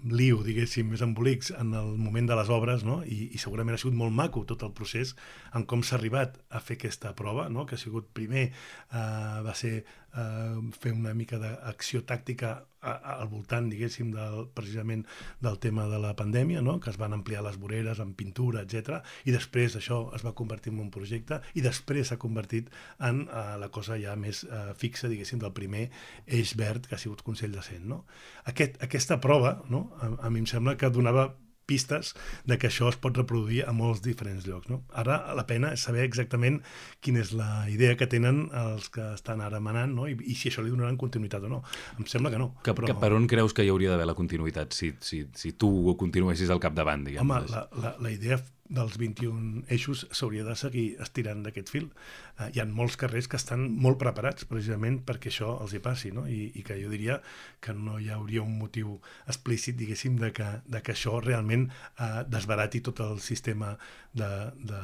lío, 0.00 0.40
diguéssim, 0.44 0.88
més 0.88 1.02
embolics 1.04 1.50
en 1.52 1.74
el 1.76 1.90
moment 2.00 2.30
de 2.30 2.36
les 2.38 2.50
obres, 2.52 2.84
no? 2.86 3.00
I, 3.04 3.34
i 3.36 3.40
segurament 3.42 3.76
ha 3.76 3.80
sigut 3.82 3.96
molt 3.98 4.14
maco 4.16 4.46
tot 4.48 4.62
el 4.64 4.72
procés 4.76 5.12
en 5.56 5.66
com 5.68 5.82
s'ha 5.84 5.98
arribat 5.98 6.38
a 6.48 6.62
fer 6.64 6.78
aquesta 6.78 7.12
prova, 7.18 7.48
no? 7.52 7.66
que 7.66 7.76
ha 7.76 7.82
sigut 7.82 8.08
primer, 8.16 8.46
eh, 8.48 9.36
va 9.44 9.54
ser 9.58 9.74
eh, 9.82 10.56
fer 10.80 10.94
una 10.96 11.12
mica 11.18 11.40
d'acció 11.42 12.04
tàctica 12.08 12.60
al 12.80 13.28
voltant, 13.28 13.68
diguéssim, 13.70 14.10
del, 14.14 14.46
precisament 14.56 15.04
del 15.44 15.58
tema 15.60 15.86
de 15.90 15.98
la 16.00 16.14
pandèmia, 16.16 16.62
no? 16.64 16.78
que 16.80 16.90
es 16.92 16.98
van 17.00 17.14
ampliar 17.16 17.42
les 17.44 17.58
voreres 17.60 18.00
amb 18.00 18.16
pintura, 18.16 18.64
etc. 18.64 19.00
i 19.28 19.34
després 19.34 19.76
això 19.76 20.02
es 20.16 20.24
va 20.26 20.34
convertir 20.36 20.72
en 20.72 20.80
un 20.86 20.90
projecte 20.94 21.40
i 21.54 21.64
després 21.64 22.10
s'ha 22.10 22.20
convertit 22.20 22.70
en 22.98 23.26
eh, 23.26 23.44
la 23.60 23.70
cosa 23.74 23.98
ja 24.00 24.16
més 24.16 24.44
eh, 24.44 24.72
fixa, 24.78 25.10
diguéssim, 25.12 25.42
del 25.42 25.54
primer 25.56 25.88
eix 26.26 26.56
verd 26.56 26.88
que 26.88 26.96
ha 26.96 27.02
sigut 27.02 27.22
Consell 27.26 27.52
de 27.56 27.64
Cent. 27.66 27.84
No? 27.90 28.04
Aquest, 28.50 28.80
aquesta 28.82 29.20
prova, 29.20 29.60
no? 29.68 29.88
a, 30.00 30.14
a 30.26 30.32
mi 30.32 30.44
em 30.44 30.48
sembla 30.50 30.76
que 30.80 30.90
donava 30.92 31.30
pistes 31.70 32.12
de 32.48 32.58
que 32.58 32.70
això 32.70 32.90
es 32.90 32.98
pot 33.00 33.16
reproduir 33.16 33.62
a 33.66 33.74
molts 33.76 34.02
diferents 34.04 34.46
llocs. 34.48 34.70
No? 34.72 34.82
Ara 34.98 35.20
la 35.38 35.46
pena 35.48 35.72
és 35.76 35.86
saber 35.86 36.04
exactament 36.06 36.60
quina 37.04 37.22
és 37.24 37.32
la 37.36 37.66
idea 37.72 37.96
que 37.98 38.10
tenen 38.10 38.48
els 38.64 38.90
que 38.92 39.12
estan 39.14 39.42
ara 39.44 39.62
manant 39.62 39.94
no? 39.96 40.08
I, 40.10 40.18
i 40.20 40.36
si 40.38 40.50
això 40.50 40.64
li 40.64 40.72
donaran 40.74 40.98
continuïtat 41.00 41.46
o 41.46 41.52
no. 41.52 41.62
Em 41.98 42.08
sembla 42.10 42.32
que 42.34 42.40
no. 42.42 42.52
Que, 42.64 42.74
però... 42.76 42.90
que 42.90 42.98
per 43.00 43.12
on 43.16 43.28
creus 43.30 43.54
que 43.56 43.66
hi 43.66 43.72
hauria 43.72 43.94
d'haver 43.94 44.10
la 44.10 44.18
continuïtat 44.18 44.76
si, 44.76 44.92
si, 45.04 45.24
si 45.36 45.54
tu 45.58 45.70
continuessis 46.00 46.50
al 46.50 46.62
capdavant, 46.62 47.06
diguem 47.06 47.26
Home, 47.26 47.44
la, 47.50 47.66
la, 47.82 47.94
la 48.00 48.12
idea 48.12 48.40
dels 48.70 48.96
21 49.00 49.64
eixos 49.74 50.04
s'hauria 50.14 50.44
de 50.46 50.54
seguir 50.58 50.84
estirant 51.02 51.42
d'aquest 51.44 51.72
fil. 51.74 51.88
Eh, 52.38 52.48
hi 52.54 52.62
ha 52.62 52.66
molts 52.70 52.96
carrers 53.00 53.28
que 53.30 53.38
estan 53.40 53.66
molt 53.86 53.98
preparats 54.02 54.46
precisament 54.50 55.00
perquè 55.06 55.32
això 55.32 55.56
els 55.64 55.74
hi 55.74 55.82
passi, 55.84 56.12
no? 56.14 56.26
I, 56.30 56.52
i 56.54 56.64
que 56.66 56.78
jo 56.80 56.92
diria 56.92 57.18
que 57.60 57.74
no 57.76 57.98
hi 57.98 58.10
hauria 58.14 58.46
un 58.46 58.56
motiu 58.60 58.96
explícit, 59.26 59.76
diguéssim, 59.78 60.18
de 60.22 60.32
que, 60.36 60.48
de 60.70 60.82
que 60.86 60.94
això 60.94 61.18
realment 61.24 61.68
eh, 61.70 62.22
desbarati 62.30 62.82
tot 62.86 63.02
el 63.06 63.18
sistema 63.24 63.74
de, 64.14 64.30
de, 64.72 64.82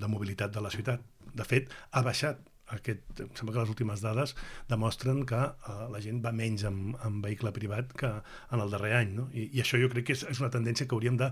de 0.00 0.14
mobilitat 0.16 0.54
de 0.54 0.64
la 0.64 0.72
ciutat. 0.72 1.04
De 1.36 1.44
fet, 1.44 1.68
ha 1.92 2.02
baixat 2.02 2.40
aquest, 2.74 3.04
em 3.24 3.30
sembla 3.38 3.54
que 3.54 3.62
les 3.62 3.72
últimes 3.72 4.02
dades 4.04 4.34
demostren 4.70 5.24
que 5.28 5.40
uh, 5.40 5.76
la 5.92 6.00
gent 6.04 6.20
va 6.24 6.32
menys 6.36 6.66
amb, 6.68 6.96
amb 7.06 7.24
vehicle 7.24 7.52
privat 7.56 7.92
que 7.98 8.10
en 8.10 8.62
el 8.64 8.72
darrer 8.74 8.94
any, 9.00 9.14
no? 9.16 9.28
I, 9.32 9.48
i 9.56 9.64
això 9.64 9.80
jo 9.80 9.90
crec 9.92 10.08
que 10.10 10.16
és, 10.16 10.24
és 10.28 10.42
una 10.42 10.52
tendència 10.54 10.88
que 10.88 10.96
hauríem 10.96 11.18
de, 11.20 11.30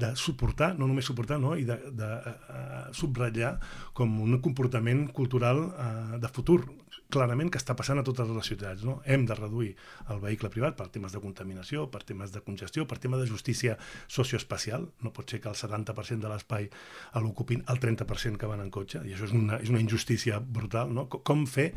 de 0.00 0.12
suportar, 0.20 0.72
no 0.78 0.88
només 0.88 1.08
suportar, 1.08 1.40
no? 1.42 1.54
i 1.58 1.66
de, 1.68 1.78
de 1.98 2.10
uh, 2.24 2.88
subratllar 2.96 3.54
com 3.96 4.18
un 4.24 4.38
comportament 4.44 5.06
cultural 5.16 5.64
uh, 5.68 6.20
de 6.20 6.32
futur, 6.32 6.62
clarament 7.08 7.50
que 7.52 7.60
està 7.60 7.76
passant 7.76 8.00
a 8.00 8.04
totes 8.06 8.28
les 8.28 8.50
ciutats. 8.50 8.84
No? 8.84 8.98
Hem 9.04 9.24
de 9.28 9.36
reduir 9.38 9.70
el 10.12 10.20
vehicle 10.20 10.50
privat 10.52 10.76
per 10.76 10.88
temes 10.92 11.14
de 11.14 11.22
contaminació, 11.22 11.88
per 11.92 12.02
temes 12.08 12.34
de 12.34 12.42
congestió, 12.44 12.86
per 12.88 12.98
tema 13.00 13.20
de 13.20 13.26
justícia 13.28 13.78
socioespacial. 14.06 14.88
No 15.04 15.12
pot 15.16 15.30
ser 15.30 15.40
que 15.40 15.48
el 15.48 15.56
70% 15.58 16.24
de 16.24 16.32
l'espai 16.32 16.68
l'ocupin 17.18 17.64
el 17.68 17.80
30% 17.80 18.38
que 18.38 18.48
van 18.48 18.62
en 18.62 18.70
cotxe, 18.72 19.02
i 19.04 19.14
això 19.14 19.26
és 19.28 19.34
una, 19.36 19.58
és 19.62 19.72
una 19.72 19.80
injustícia 19.82 20.38
brutal 20.40 20.92
no? 20.94 21.06
Com 21.08 21.44
fer, 21.50 21.72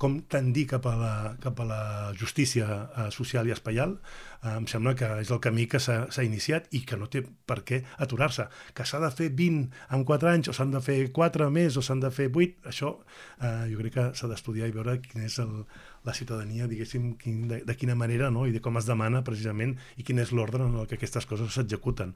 com 0.00 0.20
tendir 0.30 0.66
cap 0.74 0.86
a 0.88 0.94
la, 0.98 1.14
cap 1.42 1.60
a 1.60 1.66
la 1.68 1.82
justícia 2.18 2.66
eh, 2.84 3.08
social 3.14 3.48
i 3.48 3.54
espaial, 3.54 3.96
eh, 4.42 4.54
em 4.54 4.68
sembla 4.70 4.94
que 4.98 5.10
és 5.22 5.32
el 5.34 5.40
camí 5.44 5.66
que 5.70 5.80
s'ha 5.82 6.26
iniciat 6.26 6.68
i 6.76 6.84
que 6.88 6.98
no 7.00 7.08
té 7.10 7.24
per 7.24 7.60
què 7.66 7.82
aturar-se. 8.04 8.48
Que 8.76 8.86
s'ha 8.88 9.00
de 9.02 9.10
fer 9.14 9.30
20 9.36 9.68
en 9.96 10.06
4 10.08 10.32
anys, 10.32 10.50
o 10.50 10.56
s'han 10.56 10.74
de 10.74 10.82
fer 10.84 10.98
4 11.14 11.50
més, 11.54 11.78
o 11.80 11.84
s'han 11.84 12.02
de 12.04 12.12
fer 12.14 12.30
8, 12.32 12.68
això 12.70 12.94
eh, 13.40 13.70
jo 13.72 13.80
crec 13.82 13.96
que 13.98 14.06
s'ha 14.18 14.30
d'estudiar 14.30 14.70
i 14.70 14.73
veure 14.74 14.98
quin 15.02 15.24
és 15.26 15.38
el, 15.42 15.52
la 16.04 16.14
ciutadania, 16.16 16.66
diguéssim, 16.68 17.14
quin, 17.20 17.46
de, 17.48 17.60
de 17.64 17.76
quina 17.78 17.96
manera 17.96 18.30
no? 18.34 18.44
i 18.48 18.52
de 18.52 18.60
com 18.64 18.76
es 18.80 18.88
demana 18.88 19.22
precisament 19.24 19.76
i 19.96 20.04
quin 20.04 20.20
és 20.20 20.34
l'ordre 20.36 20.66
en 20.66 20.76
el 20.80 20.88
que 20.90 20.98
aquestes 20.98 21.26
coses 21.30 21.54
s'executen. 21.56 22.12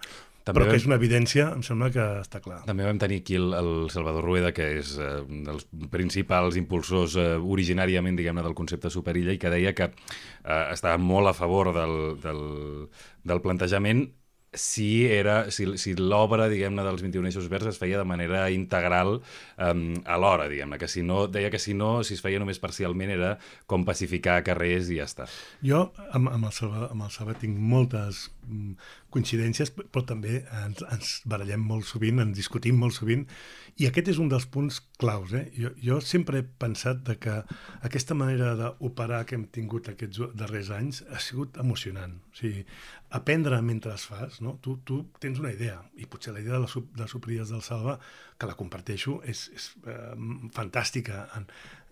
Però 0.49 0.64
vam... 0.64 0.73
que 0.73 0.81
és 0.81 0.87
una 0.88 0.99
evidència, 1.01 1.49
em 1.57 1.64
sembla 1.64 1.90
que 1.94 2.05
està 2.23 2.42
clar. 2.44 2.61
També 2.68 2.87
vam 2.87 3.01
tenir 3.01 3.23
aquí 3.23 3.38
el, 3.40 3.51
el 3.57 3.73
Salvador 3.92 4.29
Rueda, 4.29 4.53
que 4.57 4.68
és 4.81 4.94
eh, 5.01 5.18
un 5.25 5.42
dels 5.49 5.66
principals 5.92 6.61
impulsors 6.61 7.16
eh, 7.21 7.35
originàriament, 7.38 8.16
diguem-ne, 8.21 8.44
del 8.44 8.57
concepte 8.59 8.92
superilla 8.92 9.35
i 9.35 9.40
que 9.40 9.53
deia 9.53 9.75
que 9.77 9.90
eh, 9.90 10.64
estava 10.75 10.97
molt 11.01 11.33
a 11.33 11.37
favor 11.37 11.73
del, 11.77 11.99
del, 12.25 12.42
del 13.29 13.44
plantejament 13.44 14.09
si, 14.52 15.06
era, 15.06 15.50
si, 15.50 15.66
si 15.76 15.94
l'obra, 15.98 16.48
diguem-ne, 16.48 16.84
dels 16.87 17.02
21 17.04 17.28
eixos 17.28 17.48
verds 17.52 17.68
es 17.72 17.80
feia 17.80 18.00
de 18.00 18.06
manera 18.08 18.46
integral 18.54 19.18
um, 19.18 19.82
alhora, 20.08 20.48
diguem-ne, 20.48 20.78
que 20.80 20.88
si 20.88 21.04
no, 21.04 21.26
deia 21.28 21.50
que 21.52 21.61
si 21.61 21.74
no, 21.76 21.98
si 22.06 22.16
es 22.16 22.24
feia 22.24 22.40
només 22.40 22.61
parcialment 22.62 23.12
era 23.12 23.34
com 23.68 23.84
pacificar 23.88 24.40
carrers 24.46 24.88
i 24.88 25.00
ja 25.02 25.08
està. 25.08 25.28
Jo 25.61 25.88
amb, 26.12 26.32
amb, 26.32 26.48
el 26.48 26.54
Salva, 26.56 26.88
amb 26.88 27.04
el 27.04 27.12
Salva 27.12 27.37
tinc 27.38 27.58
moltes 27.61 28.26
mm, 28.46 28.74
coincidències, 29.12 29.72
però 29.76 30.04
també 30.08 30.42
ens, 30.64 30.82
ens 30.88 31.14
barallem 31.28 31.64
molt 31.68 31.88
sovint, 31.88 32.22
ens 32.24 32.37
discutim 32.37 32.80
molt 32.80 32.96
sovint, 32.96 33.26
i 33.78 33.87
aquest 33.87 34.11
és 34.14 34.18
un 34.18 34.30
dels 34.32 34.48
punts 34.50 34.80
claus. 34.98 35.32
Eh? 35.37 35.44
Jo, 35.54 35.70
jo 35.78 36.00
sempre 36.04 36.40
he 36.40 36.46
pensat 36.64 37.04
de 37.06 37.18
que 37.20 37.37
aquesta 37.87 38.16
manera 38.18 38.54
d'operar 38.58 39.22
que 39.28 39.37
hem 39.38 39.46
tingut 39.54 39.92
aquests 39.92 40.32
darrers 40.38 40.72
anys 40.74 41.04
ha 41.12 41.20
sigut 41.22 41.61
emocionant. 41.62 42.18
O 42.32 42.40
sigui, 42.40 42.64
aprendre 43.11 43.61
mentre 43.64 43.94
es 43.94 44.05
fas, 44.07 44.40
no? 44.44 44.59
tu, 44.62 44.79
tu 44.85 45.01
tens 45.23 45.38
una 45.40 45.53
idea, 45.55 45.79
i 45.97 46.07
potser 46.07 46.35
la 46.35 46.42
idea 46.42 46.59
de 46.59 46.64
les, 46.64 46.75
de 46.75 47.07
les 47.07 47.51
del 47.51 47.62
Salva, 47.62 47.99
que 48.38 48.46
la 48.46 48.55
comparteixo, 48.59 49.18
és, 49.27 49.48
és 49.57 49.66
eh, 49.90 50.14
fantàstica 50.55 51.24
en, 51.37 51.48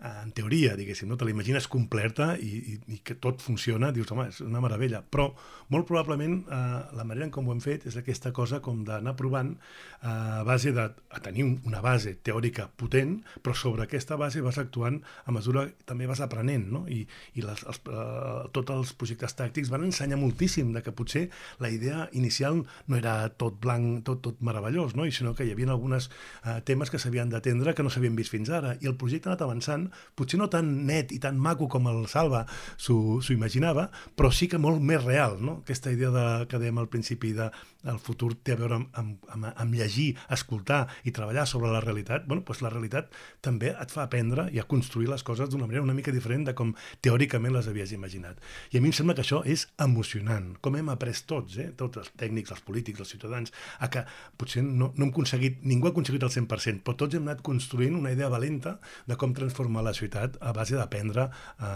en 0.07 0.31
teoria, 0.31 0.75
diguéssim, 0.77 1.09
no? 1.09 1.17
te 1.17 1.25
la 1.25 1.33
imagines 1.33 1.67
completa 1.67 2.35
i, 2.37 2.51
i, 2.73 2.75
i 2.93 2.99
que 3.03 3.15
tot 3.17 3.41
funciona, 3.41 3.89
dius, 3.91 4.11
home, 4.13 4.27
és 4.29 4.39
una 4.45 4.61
meravella, 4.61 5.01
però 5.01 5.31
molt 5.73 5.87
probablement 5.89 6.37
eh, 6.45 6.59
la 6.95 7.05
manera 7.07 7.25
en 7.25 7.33
com 7.33 7.49
ho 7.49 7.55
hem 7.55 7.61
fet 7.63 7.87
és 7.89 7.97
aquesta 7.97 8.31
cosa 8.35 8.61
com 8.63 8.83
d'anar 8.85 9.15
provant 9.17 9.55
eh, 9.57 10.07
a 10.07 10.43
base 10.47 10.71
de 10.75 10.85
a 10.85 11.21
tenir 11.23 11.47
una 11.65 11.81
base 11.81 12.13
teòrica 12.21 12.67
potent, 12.77 13.17
però 13.41 13.55
sobre 13.57 13.87
aquesta 13.87 14.19
base 14.21 14.43
vas 14.45 14.59
actuant 14.61 15.01
a 15.25 15.33
mesura 15.33 15.65
que 15.71 15.87
també 15.89 16.07
vas 16.07 16.21
aprenent, 16.21 16.67
no? 16.71 16.83
I, 16.87 17.01
i 17.35 17.43
les, 17.43 17.65
els, 17.65 17.81
eh, 17.89 18.45
tots 18.53 18.75
els 18.75 18.93
projectes 19.01 19.33
tàctics 19.39 19.73
van 19.73 19.87
ensenyar 19.87 20.21
moltíssim 20.21 20.71
de 20.75 20.85
que 20.85 20.93
potser 20.93 21.25
la 21.63 21.73
idea 21.73 22.05
inicial 22.13 22.61
no 22.87 22.99
era 23.01 23.17
tot 23.33 23.57
blanc, 23.63 24.05
tot, 24.05 24.21
tot 24.29 24.45
meravellós, 24.45 24.95
no? 24.95 25.09
I 25.09 25.15
sinó 25.15 25.33
que 25.33 25.47
hi 25.47 25.55
havia 25.55 25.73
alguns 25.73 26.11
eh, 26.45 26.59
temes 26.67 26.91
que 26.93 26.99
s'havien 27.01 27.29
d'atendre 27.29 27.73
que 27.73 27.85
no 27.85 27.91
s'havien 27.93 28.15
vist 28.17 28.33
fins 28.33 28.51
ara, 28.53 28.75
i 28.81 28.89
el 28.89 28.97
projecte 28.99 29.29
ha 29.29 29.33
anat 29.33 29.45
avançant 29.45 29.87
potser 30.17 30.39
no 30.41 30.49
tan 30.53 30.69
net 30.87 31.13
i 31.15 31.19
tan 31.23 31.39
maco 31.39 31.69
com 31.71 31.87
el 31.91 32.05
Salva 32.11 32.45
s'ho 32.77 33.19
imaginava, 33.33 33.89
però 34.15 34.31
sí 34.31 34.47
que 34.51 34.59
molt 34.61 34.81
més 34.81 35.03
real, 35.03 35.37
no? 35.41 35.59
Aquesta 35.63 35.91
idea 35.93 36.11
de, 36.13 36.27
que 36.49 36.59
dèiem 36.61 36.77
al 36.81 36.89
principi 36.91 37.33
de 37.37 37.49
el 37.85 37.99
futur 37.99 38.33
té 38.43 38.55
a 38.55 38.59
veure 38.59 38.79
amb, 38.79 38.89
amb, 38.97 39.29
amb, 39.33 39.49
amb 39.53 39.77
llegir, 39.77 40.15
escoltar 40.33 40.85
i 41.05 41.13
treballar 41.15 41.45
sobre 41.47 41.71
la 41.71 41.81
realitat, 41.83 42.25
bueno, 42.27 42.43
doncs 42.47 42.63
la 42.65 42.71
realitat 42.73 43.11
també 43.43 43.73
et 43.73 43.93
fa 43.93 44.05
aprendre 44.07 44.47
i 44.53 44.59
a 44.59 44.65
construir 44.69 45.09
les 45.11 45.23
coses 45.23 45.49
d'una 45.49 45.67
manera 45.67 45.85
una 45.85 45.95
mica 45.97 46.11
diferent 46.11 46.47
de 46.47 46.55
com 46.57 46.73
teòricament 47.05 47.53
les 47.55 47.67
havies 47.69 47.93
imaginat. 47.95 48.41
I 48.71 48.79
a 48.79 48.81
mi 48.81 48.91
em 48.91 48.95
sembla 48.97 49.15
que 49.17 49.23
això 49.25 49.43
és 49.45 49.67
emocionant, 49.83 50.53
com 50.61 50.75
hem 50.79 50.89
après 50.93 51.15
tots, 51.27 51.57
eh? 51.61 51.69
tots 51.77 52.01
els 52.01 52.11
tècnics, 52.17 52.51
els 52.55 52.63
polítics, 52.65 53.01
els 53.03 53.13
ciutadans, 53.13 53.53
a 53.79 53.89
que 53.93 54.03
potser 54.37 54.63
no, 54.65 54.91
no 54.95 55.07
hem 55.07 55.13
aconseguit, 55.13 55.61
ningú 55.67 55.89
ha 55.89 55.93
aconseguit 55.93 56.23
el 56.25 56.33
100%, 56.33 56.83
però 56.85 56.97
tots 57.03 57.17
hem 57.17 57.27
anat 57.27 57.43
construint 57.45 57.95
una 57.97 58.11
idea 58.13 58.29
valenta 58.33 58.77
de 59.07 59.17
com 59.19 59.35
transformar 59.37 59.85
la 59.85 59.95
ciutat 59.97 60.37
a 60.41 60.53
base 60.55 60.77
d'aprendre 60.77 61.27
a, 61.29 61.71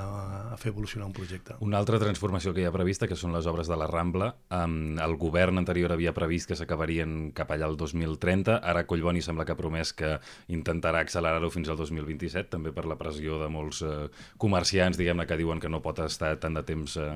a 0.53 0.57
fer 0.61 0.71
evolucionar 0.73 1.07
un 1.07 1.15
projecte. 1.15 1.57
Una 1.65 1.79
altra 1.81 1.99
transformació 2.01 2.53
que 2.53 2.63
hi 2.63 2.67
ha 2.69 2.73
prevista, 2.75 3.07
que 3.07 3.19
són 3.19 3.35
les 3.35 3.47
obres 3.49 3.69
de 3.71 3.77
la 3.79 3.87
Rambla, 3.89 4.31
um, 4.57 4.97
el 5.01 5.17
govern 5.21 5.61
anterior 5.61 5.93
havia 5.93 6.00
havia 6.01 6.15
previst 6.17 6.49
que 6.49 6.57
s'acabarien 6.57 7.29
cap 7.37 7.51
allà 7.53 7.67
al 7.69 7.77
2030. 7.77 8.57
Ara 8.65 8.85
Collboni 8.89 9.21
sembla 9.21 9.45
que 9.45 9.53
ha 9.53 9.59
promès 9.59 9.93
que 9.93 10.15
intentarà 10.49 11.03
accelerar-ho 11.05 11.51
fins 11.53 11.69
al 11.69 11.77
2027, 11.77 12.49
també 12.49 12.73
per 12.73 12.87
la 12.89 12.97
pressió 12.97 13.37
de 13.41 13.49
molts 13.53 13.83
eh, 13.85 14.09
comerciants, 14.41 14.97
diguem-ne, 14.97 15.27
que 15.29 15.37
diuen 15.39 15.61
que 15.61 15.69
no 15.69 15.83
pot 15.85 16.01
estar 16.01 16.33
tant 16.41 16.57
de 16.57 16.65
temps 16.65 16.97
eh, 16.97 17.11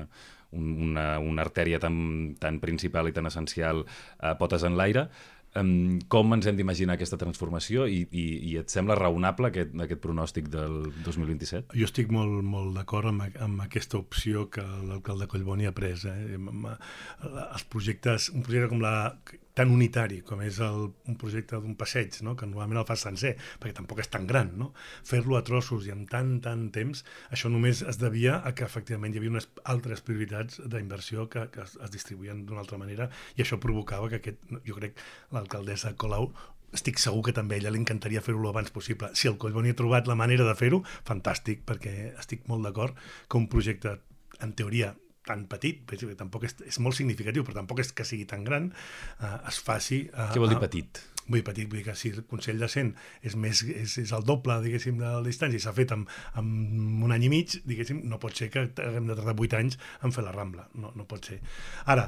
una, 0.56 1.18
una 1.18 1.42
artèria 1.42 1.80
tan, 1.82 2.36
tan 2.38 2.60
principal 2.62 3.10
i 3.10 3.16
tan 3.16 3.26
essencial 3.26 3.82
a 4.20 4.32
eh, 4.32 4.36
potes 4.38 4.62
en 4.68 4.78
l'aire. 4.78 5.08
Um, 5.56 5.98
com 6.12 6.34
ens 6.36 6.48
hem 6.48 6.56
d'imaginar 6.58 6.96
aquesta 6.96 7.16
transformació 7.20 7.86
i, 7.88 8.02
i, 8.10 8.24
i 8.50 8.56
et 8.60 8.72
sembla 8.72 8.96
raonable 8.98 9.48
aquest, 9.48 9.72
aquest 9.86 10.02
pronòstic 10.02 10.50
del 10.52 10.90
2027? 11.06 11.76
Jo 11.80 11.88
estic 11.88 12.12
molt, 12.12 12.42
molt 12.44 12.76
d'acord 12.76 13.08
amb, 13.12 13.24
amb 13.40 13.64
aquesta 13.64 13.96
opció 14.00 14.46
que 14.52 14.64
l'alcalde 14.64 15.28
Collboni 15.30 15.68
ha 15.68 15.74
pres. 15.76 16.04
Eh? 16.10 16.36
Els 16.36 17.66
projectes, 17.72 18.30
un 18.34 18.44
projecte 18.44 18.72
com 18.74 18.84
la 18.84 18.96
tan 19.56 19.72
unitari 19.72 20.20
com 20.26 20.42
és 20.44 20.58
el, 20.64 20.90
un 21.08 21.18
projecte 21.20 21.58
d'un 21.62 21.76
passeig, 21.80 22.18
no? 22.26 22.36
que 22.36 22.48
normalment 22.48 22.82
el 22.82 22.88
fas 22.88 23.06
sencer, 23.06 23.34
perquè 23.60 23.76
tampoc 23.78 24.02
és 24.04 24.10
tan 24.12 24.26
gran, 24.28 24.52
no? 24.60 24.72
fer-lo 25.06 25.38
a 25.38 25.44
trossos 25.46 25.88
i 25.88 25.94
amb 25.94 26.10
tant, 26.12 26.36
tant 26.44 26.66
temps, 26.74 27.04
això 27.32 27.50
només 27.52 27.80
es 27.82 28.00
devia 28.02 28.40
a 28.44 28.52
que 28.56 28.66
efectivament 28.68 29.14
hi 29.14 29.22
havia 29.22 29.36
unes 29.36 29.48
altres 29.64 30.04
prioritats 30.04 30.60
d'inversió 30.60 31.30
que, 31.32 31.46
que 31.54 31.64
es, 31.64 31.78
es 31.80 31.94
distribuïen 31.94 32.44
d'una 32.46 32.62
altra 32.66 32.80
manera 32.80 33.08
i 33.36 33.46
això 33.46 33.60
provocava 33.62 34.10
que 34.12 34.20
aquest, 34.20 34.44
jo 34.68 34.76
crec, 34.76 35.00
l'alcaldessa 35.32 35.96
Colau 35.96 36.30
estic 36.76 37.00
segur 37.00 37.22
que 37.24 37.32
també 37.36 37.56
a 37.56 37.62
ella 37.62 37.72
li 37.72 37.80
encantaria 37.80 38.20
fer-ho 38.20 38.50
abans 38.50 38.72
possible. 38.74 39.08
Si 39.16 39.30
el 39.30 39.38
Collboni 39.40 39.72
ha 39.72 39.78
trobat 39.78 40.10
la 40.10 40.18
manera 40.18 40.44
de 40.44 40.54
fer-ho, 40.58 40.82
fantàstic, 41.08 41.62
perquè 41.68 42.12
estic 42.18 42.44
molt 42.50 42.66
d'acord 42.66 42.98
que 43.30 43.40
un 43.40 43.46
projecte, 43.48 43.96
en 44.44 44.52
teoria, 44.58 44.92
tan 45.26 45.44
petit, 45.50 45.82
perquè 45.88 46.14
tampoc 46.18 46.46
és, 46.48 46.56
és 46.70 46.78
molt 46.82 46.96
significatiu, 46.98 47.44
però 47.46 47.58
tampoc 47.58 47.82
és 47.82 47.92
que 47.96 48.06
sigui 48.06 48.28
tan 48.30 48.46
gran, 48.46 48.70
eh, 49.20 49.36
es 49.50 49.60
faci... 49.62 50.06
Eh, 50.12 50.30
Què 50.32 50.42
vol 50.42 50.54
dir 50.54 50.62
petit? 50.62 51.02
Vull 51.26 51.40
dir 51.40 51.46
petit, 51.48 51.66
vull 51.66 51.80
dir 51.80 51.86
que 51.88 51.96
si 51.98 52.12
el 52.14 52.22
Consell 52.30 52.62
de 52.62 52.68
Cent 52.70 52.92
és, 53.26 53.34
més, 53.34 53.64
és, 53.66 53.96
és 54.04 54.14
el 54.14 54.26
doble, 54.26 54.60
diguéssim, 54.62 55.00
de 55.02 55.10
la 55.18 55.24
distància 55.26 55.58
i 55.58 55.64
s'ha 55.64 55.74
fet 55.74 55.96
amb, 55.96 56.12
amb 56.38 57.02
un 57.08 57.14
any 57.16 57.26
i 57.26 57.32
mig, 57.32 57.58
diguéssim, 57.66 58.04
no 58.06 58.20
pot 58.22 58.38
ser 58.38 58.48
que 58.54 58.68
haguem 58.70 59.10
de 59.10 59.18
tardar 59.18 59.34
vuit 59.38 59.58
anys 59.58 59.80
en 60.06 60.14
fer 60.14 60.24
la 60.26 60.34
Rambla, 60.36 60.68
no, 60.78 60.94
no 60.94 61.08
pot 61.10 61.26
ser. 61.32 61.40
Ara, 61.90 62.06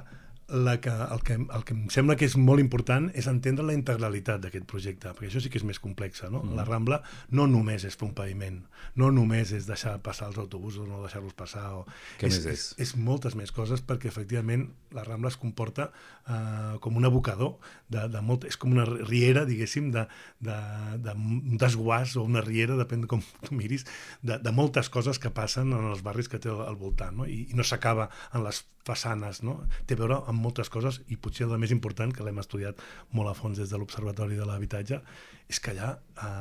la 0.49 0.81
que, 0.81 0.89
el, 0.89 1.21
que, 1.23 1.35
el 1.35 1.65
que 1.65 1.75
em 1.77 1.83
sembla 1.93 2.17
que 2.17 2.25
és 2.25 2.35
molt 2.41 2.63
important 2.63 3.11
és 3.13 3.27
entendre 3.29 3.67
la 3.69 3.75
integralitat 3.77 4.41
d'aquest 4.41 4.65
projecte, 4.71 5.13
perquè 5.13 5.29
això 5.29 5.43
sí 5.45 5.51
que 5.53 5.61
és 5.61 5.67
més 5.69 5.81
complex. 5.83 6.23
No? 6.33 6.41
Mm. 6.41 6.57
La 6.57 6.65
Rambla 6.65 7.03
no 7.37 7.45
només 7.51 7.85
és 7.85 7.97
fer 7.99 8.09
un 8.09 8.15
paviment, 8.17 8.63
no 8.97 9.11
només 9.13 9.53
és 9.53 9.69
deixar 9.69 9.99
passar 10.05 10.31
els 10.33 10.41
autobusos 10.41 10.87
o 10.87 10.89
no 10.89 11.03
deixar-los 11.05 11.37
passar. 11.37 11.67
O... 11.77 11.85
Què 12.21 12.31
és, 12.31 12.39
més 12.39 12.47
és? 12.47 12.65
és? 12.79 12.89
És 12.89 12.95
moltes 12.97 13.37
més 13.37 13.53
coses 13.53 13.85
perquè 13.85 14.09
efectivament 14.09 14.71
la 14.97 15.05
Rambla 15.05 15.29
es 15.29 15.37
comporta 15.37 15.91
eh, 16.25 16.79
com 16.81 16.97
un 16.97 17.05
abocador, 17.05 17.59
de, 17.93 18.07
de 18.09 18.25
molt, 18.25 18.49
és 18.49 18.57
com 18.57 18.73
una 18.73 18.87
riera, 18.89 19.45
diguéssim, 19.49 19.93
de, 19.93 20.07
de, 20.45 20.57
de, 21.05 21.13
un 21.13 21.61
desguàs 21.61 22.17
o 22.17 22.25
una 22.25 22.41
riera, 22.45 22.79
depèn 22.81 23.05
de 23.05 23.11
com 23.11 23.21
tu 23.45 23.59
miris, 23.59 23.85
de, 24.23 24.41
de 24.41 24.55
moltes 24.57 24.89
coses 24.89 25.21
que 25.21 25.33
passen 25.35 25.77
en 25.77 25.93
els 25.93 26.01
barris 26.07 26.33
que 26.33 26.41
té 26.41 26.49
al, 26.53 26.77
voltant 26.81 27.21
no? 27.21 27.29
I, 27.29 27.45
i 27.53 27.59
no 27.59 27.67
s'acaba 27.67 28.09
en 28.33 28.47
les 28.47 28.65
façanes, 28.89 29.43
no? 29.45 29.59
té 29.85 29.97
a 29.97 30.01
veure 30.01 30.23
amb 30.31 30.38
moltes 30.40 30.70
coses 30.72 31.01
i 31.09 31.18
potser 31.20 31.48
el 31.48 31.59
més 31.61 31.74
important, 31.74 32.12
que 32.14 32.27
l'hem 32.27 32.38
estudiat 32.42 32.81
molt 33.16 33.33
a 33.33 33.37
fons 33.38 33.59
des 33.59 33.70
de 33.70 33.81
l'Observatori 33.81 34.38
de 34.38 34.46
l'Habitatge, 34.48 35.03
és 35.48 35.61
que 35.64 35.72
allà, 35.72 35.94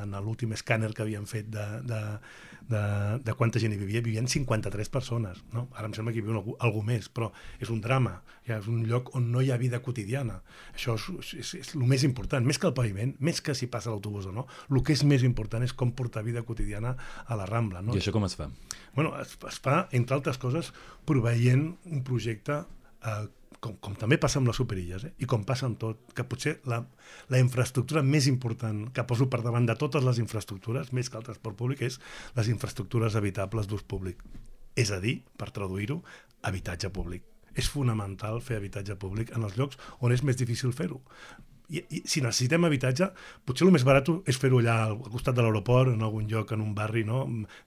en 0.03 0.15
l'últim 0.23 0.51
escàner 0.51 0.91
que 0.93 1.05
havíem 1.05 1.25
fet 1.29 1.47
de, 1.51 1.65
de, 1.87 1.99
de, 2.67 2.81
de 3.23 3.35
quanta 3.39 3.59
gent 3.63 3.71
hi 3.71 3.79
vivia, 3.79 4.01
vivien 4.03 4.27
53 4.27 4.91
persones. 4.91 5.39
No? 5.53 5.67
Ara 5.75 5.87
em 5.87 5.95
sembla 5.95 6.11
que 6.11 6.19
hi 6.19 6.25
viuen 6.25 6.41
algú, 6.41 6.57
algú 6.63 6.83
més, 6.85 7.07
però 7.07 7.29
és 7.63 7.71
un 7.71 7.79
drama, 7.83 8.17
ja 8.47 8.59
és 8.59 8.67
un 8.71 8.83
lloc 8.89 9.13
on 9.15 9.29
no 9.31 9.43
hi 9.43 9.53
ha 9.53 9.59
vida 9.61 9.79
quotidiana. 9.85 10.41
Això 10.75 10.97
és, 10.99 11.31
és, 11.39 11.53
és 11.61 11.73
el 11.79 11.87
més 11.87 12.03
important, 12.07 12.43
més 12.43 12.59
que 12.59 12.67
el 12.67 12.75
paviment, 12.75 13.15
més 13.23 13.39
que 13.43 13.55
si 13.55 13.71
passa 13.71 13.93
l'autobús 13.93 14.27
o 14.27 14.35
no, 14.35 14.47
el 14.71 14.83
que 14.83 14.97
és 14.97 15.05
més 15.07 15.23
important 15.27 15.63
és 15.63 15.75
com 15.77 15.95
portar 15.95 16.25
vida 16.27 16.43
quotidiana 16.43 16.97
a 17.25 17.39
la 17.39 17.47
Rambla. 17.47 17.81
No? 17.81 17.95
I 17.95 18.03
això 18.03 18.15
com 18.15 18.27
es 18.27 18.35
fa? 18.35 18.51
Bueno, 18.95 19.15
es, 19.23 19.37
es 19.47 19.63
fa, 19.63 19.85
entre 19.95 20.19
altres 20.19 20.41
coses, 20.41 20.73
proveient 21.07 21.69
un 21.87 22.03
projecte 22.03 22.65
eh, 23.07 23.27
com, 23.63 23.77
com 23.83 23.95
també 23.99 24.17
passa 24.21 24.39
amb 24.41 24.49
les 24.49 24.57
superilles, 24.59 25.07
eh? 25.07 25.13
i 25.23 25.29
com 25.29 25.43
passa 25.47 25.67
amb 25.67 25.79
tot, 25.81 26.03
que 26.15 26.25
potser 26.27 26.57
la, 26.69 26.81
la 27.33 27.41
infraestructura 27.41 28.03
més 28.05 28.27
important 28.31 28.85
que 28.93 29.05
poso 29.09 29.29
per 29.31 29.41
davant 29.45 29.67
de 29.67 29.77
totes 29.79 30.05
les 30.05 30.21
infraestructures, 30.23 30.93
més 30.93 31.09
que 31.09 31.19
el 31.19 31.25
transport 31.27 31.57
públic, 31.59 31.83
és 31.87 31.99
les 32.37 32.51
infraestructures 32.53 33.17
habitables 33.19 33.69
d'ús 33.69 33.83
públic. 33.83 34.21
És 34.77 34.93
a 34.93 35.01
dir, 35.03 35.19
per 35.37 35.49
traduir-ho, 35.53 36.01
habitatge 36.45 36.91
públic. 36.93 37.25
És 37.57 37.69
fonamental 37.73 38.41
fer 38.45 38.59
habitatge 38.59 38.95
públic 39.01 39.33
en 39.33 39.47
els 39.47 39.57
llocs 39.57 39.79
on 40.05 40.13
és 40.13 40.21
més 40.21 40.37
difícil 40.37 40.75
fer-ho 40.77 41.01
i, 41.69 41.81
i 41.81 42.01
si 42.07 42.21
necessitem 42.23 42.63
habitatge, 42.67 43.09
potser 43.47 43.65
el 43.67 43.73
més 43.75 43.83
barat 43.87 44.07
és 44.29 44.37
fer-ho 44.39 44.61
allà 44.61 44.75
al 44.85 44.97
costat 45.11 45.35
de 45.35 45.43
l'aeroport, 45.43 45.91
en 45.91 46.03
algun 46.05 46.27
lloc, 46.31 46.53
en 46.55 46.63
un 46.63 46.73
barri, 46.77 47.03
no? 47.07 47.25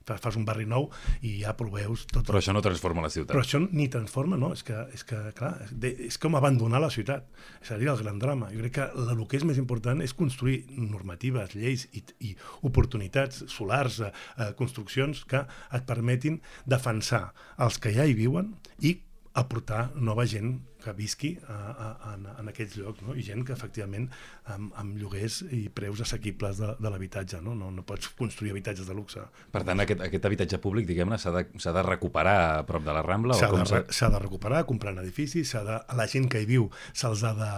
Fas 0.09 0.37
un 0.39 0.45
barri 0.47 0.65
nou 0.69 0.87
i 1.21 1.37
ja 1.43 1.53
proveus 1.57 2.07
tot. 2.09 2.25
Però 2.27 2.41
això 2.41 2.55
no 2.55 2.63
transforma 2.65 3.03
la 3.05 3.11
ciutat. 3.13 3.33
Però 3.35 3.43
això 3.45 3.61
ni 3.61 3.87
transforma, 3.93 4.39
no? 4.41 4.51
És 4.57 4.65
que, 4.65 4.77
és 4.95 5.05
que 5.07 5.19
clar, 5.37 5.53
és 5.91 6.17
com 6.21 6.37
abandonar 6.39 6.81
la 6.81 6.89
ciutat. 6.93 7.29
És 7.61 7.73
a 7.73 7.77
dir, 7.81 7.91
el 7.91 8.01
gran 8.01 8.17
drama. 8.21 8.49
Jo 8.53 8.63
crec 8.63 8.77
que 8.79 8.89
el 9.05 9.23
que 9.29 9.37
és 9.37 9.45
més 9.47 9.61
important 9.61 10.01
és 10.01 10.15
construir 10.17 10.63
normatives, 10.77 11.53
lleis 11.57 11.85
i, 11.93 12.03
i 12.25 12.33
oportunitats 12.67 13.45
solars, 13.51 14.01
eh, 14.01 14.11
eh, 14.37 14.51
construccions 14.57 15.23
que 15.29 15.45
et 15.45 15.87
permetin 15.87 16.41
defensar 16.65 17.27
els 17.61 17.77
que 17.81 17.93
ja 17.93 18.07
hi 18.07 18.17
viuen 18.17 18.55
i 18.81 18.97
aportar 19.37 19.91
nova 19.95 20.25
gent 20.27 20.57
que 20.81 20.93
visqui 20.97 21.31
a, 21.47 21.57
a, 21.71 21.89
en, 22.13 22.27
en 22.41 22.51
aquests 22.51 22.79
llocs, 22.81 23.03
no? 23.05 23.15
i 23.17 23.23
gent 23.25 23.45
que 23.47 23.53
efectivament 23.55 24.07
amb, 24.53 24.71
amb 24.81 24.97
lloguers 24.99 25.41
i 25.53 25.63
preus 25.73 26.01
assequibles 26.03 26.59
de, 26.61 26.73
de 26.81 26.91
l'habitatge, 26.91 27.41
no? 27.45 27.55
no? 27.57 27.71
no 27.71 27.85
pots 27.87 28.11
construir 28.17 28.53
habitatges 28.55 28.89
de 28.89 28.95
luxe. 28.97 29.23
Per 29.53 29.63
tant, 29.67 29.83
aquest, 29.83 30.03
aquest 30.07 30.27
habitatge 30.29 30.61
públic, 30.63 30.87
diguem-ne, 30.89 31.19
s'ha 31.21 31.33
de, 31.35 31.45
de 31.47 31.85
recuperar 31.87 32.37
a 32.41 32.65
prop 32.67 32.85
de 32.85 32.95
la 32.95 33.03
Rambla? 33.05 33.37
S'ha 33.37 33.51
de, 33.51 34.11
de 34.15 34.21
recuperar, 34.21 34.63
comprant 34.69 34.99
edificis, 35.03 35.53
de, 35.53 35.77
a 35.81 35.97
la 35.97 36.07
gent 36.11 36.29
que 36.31 36.41
hi 36.41 36.49
viu 36.49 36.69
se'ls 36.93 37.23
ha 37.27 37.33
de... 37.37 37.51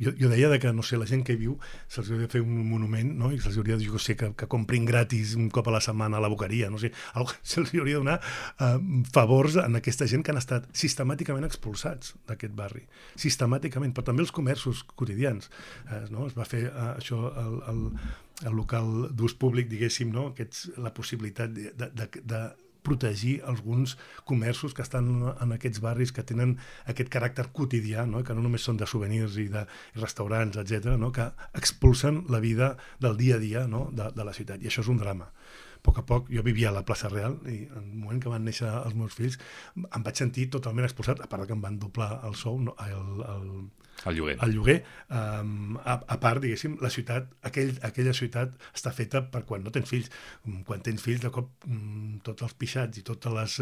Jo, 0.00 0.14
jo 0.18 0.30
deia 0.32 0.50
de 0.52 0.60
que, 0.62 0.72
no 0.76 0.84
sé, 0.86 0.98
la 1.00 1.08
gent 1.10 1.24
que 1.26 1.36
hi 1.36 1.40
viu 1.40 1.56
se'ls 1.88 2.10
hauria 2.10 2.28
de 2.28 2.32
fer 2.32 2.44
un 2.44 2.62
monument, 2.70 3.12
no? 3.18 3.32
i 3.34 3.40
se'ls 3.42 3.58
hauria 3.60 3.78
de, 3.80 3.88
jo 3.88 4.00
sé, 4.02 4.16
que, 4.20 4.32
que 4.38 4.48
comprin 4.50 4.86
gratis 4.88 5.34
un 5.38 5.50
cop 5.52 5.68
a 5.70 5.76
la 5.76 5.82
setmana 5.84 6.18
a 6.18 6.24
la 6.24 6.30
boqueria, 6.32 6.70
no 6.72 6.80
sé, 6.80 6.92
se'ls 7.42 7.74
hauria 7.74 7.98
de 7.98 8.04
donar 8.04 8.18
eh, 8.20 8.76
favors 9.12 9.58
en 9.60 9.78
aquesta 9.80 10.08
gent 10.10 10.24
que 10.24 10.34
han 10.34 10.40
estat 10.40 10.68
sistemàticament 10.76 11.46
expulsats 11.48 12.14
d'aquest 12.28 12.54
barri, 12.60 12.86
sistemàticament, 13.18 13.94
però 13.96 14.10
també 14.10 14.26
els 14.26 14.34
comerços 14.36 14.84
quotidians. 14.94 15.50
Eh, 15.88 16.06
no? 16.14 16.28
Es 16.30 16.36
va 16.38 16.48
fer 16.48 16.66
eh, 16.68 16.88
això, 16.94 17.22
el, 17.44 17.60
el, 17.72 17.84
el 18.46 18.56
local 18.56 19.08
d'ús 19.16 19.36
públic, 19.40 19.70
diguéssim, 19.72 20.12
no? 20.14 20.30
Aquests, 20.34 20.70
la 20.80 20.92
possibilitat 20.96 21.54
de, 21.56 21.72
de, 21.76 22.10
de, 22.20 22.42
protegir 22.82 23.42
alguns 23.44 23.98
comerços 24.24 24.72
que 24.72 24.80
estan 24.80 25.10
en 25.28 25.52
aquests 25.52 25.82
barris 25.84 26.14
que 26.16 26.24
tenen 26.24 26.54
aquest 26.88 27.10
caràcter 27.12 27.50
quotidià, 27.52 28.06
no? 28.08 28.22
que 28.24 28.36
no 28.36 28.44
només 28.44 28.64
són 28.64 28.80
de 28.80 28.88
souvenirs 28.88 29.36
i 29.36 29.50
de 29.52 29.66
restaurants, 29.98 30.56
etc, 30.56 30.94
no? 30.96 31.12
que 31.12 31.28
expulsen 31.60 32.24
la 32.32 32.40
vida 32.40 32.76
del 32.98 33.18
dia 33.20 33.36
a 33.36 33.42
dia 33.42 33.66
no? 33.68 33.88
de, 33.92 34.10
de 34.16 34.24
la 34.24 34.32
ciutat. 34.36 34.62
I 34.62 34.72
això 34.72 34.80
és 34.84 34.88
un 34.92 35.00
drama 35.02 35.30
a 35.80 35.82
poc 35.86 35.98
a 35.98 36.04
poc, 36.06 36.30
jo 36.30 36.44
vivia 36.46 36.68
a 36.70 36.76
la 36.76 36.84
plaça 36.86 37.08
Real 37.08 37.38
i 37.48 37.64
en 37.64 37.80
el 37.80 37.98
moment 38.04 38.20
que 38.22 38.32
van 38.32 38.44
néixer 38.44 38.68
els 38.70 38.96
meus 38.98 39.16
fills 39.16 39.38
em 39.80 40.04
vaig 40.04 40.20
sentir 40.20 40.50
totalment 40.52 40.86
expulsat, 40.86 41.22
a 41.24 41.28
part 41.30 41.48
que 41.48 41.56
em 41.56 41.64
van 41.64 41.78
doblar 41.80 42.12
el 42.28 42.36
sou, 42.36 42.60
no, 42.60 42.76
el, 42.84 43.22
el, 43.34 43.46
el 44.06 44.16
lloguer. 44.16 44.36
El 44.40 44.54
lloguer. 44.54 44.78
Um, 45.10 45.76
a, 45.84 45.98
a 46.00 46.16
part, 46.22 46.40
diguéssim, 46.40 46.76
la 46.80 46.88
ciutat, 46.92 47.26
aquell, 47.44 47.72
aquella 47.84 48.14
ciutat 48.16 48.54
està 48.72 48.92
feta 48.96 49.20
per 49.28 49.42
quan 49.48 49.64
no 49.66 49.72
tens 49.74 49.88
fills. 49.90 50.08
Mm, 50.46 50.62
quan 50.68 50.80
tens 50.84 51.02
fills, 51.04 51.20
de 51.20 51.32
cop, 51.34 51.50
um, 51.68 52.16
tots 52.24 52.46
els 52.46 52.54
pixats 52.56 53.00
i, 53.00 53.04
totes 53.06 53.34
les, 53.34 53.56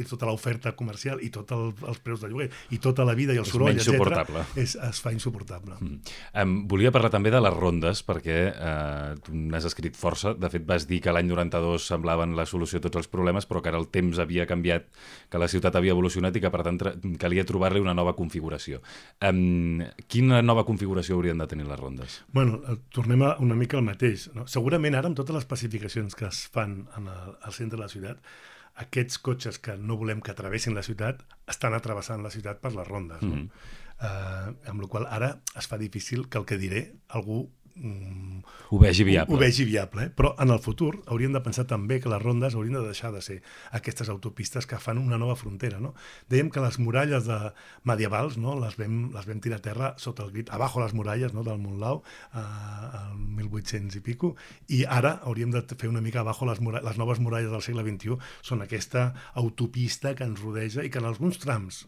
i 0.00 0.06
tota 0.08 0.26
l'oferta 0.26 0.74
comercial 0.74 1.22
i 1.22 1.30
tots 1.34 1.54
el, 1.54 1.70
els 1.86 2.00
preus 2.02 2.24
de 2.24 2.30
lloguer 2.32 2.48
i 2.74 2.80
tota 2.82 3.06
la 3.06 3.14
vida 3.18 3.36
i 3.36 3.38
el 3.38 3.46
és 3.46 3.52
soroll, 3.54 3.78
etc. 3.78 4.42
És, 4.58 4.74
es 4.74 5.02
fa 5.04 5.14
insuportable. 5.14 5.78
Mm. 5.78 6.16
Um, 6.42 6.56
volia 6.70 6.92
parlar 6.94 7.12
també 7.14 7.30
de 7.34 7.42
les 7.44 7.54
rondes, 7.54 8.02
perquè 8.06 8.38
uh, 8.50 9.14
tu 9.22 9.36
n'has 9.36 9.68
escrit 9.70 9.94
força. 9.98 10.34
De 10.34 10.50
fet, 10.50 10.66
vas 10.66 10.88
dir 10.90 11.00
que 11.04 11.14
l'any 11.14 11.30
92 11.30 11.86
semblaven 11.94 12.34
la 12.38 12.48
solució 12.50 12.82
a 12.82 12.86
tots 12.88 13.04
els 13.04 13.10
problemes, 13.12 13.46
però 13.46 13.62
que 13.62 13.70
ara 13.70 13.78
el 13.78 13.90
temps 13.94 14.18
havia 14.18 14.48
canviat, 14.50 14.90
que 15.30 15.40
la 15.40 15.50
ciutat 15.50 15.78
havia 15.78 15.94
evolucionat 15.94 16.34
i 16.34 16.42
que, 16.42 16.50
per 16.50 16.64
tant, 16.66 16.82
calia 17.20 17.46
trobar-li 17.46 17.82
una 17.84 17.94
nova 17.94 18.16
configuració. 18.18 18.82
Um, 19.22 19.83
quina 20.08 20.40
nova 20.42 20.64
configuració 20.68 21.16
haurien 21.16 21.38
de 21.38 21.46
tenir 21.50 21.66
les 21.68 21.80
rondes? 21.80 22.16
Bueno, 22.32 22.60
eh, 22.68 22.76
tornem 22.94 23.22
a 23.22 23.36
una 23.44 23.56
mica 23.58 23.78
al 23.78 23.86
mateix. 23.86 24.28
No? 24.34 24.46
Segurament 24.50 24.94
ara, 24.94 25.10
amb 25.10 25.18
totes 25.18 25.36
les 25.36 25.46
pacificacions 25.50 26.14
que 26.18 26.26
es 26.28 26.44
fan 26.54 26.84
en 26.98 27.08
el, 27.12 27.32
al 27.42 27.56
centre 27.56 27.78
de 27.78 27.84
la 27.84 27.90
ciutat, 27.92 28.22
aquests 28.84 29.20
cotxes 29.22 29.60
que 29.62 29.76
no 29.78 29.98
volem 30.00 30.22
que 30.24 30.34
travessin 30.34 30.74
la 30.74 30.82
ciutat 30.82 31.22
estan 31.50 31.76
atrevessant 31.76 32.22
la 32.24 32.32
ciutat 32.34 32.60
per 32.62 32.74
les 32.74 32.88
rondes. 32.88 33.22
No? 33.22 33.34
Mm 33.34 33.42
-hmm. 33.42 34.54
uh, 34.54 34.70
amb 34.70 34.80
la 34.82 34.88
qual 34.88 35.06
ara 35.06 35.40
es 35.56 35.66
fa 35.66 35.78
difícil 35.78 36.28
que 36.28 36.38
el 36.38 36.44
que 36.44 36.58
diré 36.58 36.94
algú 37.08 37.50
ho 37.76 38.78
vegi 38.78 39.02
viable. 39.02 39.34
Ho, 39.34 39.36
ho 39.36 39.40
vegi 39.40 39.64
viable, 39.66 40.04
eh? 40.06 40.10
però 40.14 40.34
en 40.38 40.52
el 40.54 40.60
futur 40.62 40.92
hauríem 41.10 41.34
de 41.34 41.40
pensar 41.42 41.64
també 41.66 41.98
que 42.00 42.10
les 42.12 42.22
rondes 42.22 42.54
haurien 42.54 42.76
de 42.78 42.84
deixar 42.86 43.10
de 43.10 43.22
ser 43.24 43.40
aquestes 43.74 44.10
autopistes 44.12 44.68
que 44.70 44.78
fan 44.78 45.00
una 45.00 45.18
nova 45.18 45.34
frontera. 45.34 45.80
No? 45.82 45.94
Dèiem 46.30 46.52
que 46.54 46.62
les 46.62 46.78
muralles 46.78 47.26
de 47.26 47.38
medievals 47.90 48.38
no? 48.38 48.54
les, 48.60 48.78
vam, 48.78 49.08
les 49.14 49.26
vam 49.26 49.42
tirar 49.42 49.58
a 49.58 49.64
terra 49.64 49.90
sota 49.98 50.22
el 50.22 50.30
grit, 50.36 50.52
abajo 50.54 50.82
les 50.84 50.94
muralles 50.94 51.34
no? 51.34 51.42
del 51.42 51.58
Montlau, 51.58 52.04
eh, 52.30 52.38
al 52.38 53.18
1800 53.42 53.98
i 53.98 54.04
pico, 54.06 54.34
i 54.70 54.84
ara 54.86 55.16
hauríem 55.26 55.50
de 55.54 55.64
fer 55.74 55.90
una 55.90 56.04
mica 56.04 56.22
abajo 56.22 56.46
les, 56.46 56.62
muralles, 56.62 56.86
les 56.86 57.02
noves 57.02 57.18
muralles 57.18 57.50
del 57.50 57.64
segle 57.66 57.82
XXI, 57.82 58.20
són 58.46 58.62
aquesta 58.62 59.10
autopista 59.34 60.14
que 60.14 60.26
ens 60.28 60.42
rodeja 60.46 60.86
i 60.86 60.94
que 60.94 61.02
en 61.02 61.10
alguns 61.10 61.42
trams 61.42 61.84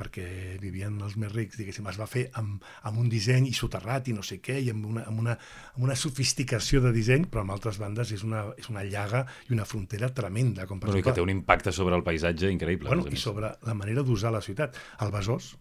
perquè 0.00 0.56
vivien 0.62 0.96
els 1.04 1.16
més 1.20 1.32
rics, 1.34 1.58
diguéssim, 1.60 1.86
es 1.90 1.98
va 2.00 2.08
fer 2.10 2.26
amb, 2.40 2.64
amb 2.88 3.00
un 3.02 3.08
disseny 3.12 3.48
i 3.50 3.54
soterrat 3.56 4.08
i 4.08 4.16
no 4.16 4.24
sé 4.26 4.40
què, 4.44 4.58
i 4.62 4.70
amb 4.72 4.86
una, 4.90 5.06
amb 5.10 5.22
una, 5.24 5.36
amb 5.74 5.86
una 5.88 5.96
sofisticació 5.98 6.82
de 6.84 6.92
disseny, 6.96 7.26
però 7.30 7.44
amb 7.44 7.54
altres 7.56 7.80
bandes 7.82 8.12
és 8.16 8.24
una, 8.26 8.46
és 8.60 8.70
una 8.72 8.84
llaga 8.86 9.24
i 9.48 9.56
una 9.56 9.68
frontera 9.68 10.12
tremenda. 10.14 10.66
Com 10.66 10.80
per 10.80 10.88
però 10.88 10.98
exemple, 10.98 11.12
que 11.12 11.20
té 11.20 11.26
un 11.26 11.34
impacte 11.34 11.74
sobre 11.76 11.98
el 11.98 12.06
paisatge 12.06 12.52
increïble. 12.52 12.90
Bueno, 12.92 13.08
I 13.10 13.20
sobre 13.20 13.54
la 13.66 13.76
manera 13.76 14.06
d'usar 14.06 14.32
la 14.34 14.44
ciutat. 14.44 14.78
El 15.04 15.12
Besòs, 15.14 15.54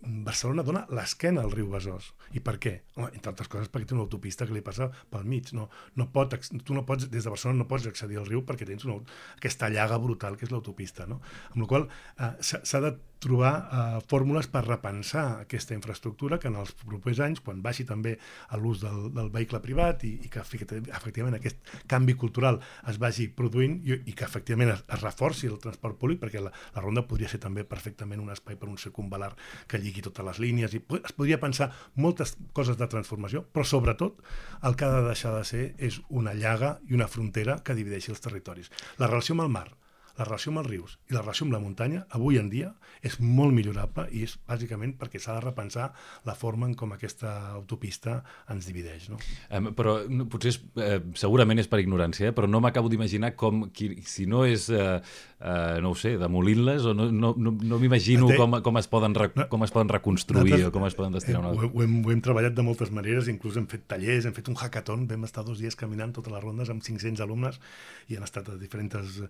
Barcelona 0.00 0.62
dona 0.62 0.82
l'esquena 0.92 1.42
al 1.42 1.52
riu 1.54 1.70
Besòs. 1.72 2.10
I 2.36 2.42
per 2.44 2.56
què? 2.62 2.72
Home, 2.96 3.08
entre 3.16 3.32
altres 3.32 3.48
coses 3.50 3.70
perquè 3.72 3.88
té 3.88 3.96
una 3.96 4.04
autopista 4.04 4.46
que 4.46 4.54
li 4.54 4.62
passa 4.64 4.90
pel 5.10 5.24
mig. 5.24 5.50
No, 5.56 5.68
no 5.96 6.08
pot, 6.12 6.36
tu 6.62 6.76
no 6.76 6.84
pots, 6.86 7.08
des 7.10 7.24
de 7.24 7.32
Barcelona 7.32 7.62
no 7.62 7.68
pots 7.70 7.88
accedir 7.90 8.20
al 8.20 8.28
riu 8.28 8.44
perquè 8.46 8.68
tens 8.68 8.84
una, 8.86 8.98
aquesta 9.38 9.70
llaga 9.72 9.98
brutal 10.02 10.36
que 10.36 10.46
és 10.46 10.52
l'autopista. 10.52 11.08
No? 11.10 11.22
Amb 11.54 11.64
la 11.64 11.70
qual 11.72 11.88
eh, 11.88 12.32
s'ha 12.42 12.82
de 12.84 12.92
trobar 13.22 13.52
eh, 13.56 14.00
fórmules 14.08 14.48
per 14.52 14.64
repensar 14.66 15.24
aquesta 15.42 15.74
infraestructura 15.76 16.38
que 16.38 16.48
en 16.50 16.58
els 16.60 16.72
propers 16.82 17.20
anys, 17.24 17.40
quan 17.44 17.62
baixi 17.64 17.86
també 17.88 18.16
a 18.48 18.60
l'ús 18.60 18.82
del, 18.82 19.08
del 19.14 19.30
vehicle 19.34 19.60
privat 19.64 20.04
i, 20.04 20.12
i 20.26 20.30
que 20.32 20.42
efectivament 20.42 21.38
aquest 21.38 21.72
canvi 21.90 22.16
cultural 22.18 22.60
es 22.90 23.00
vagi 23.02 23.28
produint 23.28 23.78
i, 23.86 23.96
i 24.10 24.16
que 24.16 24.26
efectivament 24.26 24.74
es, 24.74 24.84
es 24.84 25.02
reforci 25.02 25.50
el 25.50 25.60
transport 25.62 25.98
públic, 26.00 26.20
perquè 26.22 26.42
la, 26.44 26.52
la 26.74 26.84
ronda 26.84 27.06
podria 27.08 27.30
ser 27.32 27.40
també 27.42 27.64
perfectament 27.64 28.22
un 28.22 28.34
espai 28.34 28.58
per 28.60 28.68
un 28.70 28.78
circunvalar 28.80 29.32
que 29.68 29.80
lligui 29.80 30.04
totes 30.04 30.26
les 30.26 30.42
línies 30.42 30.76
i 30.76 30.82
es 31.00 31.16
podria 31.16 31.40
pensar 31.42 31.70
moltes 31.94 32.36
coses 32.56 32.78
de 32.78 32.88
transformació, 32.90 33.46
però 33.52 33.64
sobretot 33.66 34.22
el 34.66 34.76
que 34.76 34.86
ha 34.86 34.92
de 35.00 35.08
deixar 35.08 35.34
de 35.36 35.44
ser 35.48 35.64
és 35.78 36.00
una 36.08 36.34
llaga 36.34 36.76
i 36.88 36.94
una 36.98 37.08
frontera 37.08 37.60
que 37.64 37.76
divideixi 37.76 38.12
els 38.14 38.22
territoris. 38.24 38.70
La 39.00 39.08
relació 39.10 39.36
amb 39.36 39.46
el 39.46 39.52
mar, 39.52 39.68
la 40.16 40.24
relació 40.24 40.52
amb 40.52 40.62
els 40.62 40.70
rius 40.70 40.96
i 41.10 41.16
la 41.16 41.22
relació 41.22 41.46
amb 41.46 41.54
la 41.56 41.60
muntanya, 41.62 42.04
avui 42.16 42.38
en 42.40 42.48
dia, 42.52 42.72
és 43.04 43.18
molt 43.20 43.54
millorable 43.54 44.06
i 44.16 44.24
és 44.26 44.36
bàsicament 44.48 44.96
perquè 45.00 45.20
s'ha 45.22 45.36
de 45.36 45.44
repensar 45.44 45.90
la 46.26 46.34
forma 46.34 46.68
en 46.68 46.74
com 46.78 46.94
aquesta 46.94 47.32
autopista 47.54 48.18
ens 48.52 48.68
divideix. 48.68 49.10
No? 49.12 49.20
Um, 49.50 49.70
però 49.76 49.98
potser 50.32 50.54
és, 50.54 50.60
eh, 50.80 50.98
segurament 51.18 51.60
és 51.60 51.68
per 51.70 51.80
ignorància, 51.82 52.30
eh, 52.30 52.36
però 52.36 52.48
no 52.50 52.62
m'acabo 52.64 52.90
d'imaginar 52.92 53.34
com, 53.36 53.66
qui, 53.76 53.90
si 54.08 54.26
no 54.26 54.44
és, 54.48 54.68
eh, 54.70 55.00
eh, 55.40 55.78
no 55.84 55.92
ho 55.92 55.98
sé, 55.98 56.16
demolint-les, 56.20 56.88
o 56.88 56.94
no, 56.96 57.10
no, 57.12 57.34
no, 57.36 57.52
no 57.52 57.80
m'imagino 57.82 58.30
com, 58.36 58.58
com, 58.64 58.80
es 58.80 58.88
poden 58.88 59.16
com 59.50 59.64
es 59.66 59.74
poden 59.74 59.92
reconstruir 59.92 60.62
o 60.66 60.72
com 60.72 60.86
es 60.88 60.96
poden 60.96 61.16
destinar 61.16 61.42
una... 61.44 61.52
Ho, 61.52 61.70
ho, 61.70 61.84
hem, 61.84 62.00
ho 62.04 62.14
hem 62.14 62.24
treballat 62.24 62.56
de 62.56 62.64
moltes 62.66 62.92
maneres, 62.94 63.28
inclús 63.32 63.58
hem 63.60 63.68
fet 63.70 63.86
tallers, 63.90 64.28
hem 64.28 64.36
fet 64.36 64.48
un 64.52 64.56
hackathon, 64.56 65.06
vam 65.10 65.28
estar 65.28 65.44
dos 65.46 65.60
dies 65.60 65.76
caminant 65.76 66.14
totes 66.16 66.32
les 66.32 66.42
rondes 66.42 66.72
amb 66.72 66.84
500 66.84 67.22
alumnes 67.24 67.60
i 68.08 68.16
han 68.16 68.24
estat 68.26 68.48
a 68.52 68.56
diferents 68.60 68.96
eh, 68.96 69.28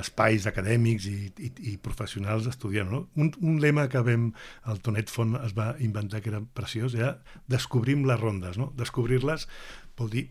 espais 0.00 0.21
espais 0.22 0.46
acadèmics 0.46 1.06
i, 1.10 1.16
i, 1.42 1.50
i 1.72 1.76
professionals 1.82 2.46
estudiant. 2.46 2.90
No? 2.90 3.06
Un, 3.18 3.32
un 3.42 3.58
lema 3.62 3.88
que 3.90 4.02
vam, 4.06 4.30
el 4.70 4.80
Tonet 4.84 5.10
Font 5.10 5.34
es 5.42 5.54
va 5.56 5.72
inventar 5.82 6.22
que 6.22 6.30
era 6.30 6.42
preciós, 6.54 6.94
era 6.94 7.16
descobrim 7.50 8.06
les 8.06 8.20
rondes. 8.20 8.58
No? 8.60 8.70
Descobrir-les 8.78 9.48
vol 9.98 10.08
dir, 10.12 10.22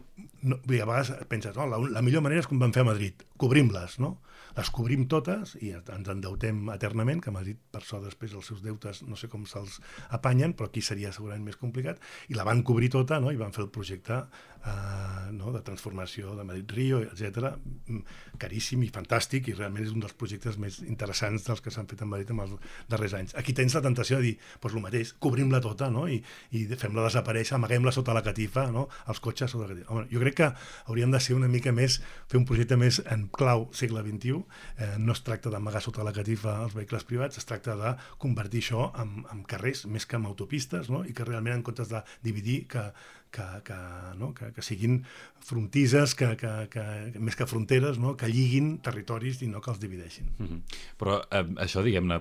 no, 0.41 0.57
a 0.57 0.67
vegades 0.71 1.13
penses, 1.31 1.57
oh, 1.57 1.67
la, 1.69 1.79
la 1.99 2.03
millor 2.05 2.25
manera 2.25 2.43
és 2.43 2.49
com 2.49 2.61
vam 2.61 2.73
fer 2.75 2.85
a 2.85 2.91
Madrid, 2.91 3.25
cobrim-les, 3.41 3.99
no? 4.03 4.17
les 4.57 4.71
cobrim 4.73 5.05
totes 5.11 5.55
i 5.63 5.71
ens 5.77 6.11
endeutem 6.11 6.69
eternament, 6.73 7.21
que 7.23 7.33
Madrid 7.33 7.59
per 7.71 7.83
so 7.87 8.01
després 8.03 8.33
els 8.35 8.47
seus 8.51 8.61
deutes 8.63 9.03
no 9.07 9.17
sé 9.19 9.29
com 9.31 9.45
se'ls 9.47 9.79
apanyen, 10.17 10.55
però 10.57 10.69
aquí 10.69 10.83
seria 10.83 11.13
segurament 11.15 11.45
més 11.47 11.59
complicat, 11.59 12.01
i 12.29 12.37
la 12.37 12.45
van 12.47 12.63
cobrir 12.67 12.91
tota 12.91 13.19
no? 13.23 13.31
i 13.31 13.39
van 13.39 13.55
fer 13.55 13.63
el 13.65 13.71
projecte 13.73 14.17
eh, 14.19 15.31
no? 15.35 15.53
de 15.55 15.63
transformació 15.67 16.35
de 16.37 16.45
Madrid-Rio, 16.47 17.01
etc 17.07 17.53
mm, 17.55 18.01
caríssim 18.41 18.83
i 18.83 18.91
fantàstic 18.93 19.49
i 19.51 19.55
realment 19.57 19.87
és 19.87 19.95
un 19.95 20.03
dels 20.03 20.15
projectes 20.17 20.59
més 20.61 20.81
interessants 20.83 21.47
dels 21.47 21.63
que 21.63 21.73
s'han 21.73 21.89
fet 21.91 22.03
en 22.03 22.11
Madrid 22.11 22.33
en 22.33 22.43
els 22.43 22.57
darrers 22.91 23.15
anys. 23.17 23.35
Aquí 23.39 23.55
tens 23.57 23.75
la 23.77 23.83
tentació 23.85 24.19
de 24.19 24.31
dir, 24.31 24.35
doncs 24.61 24.75
el 24.75 24.85
mateix, 24.85 25.15
cobrim-la 25.23 25.61
tota 25.63 25.91
no? 25.93 26.07
I, 26.11 26.19
i 26.57 26.65
fem-la 26.75 27.07
desaparèixer, 27.07 27.55
amaguem-la 27.57 27.95
sota 27.95 28.15
la 28.17 28.25
catifa, 28.25 28.67
no? 28.73 28.87
els 29.07 29.23
cotxes 29.23 29.53
sota 29.53 29.69
la 29.69 29.75
catifa. 29.75 29.91
Home, 29.95 30.07
jo 30.11 30.21
crec 30.23 30.37
que 30.41 30.49
hauríem 30.85 31.13
de 31.13 31.21
ser 31.23 31.37
una 31.37 31.49
mica 31.51 31.73
més, 31.75 31.99
fer 32.31 32.39
un 32.39 32.47
projecte 32.49 32.77
més 32.79 33.01
en 33.11 33.27
clau 33.33 33.67
segle 33.77 34.03
XXI, 34.05 34.41
eh, 34.77 34.91
no 34.99 35.15
es 35.15 35.23
tracta 35.25 35.53
d'amagar 35.53 35.83
sota 35.83 36.05
la 36.07 36.13
catifa 36.15 36.57
els 36.65 36.75
vehicles 36.77 37.07
privats, 37.07 37.39
es 37.41 37.47
tracta 37.47 37.77
de 37.79 37.95
convertir 38.21 38.65
això 38.65 38.89
en, 39.01 39.21
en 39.31 39.45
carrers 39.47 39.85
més 39.87 40.05
que 40.05 40.19
en 40.19 40.27
autopistes, 40.29 40.91
no? 40.93 41.05
i 41.07 41.15
que 41.15 41.27
realment 41.27 41.59
en 41.59 41.65
comptes 41.65 41.91
de 41.91 42.03
dividir, 42.25 42.65
que, 42.71 42.89
que, 43.31 43.45
que, 43.65 43.77
no? 44.19 44.33
que, 44.37 44.51
que 44.53 44.61
siguin 44.61 45.01
frontisses, 45.41 46.13
que, 46.15 46.35
que, 46.37 46.51
que, 46.71 46.83
més 47.19 47.35
que 47.37 47.47
fronteres, 47.49 47.97
no? 48.01 48.13
que 48.19 48.29
lliguin 48.29 48.75
territoris 48.83 49.41
i 49.41 49.49
no 49.49 49.61
que 49.63 49.71
els 49.73 49.79
divideixin. 49.81 50.29
Mm 50.37 50.47
-hmm. 50.47 50.59
Però 50.99 51.21
eh, 51.31 51.45
això, 51.65 51.83
diguem-ne, 51.83 52.19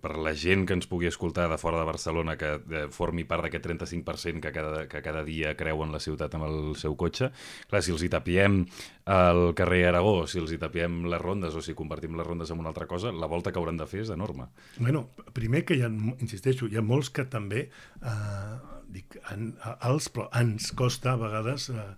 per 0.00 0.16
la 0.16 0.34
gent 0.34 0.66
que 0.66 0.74
ens 0.74 0.86
pugui 0.86 1.06
escoltar 1.06 1.48
de 1.50 1.58
fora 1.58 1.78
de 1.78 1.84
Barcelona, 1.84 2.36
que 2.36 2.60
eh, 2.70 2.86
formi 2.90 3.24
part 3.24 3.42
d'aquest 3.42 3.66
35% 3.66 4.40
que 4.40 4.52
cada, 4.52 4.86
que 4.88 5.02
cada 5.02 5.24
dia 5.24 5.56
creuen 5.56 5.92
la 5.92 6.00
ciutat 6.00 6.34
amb 6.34 6.44
el 6.44 6.76
seu 6.76 6.96
cotxe, 6.96 7.32
clar, 7.68 7.82
si 7.82 7.90
els 7.90 8.02
hi 8.02 8.08
tapiem 8.08 8.66
el 9.04 9.54
carrer 9.54 9.88
Aragó, 9.88 10.26
si 10.26 10.38
els 10.38 10.52
hi 10.52 10.58
tapiem 10.58 11.04
les 11.10 11.20
rondes 11.20 11.54
o 11.54 11.60
si 11.60 11.74
convertim 11.74 12.16
les 12.16 12.26
rondes 12.26 12.50
en 12.50 12.58
una 12.58 12.68
altra 12.68 12.86
cosa, 12.86 13.12
la 13.12 13.26
volta 13.26 13.52
que 13.52 13.58
hauran 13.58 13.76
de 13.76 13.86
fer 13.86 14.00
és 14.00 14.10
enorme. 14.10 14.46
Bueno, 14.78 15.08
primer 15.32 15.64
que 15.64 15.74
hi 15.74 15.82
ha, 15.82 15.90
insisteixo, 16.20 16.68
hi 16.68 16.76
ha 16.76 16.82
molts 16.82 17.10
que 17.10 17.24
també 17.24 17.68
eh, 18.02 18.81
dic, 18.92 19.16
en, 19.32 19.52
els, 19.88 20.08
però 20.12 20.28
ens 20.38 20.72
costa 20.78 21.14
a 21.14 21.20
vegades 21.20 21.68
eh, 21.72 21.88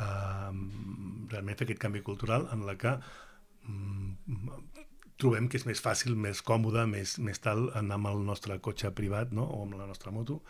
eh, 0.00 0.52
realment 1.32 1.66
aquest 1.66 1.82
canvi 1.82 2.04
cultural 2.06 2.48
en 2.54 2.64
la 2.68 2.76
que 2.80 2.94
mm, 3.66 4.60
trobem 5.20 5.46
que 5.48 5.58
és 5.60 5.66
més 5.66 5.80
fàcil, 5.82 6.16
més 6.18 6.40
còmode, 6.46 6.84
més, 6.90 7.16
més 7.22 7.38
tal 7.42 7.68
anar 7.78 7.98
amb 8.00 8.10
el 8.10 8.24
nostre 8.26 8.56
cotxe 8.62 8.90
privat 8.96 9.34
no? 9.36 9.46
o 9.46 9.62
amb 9.64 9.76
la 9.78 9.86
nostra 9.90 10.12
moto 10.14 10.40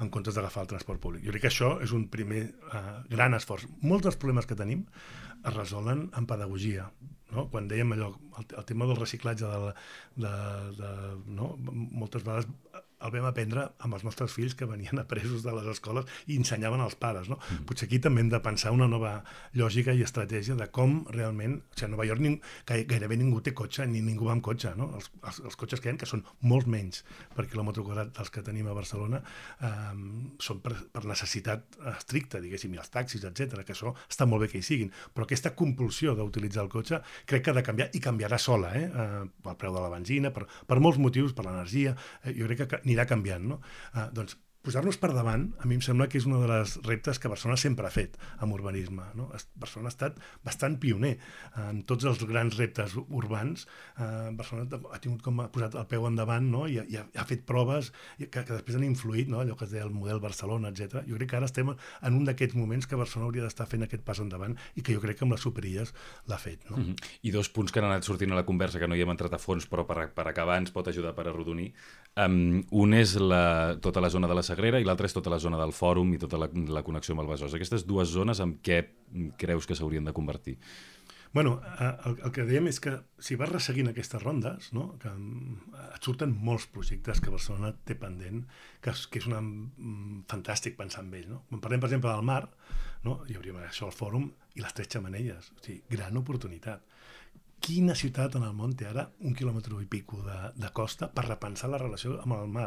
en 0.00 0.10
comptes 0.14 0.36
d'agafar 0.36 0.64
el 0.64 0.70
transport 0.72 1.02
públic. 1.02 1.26
Jo 1.26 1.34
crec 1.34 1.44
que 1.46 1.52
això 1.52 1.74
és 1.84 1.92
un 1.96 2.08
primer 2.12 2.44
eh, 2.48 2.84
gran 3.12 3.36
esforç. 3.36 3.68
Molts 3.82 4.08
dels 4.08 4.20
problemes 4.20 4.48
que 4.48 4.58
tenim 4.58 4.86
es 5.44 5.52
resolen 5.52 6.08
en 6.16 6.28
pedagogia. 6.30 6.88
No? 7.34 7.48
Quan 7.52 7.68
dèiem 7.68 7.92
allò, 7.96 8.14
el, 8.40 8.48
el 8.56 8.66
tema 8.68 8.88
del 8.88 8.98
reciclatge, 9.00 9.50
de, 9.50 9.74
de, 10.24 10.32
de, 10.80 10.90
no? 11.36 11.54
moltes 11.74 12.24
vegades 12.24 12.48
el 13.04 13.14
vam 13.14 13.28
aprendre 13.28 13.66
amb 13.84 13.98
els 13.98 14.04
nostres 14.06 14.32
fills 14.34 14.56
que 14.58 14.68
venien 14.68 15.00
apresos 15.02 15.44
de 15.44 15.54
les 15.56 15.68
escoles 15.74 16.08
i 16.26 16.38
ensenyaven 16.40 16.82
als 16.84 16.96
pares. 17.00 17.28
No? 17.32 17.38
Mm. 17.38 17.66
Potser 17.68 17.88
aquí 17.88 18.00
també 18.02 18.24
hem 18.24 18.30
de 18.32 18.40
pensar 18.44 18.74
una 18.76 18.88
nova 18.90 19.16
lògica 19.58 19.94
i 19.94 20.04
estratègia 20.06 20.56
de 20.58 20.68
com 20.72 21.02
realment... 21.12 21.60
O 21.74 21.78
sigui, 21.78 21.88
a 21.88 21.92
Nova 21.94 22.06
York 22.08 22.22
ning, 22.24 22.38
gairebé 22.68 23.18
ningú 23.20 23.42
té 23.44 23.52
cotxe 23.56 23.86
ni 23.90 24.00
ningú 24.04 24.28
va 24.28 24.36
amb 24.36 24.44
cotxe. 24.46 24.74
No? 24.78 24.90
Els, 24.96 25.10
els, 25.22 25.40
els 25.50 25.58
cotxes 25.60 25.82
que 25.82 25.90
hi 25.90 25.94
ha, 25.94 25.98
que 26.00 26.08
són 26.08 26.24
molt 26.48 26.70
menys 26.70 27.02
per 27.34 27.46
quilòmetre 27.50 27.84
quadrat 27.84 28.14
dels 28.16 28.32
que 28.32 28.44
tenim 28.46 28.70
a 28.70 28.76
Barcelona, 28.76 29.20
eh, 29.60 29.74
són 30.42 30.62
per, 30.64 30.74
per 30.94 31.04
necessitat 31.08 31.78
estricta, 31.94 32.40
diguéssim, 32.42 32.74
i 32.74 32.82
els 32.82 32.92
taxis, 32.94 33.26
etc 33.28 33.64
que 33.64 33.74
això 33.74 33.92
està 34.08 34.26
molt 34.28 34.44
bé 34.44 34.50
que 34.52 34.60
hi 34.60 34.66
siguin. 34.66 34.92
Però 35.14 35.26
aquesta 35.26 35.54
compulsió 35.58 36.14
d'utilitzar 36.18 36.64
el 36.64 36.70
cotxe 36.72 37.00
crec 37.28 37.44
que 37.44 37.52
ha 37.52 37.56
de 37.58 37.64
canviar 37.66 37.88
i 37.94 38.02
canviarà 38.02 38.38
sola, 38.40 38.72
eh? 38.78 38.86
eh 38.88 39.22
pel 39.44 39.58
preu 39.60 39.74
de 39.74 39.82
la 39.82 39.90
benzina, 39.92 40.32
per, 40.34 40.46
per 40.68 40.80
molts 40.82 41.00
motius, 41.02 41.34
per 41.36 41.46
l'energia. 41.46 41.94
Eh, 42.22 42.34
jo 42.38 42.48
crec 42.48 42.64
que 42.64 42.80
anirà 42.94 43.10
canviant, 43.10 43.52
no? 43.54 43.60
Eh, 43.94 44.08
doncs 44.14 44.38
posar-nos 44.64 44.96
per 44.96 45.10
davant, 45.12 45.44
a 45.60 45.68
mi 45.68 45.76
em 45.76 45.82
sembla 45.84 46.06
que 46.08 46.16
és 46.16 46.24
una 46.24 46.38
de 46.40 46.48
les 46.48 46.74
reptes 46.86 47.20
que 47.20 47.28
Barcelona 47.28 47.58
sempre 47.60 47.84
ha 47.86 47.92
fet 47.92 48.16
amb 48.42 48.54
urbanisme. 48.56 49.04
No? 49.18 49.26
Barcelona 49.60 49.90
ha 49.90 49.92
estat 49.92 50.16
bastant 50.46 50.78
pioner 50.80 51.12
en 51.60 51.82
tots 51.88 52.06
els 52.08 52.22
grans 52.24 52.56
reptes 52.56 52.94
urbans. 53.04 53.66
Eh, 54.00 54.30
Barcelona 54.38 54.80
ha 54.88 55.00
tingut 55.04 55.20
com 55.24 55.42
ha 55.44 55.50
posat 55.52 55.76
el 55.76 55.84
peu 55.90 56.06
endavant 56.08 56.48
no? 56.48 56.64
I, 56.70 56.80
i, 56.80 56.96
ha, 56.96 57.04
ha 57.04 57.26
fet 57.28 57.44
proves 57.48 57.90
que, 58.16 58.30
que 58.32 58.48
després 58.48 58.78
han 58.78 58.86
influït, 58.88 59.28
no? 59.28 59.42
allò 59.42 59.58
que 59.58 59.68
es 59.68 59.74
deia 59.74 59.84
el 59.84 59.92
model 59.92 60.22
Barcelona, 60.24 60.72
etc. 60.72 61.04
Jo 61.10 61.20
crec 61.20 61.34
que 61.34 61.40
ara 61.42 61.50
estem 61.50 61.74
en 61.74 62.16
un 62.16 62.24
d'aquests 62.24 62.56
moments 62.56 62.88
que 62.88 63.00
Barcelona 63.00 63.28
hauria 63.28 63.44
d'estar 63.44 63.68
fent 63.68 63.84
aquest 63.84 64.06
pas 64.06 64.22
endavant 64.24 64.56
i 64.80 64.86
que 64.86 64.96
jo 64.96 65.04
crec 65.04 65.20
que 65.20 65.28
amb 65.28 65.36
les 65.36 65.44
superilles 65.44 65.92
l'ha 66.30 66.40
fet. 66.40 66.64
No? 66.70 66.78
Mm 66.78 66.88
-hmm. 66.88 67.12
I 67.28 67.36
dos 67.36 67.52
punts 67.52 67.72
que 67.72 67.84
han 67.84 67.90
anat 67.90 68.04
sortint 68.04 68.32
a 68.32 68.40
la 68.40 68.48
conversa 68.48 68.78
que 68.78 68.88
no 68.88 68.96
hi 68.96 69.02
hem 69.02 69.12
entrat 69.12 69.34
a 69.34 69.38
fons, 69.38 69.68
però 69.68 69.84
per, 69.84 70.08
per 70.14 70.28
acabar 70.28 70.56
ens 70.58 70.70
pot 70.70 70.88
ajudar 70.88 71.14
per 71.14 71.28
arrodonir. 71.28 71.74
Um, 72.14 72.60
un 72.70 72.94
és 72.94 73.16
la, 73.18 73.74
tota 73.82 73.98
la 73.98 74.10
zona 74.12 74.28
de 74.30 74.36
la 74.38 74.44
Sagrera 74.46 74.78
i 74.78 74.84
l'altre 74.86 75.08
és 75.10 75.16
tota 75.16 75.32
la 75.32 75.40
zona 75.42 75.58
del 75.58 75.72
Fòrum 75.74 76.12
i 76.14 76.20
tota 76.22 76.38
la, 76.38 76.46
la 76.70 76.84
connexió 76.86 77.16
amb 77.16 77.24
el 77.24 77.32
Besòs. 77.32 77.56
Aquestes 77.56 77.82
dues 77.88 78.12
zones 78.14 78.42
amb 78.44 78.60
què 78.62 78.84
creus 79.40 79.66
que 79.66 79.74
s'haurien 79.74 80.06
de 80.06 80.14
convertir? 80.14 80.58
bueno, 81.34 81.60
eh, 81.80 81.96
el, 82.06 82.14
el 82.28 82.30
que 82.30 82.44
dèiem 82.46 82.68
és 82.70 82.76
que 82.78 82.92
si 83.18 83.34
vas 83.34 83.50
resseguint 83.50 83.88
aquestes 83.90 84.22
rondes, 84.22 84.68
no? 84.72 84.84
que 85.02 85.10
et 85.10 86.06
surten 86.06 86.30
molts 86.30 86.68
projectes 86.70 87.18
que 87.20 87.32
Barcelona 87.34 87.72
té 87.74 87.96
pendent, 87.98 88.44
que 88.78 88.94
que 89.10 89.18
és 89.18 89.26
una, 89.26 89.40
mm, 89.42 90.20
fantàstic 90.30 90.78
pensar 90.78 91.02
en 91.02 91.10
ells. 91.18 91.32
No? 91.32 91.40
Quan 91.48 91.64
parlem, 91.64 91.82
per 91.82 91.90
exemple, 91.90 92.12
del 92.12 92.22
mar, 92.30 92.44
no? 93.02 93.16
hi 93.26 93.34
hauríem 93.34 93.58
això 93.64 93.90
al 93.90 93.96
fòrum 93.98 94.30
i 94.54 94.62
les 94.62 94.78
tres 94.78 94.92
xamanelles. 94.94 95.50
O 95.58 95.64
sigui, 95.64 95.82
gran 95.90 96.22
oportunitat 96.22 96.86
quina 97.64 97.94
ciutat 97.96 98.34
en 98.36 98.42
el 98.44 98.52
món 98.56 98.74
té 98.76 98.84
ara 98.90 99.06
un 99.24 99.32
quilòmetre 99.36 99.78
i 99.80 99.86
pico 99.88 100.18
de, 100.26 100.36
de 100.60 100.68
costa 100.76 101.08
per 101.08 101.24
repensar 101.24 101.70
la 101.72 101.78
relació 101.80 102.18
amb 102.20 102.36
el 102.36 102.50
mar? 102.52 102.66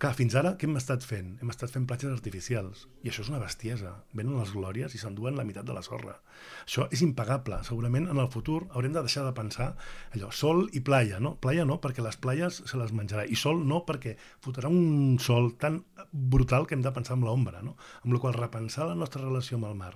Clar, 0.00 0.14
fins 0.16 0.36
ara 0.38 0.54
què 0.56 0.68
hem 0.68 0.78
estat 0.80 1.04
fent? 1.04 1.34
Hem 1.42 1.52
estat 1.52 1.72
fent 1.74 1.84
platges 1.88 2.14
artificials 2.14 2.86
i 3.04 3.10
això 3.12 3.24
és 3.24 3.30
una 3.32 3.42
bestiesa. 3.42 3.92
Venen 4.16 4.38
les 4.40 4.54
glòries 4.56 4.96
i 4.96 5.00
s'enduen 5.02 5.36
la 5.36 5.44
meitat 5.44 5.68
de 5.68 5.76
la 5.76 5.84
sorra. 5.84 6.16
Això 6.64 6.88
és 6.88 7.04
impagable. 7.04 7.60
Segurament 7.68 8.08
en 8.08 8.22
el 8.22 8.30
futur 8.32 8.62
haurem 8.70 8.96
de 8.96 9.04
deixar 9.04 9.26
de 9.26 9.34
pensar 9.36 9.74
allò, 10.14 10.32
sol 10.32 10.64
i 10.72 10.80
playa, 10.80 11.20
no? 11.20 11.34
Playa 11.36 11.68
no, 11.68 11.76
perquè 11.84 12.04
les 12.04 12.16
playes 12.16 12.62
se 12.64 12.80
les 12.80 12.96
menjarà 12.96 13.26
i 13.28 13.36
sol 13.36 13.60
no, 13.68 13.84
perquè 13.88 14.16
fotrà 14.40 14.72
un 14.72 15.18
sol 15.20 15.52
tan 15.60 15.82
brutal 16.12 16.66
que 16.66 16.74
hem 16.74 16.82
de 16.82 16.92
pensar 16.92 17.16
en 17.16 17.24
l'ombra, 17.26 17.62
no? 17.62 17.76
Amb 18.02 18.14
la 18.14 18.20
qual 18.22 18.34
repensar 18.34 18.88
la 18.88 18.98
nostra 18.98 19.22
relació 19.22 19.58
amb 19.58 19.70
el 19.70 19.76
mar, 19.78 19.92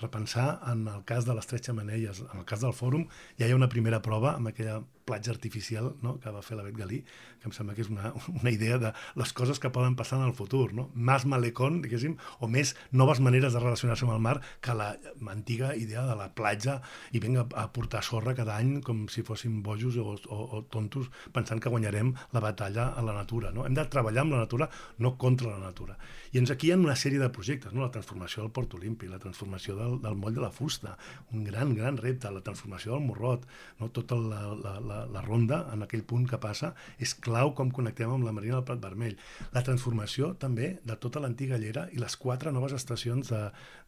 repensar 0.00 0.60
en 0.70 0.86
el 0.88 1.04
cas 1.04 1.26
de 1.28 1.34
les 1.36 1.46
tres 1.46 1.66
xamanelles, 1.66 2.22
en 2.32 2.42
el 2.42 2.46
cas 2.48 2.64
del 2.64 2.76
fòrum, 2.76 3.08
ja 3.38 3.46
hi 3.48 3.52
ha 3.52 3.58
una 3.58 3.72
primera 3.72 4.00
prova 4.04 4.36
amb 4.36 4.52
aquella 4.52 4.80
platja 5.08 5.32
artificial 5.32 5.94
no? 6.04 6.18
que 6.20 6.32
va 6.32 6.42
fer 6.44 6.58
la 6.58 6.64
Bet 6.66 6.76
Galí, 6.76 6.98
que 7.40 7.48
em 7.48 7.54
sembla 7.56 7.74
que 7.76 7.84
és 7.84 7.88
una, 7.92 8.12
una 8.42 8.52
idea 8.52 8.76
de 8.82 8.92
les 9.20 9.32
coses 9.36 9.60
que 9.62 9.72
poden 9.72 9.96
passar 9.96 10.18
en 10.20 10.26
el 10.28 10.34
futur. 10.36 10.74
No? 10.76 10.88
Més 10.94 11.24
malecón, 11.28 11.80
diguéssim, 11.84 12.18
o 12.44 12.50
més 12.52 12.74
noves 12.92 13.22
maneres 13.24 13.56
de 13.56 13.62
relacionar-se 13.62 14.04
amb 14.04 14.16
el 14.18 14.24
mar 14.24 14.36
que 14.64 14.76
la 14.76 14.90
antiga 15.32 15.72
idea 15.80 16.04
de 16.08 16.16
la 16.18 16.28
platja 16.36 16.78
i 17.16 17.22
vinga 17.24 17.46
a 17.56 17.68
portar 17.72 18.04
sorra 18.04 18.36
cada 18.36 18.58
any 18.60 18.78
com 18.84 19.06
si 19.12 19.24
fóssim 19.24 19.62
bojos 19.64 19.96
o, 19.96 20.12
o, 20.12 20.40
o 20.58 20.62
tontos 20.68 21.08
pensant 21.32 21.62
que 21.62 21.72
guanyarem 21.72 22.12
la 22.36 22.44
batalla 22.44 22.90
a 22.92 23.04
la 23.04 23.16
natura. 23.16 23.54
No? 23.56 23.64
Hem 23.64 23.76
de 23.78 23.88
treballar 23.88 24.26
amb 24.26 24.36
la 24.36 24.44
natura, 24.44 24.68
no 24.98 25.16
contra 25.16 25.54
la 25.54 25.57
natura. 25.62 25.96
I 26.32 26.40
ens 26.40 26.52
aquí 26.52 26.68
hi 26.68 26.72
ha 26.74 26.78
una 26.80 26.96
sèrie 26.98 27.20
de 27.20 27.30
projectes, 27.34 27.72
no? 27.72 27.84
la 27.84 27.92
transformació 27.94 28.42
del 28.42 28.52
Port 28.54 28.74
Olímpic, 28.78 29.10
la 29.10 29.20
transformació 29.22 29.76
del, 29.78 29.96
del 30.04 30.16
moll 30.18 30.36
de 30.36 30.42
la 30.44 30.50
fusta, 30.54 30.96
un 31.32 31.44
gran, 31.46 31.74
gran 31.76 31.98
repte, 32.00 32.30
la 32.32 32.42
transformació 32.44 32.94
del 32.94 33.06
Morrot, 33.06 33.46
no? 33.80 33.90
tota 33.94 34.18
la, 34.18 34.42
la, 34.54 34.74
la, 34.80 35.00
la, 35.14 35.24
ronda, 35.24 35.64
en 35.72 35.84
aquell 35.86 36.04
punt 36.08 36.26
que 36.28 36.40
passa, 36.42 36.74
és 36.98 37.14
clau 37.14 37.54
com 37.58 37.72
connectem 37.74 38.12
amb 38.12 38.28
la 38.28 38.34
Marina 38.36 38.58
del 38.58 38.66
Prat 38.68 38.82
Vermell. 38.82 39.18
La 39.56 39.64
transformació 39.66 40.34
també 40.40 40.76
de 40.84 40.98
tota 41.00 41.22
l'antiga 41.24 41.60
llera 41.60 41.88
i 41.92 42.02
les 42.02 42.16
quatre 42.20 42.52
noves 42.54 42.76
estacions 42.76 43.32
de, 43.32 43.42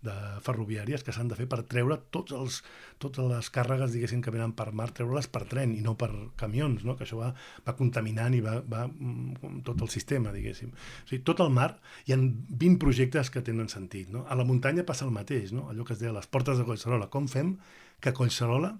de 0.04 0.14
ferroviàries 0.44 1.04
que 1.04 1.12
s'han 1.12 1.28
de 1.28 1.36
fer 1.36 1.46
per 1.50 1.60
treure 1.68 1.98
tots 2.14 2.32
els, 2.36 2.60
totes 3.02 3.26
les 3.28 3.50
càrregues, 3.52 3.92
diguéssim, 3.92 4.22
que 4.24 4.32
venen 4.32 4.54
per 4.56 4.70
mar, 4.76 4.88
treure-les 4.96 5.28
per 5.32 5.44
tren 5.50 5.74
i 5.76 5.82
no 5.84 5.94
per 6.00 6.10
camions, 6.40 6.84
no? 6.88 6.96
que 6.96 7.04
això 7.04 7.20
va, 7.20 7.30
va 7.66 7.76
contaminant 7.76 8.36
i 8.36 8.42
va, 8.44 8.58
va 8.64 8.86
mm, 8.88 9.60
tot 9.66 9.84
el 9.84 9.92
sistema, 9.92 10.32
diguéssim. 10.32 10.72
O 10.72 11.10
sigui, 11.10 11.22
tot 11.26 11.44
el 11.44 11.52
mar, 11.54 11.74
hi 12.06 12.16
ha 12.16 12.20
20 12.20 12.80
projectes 12.80 13.32
que 13.32 13.44
tenen 13.44 13.68
sentit. 13.72 14.08
No? 14.14 14.24
A 14.28 14.38
la 14.38 14.46
muntanya 14.48 14.86
passa 14.88 15.06
el 15.08 15.12
mateix, 15.16 15.52
no? 15.56 15.68
allò 15.70 15.84
que 15.84 15.96
es 15.96 16.02
deia 16.02 16.16
les 16.16 16.30
portes 16.30 16.60
de 16.60 16.68
Collserola. 16.68 17.10
Com 17.12 17.28
fem 17.28 17.56
que 18.00 18.16
Collserola 18.16 18.78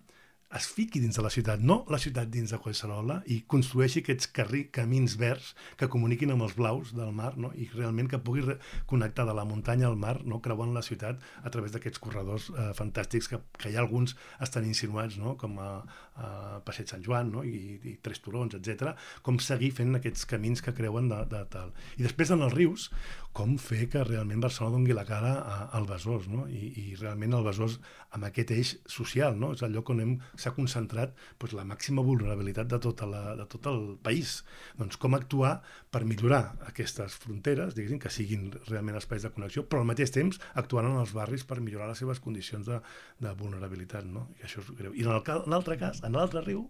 es 0.59 0.67
fiqui 0.75 0.99
dins 0.99 1.15
de 1.15 1.23
la 1.23 1.31
ciutat, 1.31 1.61
no 1.63 1.85
la 1.93 1.99
ciutat 2.03 2.31
dins 2.33 2.51
de 2.51 2.59
Collserola, 2.59 3.21
i 3.31 3.41
construeixi 3.51 4.03
aquests 4.03 4.31
carri, 4.35 4.65
camins 4.75 5.15
verds 5.21 5.53
que 5.79 5.89
comuniquin 5.93 6.33
amb 6.35 6.43
els 6.47 6.57
blaus 6.59 6.91
del 6.97 7.13
mar, 7.15 7.37
no? 7.39 7.53
i 7.55 7.69
realment 7.71 8.11
que 8.11 8.19
pugui 8.19 8.43
connectar 8.91 9.29
de 9.29 9.37
la 9.37 9.47
muntanya 9.47 9.87
al 9.87 9.99
mar, 10.01 10.17
no? 10.27 10.41
creuant 10.43 10.75
la 10.75 10.83
ciutat 10.83 11.23
a 11.45 11.55
través 11.55 11.75
d'aquests 11.75 12.03
corredors 12.03 12.51
eh, 12.51 12.71
fantàstics 12.75 13.31
que, 13.31 13.39
que 13.63 13.71
ja 13.71 13.79
alguns 13.85 14.17
estan 14.43 14.67
insinuats, 14.67 15.21
no? 15.23 15.37
com 15.39 15.55
a, 15.63 15.71
a 16.19 16.31
Passeig 16.67 16.91
Sant 16.91 17.07
Joan 17.07 17.31
no? 17.37 17.45
I, 17.47 17.79
i 17.87 17.95
Tres 18.03 18.19
Turons, 18.25 18.59
etc. 18.59 18.97
com 19.23 19.39
seguir 19.39 19.71
fent 19.77 19.95
aquests 20.01 20.27
camins 20.31 20.65
que 20.67 20.75
creuen 20.75 21.13
de, 21.13 21.23
de 21.31 21.45
tal. 21.55 21.71
I 21.95 22.09
després 22.09 22.35
en 22.35 22.43
els 22.43 22.57
rius, 22.57 22.91
com 23.37 23.55
fer 23.63 23.87
que 23.93 24.03
realment 24.03 24.43
Barcelona 24.43 24.81
doni 24.81 24.95
la 24.97 25.07
cara 25.07 25.37
al 25.77 25.87
Besòs, 25.87 26.27
no? 26.33 26.49
I, 26.51 26.73
i 26.83 26.85
realment 26.99 27.39
el 27.39 27.47
Besòs 27.47 27.79
amb 28.17 28.27
aquest 28.27 28.51
eix 28.57 28.73
social, 28.91 29.37
no? 29.39 29.53
és 29.55 29.63
el 29.63 29.77
lloc 29.77 29.93
on 29.95 30.03
s'ha 30.41 30.55
concentrat 30.57 31.13
doncs, 31.41 31.55
la 31.59 31.67
màxima 31.69 32.05
vulnerabilitat 32.07 32.71
de, 32.71 32.81
tota 32.83 33.09
la, 33.11 33.23
de 33.39 33.47
tot 33.51 33.69
el 33.71 33.81
país. 34.03 34.41
Doncs 34.81 34.99
com 35.01 35.17
actuar 35.19 35.57
per 35.93 36.03
millorar 36.09 36.43
aquestes 36.71 37.19
fronteres, 37.23 37.77
diguéssim, 37.77 38.01
que 38.03 38.13
siguin 38.13 38.51
realment 38.71 38.99
espais 39.01 39.27
de 39.27 39.33
connexió, 39.35 39.67
però 39.69 39.85
al 39.85 39.91
mateix 39.93 40.15
temps 40.15 40.41
actuant 40.61 40.91
en 40.91 40.99
els 41.03 41.15
barris 41.17 41.47
per 41.47 41.61
millorar 41.61 41.91
les 41.93 42.03
seves 42.03 42.23
condicions 42.25 42.67
de, 42.67 42.81
de 43.21 43.37
vulnerabilitat, 43.39 44.09
no? 44.09 44.29
I 44.41 44.49
això 44.49 44.65
és 44.65 44.75
greu. 44.79 44.97
I 44.97 45.07
en 45.07 45.51
l'altre 45.53 45.79
cas, 45.81 46.05
en 46.07 46.17
l'altre 46.19 46.45
riu, 46.47 46.67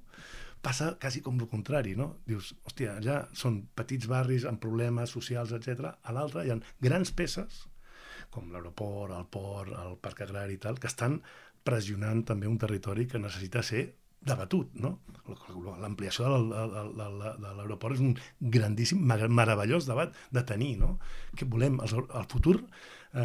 passa 0.60 0.94
quasi 1.00 1.22
com 1.24 1.38
el 1.40 1.48
contrari, 1.48 1.94
no? 1.96 2.12
Dius, 2.28 2.52
hòstia, 2.68 2.98
allà 3.00 3.20
són 3.36 3.62
petits 3.76 4.08
barris 4.10 4.46
amb 4.48 4.60
problemes 4.62 5.14
socials, 5.16 5.54
etc. 5.56 5.94
A 6.04 6.16
l'altre 6.16 6.44
hi 6.44 6.52
ha 6.52 6.58
grans 6.84 7.12
peces, 7.16 7.64
com 8.30 8.50
l'aeroport, 8.52 9.14
el 9.16 9.26
port, 9.32 9.72
el 9.74 9.96
parc 10.02 10.22
agrari 10.26 10.58
i 10.58 10.62
tal, 10.62 10.78
que 10.78 10.90
estan 10.90 11.18
pressionant 11.64 12.22
també 12.26 12.48
un 12.48 12.58
territori 12.58 13.06
que 13.06 13.20
necessita 13.22 13.62
ser 13.66 13.86
debatut, 14.20 14.72
no? 14.76 14.98
L'ampliació 15.80 16.28
de 16.28 17.06
l'aeroport 17.56 17.96
és 17.96 18.02
un 18.04 18.14
grandíssim, 18.52 19.00
meravellós 19.00 19.88
debat 19.88 20.16
de 20.30 20.42
tenir, 20.44 20.74
no? 20.80 20.98
Que 21.36 21.48
volem, 21.48 21.78
el, 21.84 22.04
el 22.04 22.26
futur 22.28 22.58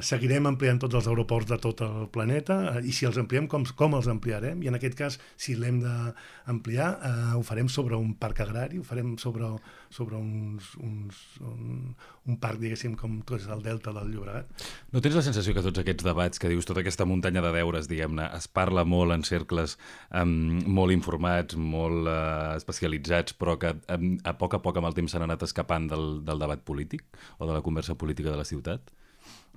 seguirem 0.01 0.47
ampliant 0.49 0.79
tots 0.81 0.97
els 0.97 1.05
aeroports 1.05 1.49
de 1.51 1.57
tot 1.61 1.81
el 1.85 2.07
planeta 2.13 2.55
eh, 2.71 2.85
i 2.89 2.93
si 2.95 3.05
els 3.05 3.19
ampliem, 3.21 3.45
com, 3.51 3.65
com 3.77 3.93
els 3.97 4.07
ampliarem? 4.09 4.63
I 4.65 4.71
en 4.71 4.77
aquest 4.79 4.97
cas, 4.97 5.17
si 5.37 5.53
l'hem 5.59 5.77
d'ampliar, 5.83 6.87
eh, 7.05 7.35
ho 7.37 7.43
farem 7.45 7.69
sobre 7.69 7.99
un 7.99 8.15
parc 8.17 8.41
agrari, 8.47 8.79
ho 8.81 8.87
farem 8.87 9.13
sobre, 9.21 9.51
sobre 9.93 10.17
uns, 10.17 10.71
uns, 10.81 11.21
un, 11.45 11.93
un 12.25 12.39
parc, 12.41 12.57
diguéssim, 12.63 12.95
com 12.97 13.19
és 13.37 13.45
el 13.51 13.61
Delta 13.65 13.93
del 13.93 14.09
Llobregat. 14.15 14.65
No 14.95 15.03
tens 15.05 15.19
la 15.19 15.25
sensació 15.27 15.53
que 15.53 15.65
tots 15.65 15.83
aquests 15.83 16.07
debats 16.07 16.41
que 16.41 16.49
dius, 16.49 16.65
tota 16.65 16.81
aquesta 16.81 17.05
muntanya 17.05 17.45
de 17.45 17.53
deures, 17.59 17.89
diguem-ne, 17.91 18.31
es 18.39 18.49
parla 18.49 18.87
molt 18.89 19.13
en 19.13 19.25
cercles 19.27 19.77
um, 20.09 20.59
molt 20.65 20.97
informats, 20.97 21.59
molt 21.61 22.09
uh, 22.09 22.55
especialitzats, 22.57 23.37
però 23.37 23.59
que 23.61 23.75
um, 23.93 24.15
a 24.25 24.33
poc 24.39 24.57
a 24.57 24.63
poc 24.65 24.81
amb 24.81 24.89
el 24.89 24.97
temps 24.97 25.13
s'han 25.13 25.29
anat 25.29 25.45
escapant 25.45 25.89
del, 25.93 26.23
del 26.25 26.41
debat 26.41 26.65
polític 26.65 27.05
o 27.37 27.45
de 27.45 27.53
la 27.53 27.61
conversa 27.65 27.93
política 27.99 28.33
de 28.33 28.41
la 28.41 28.47
ciutat? 28.47 28.95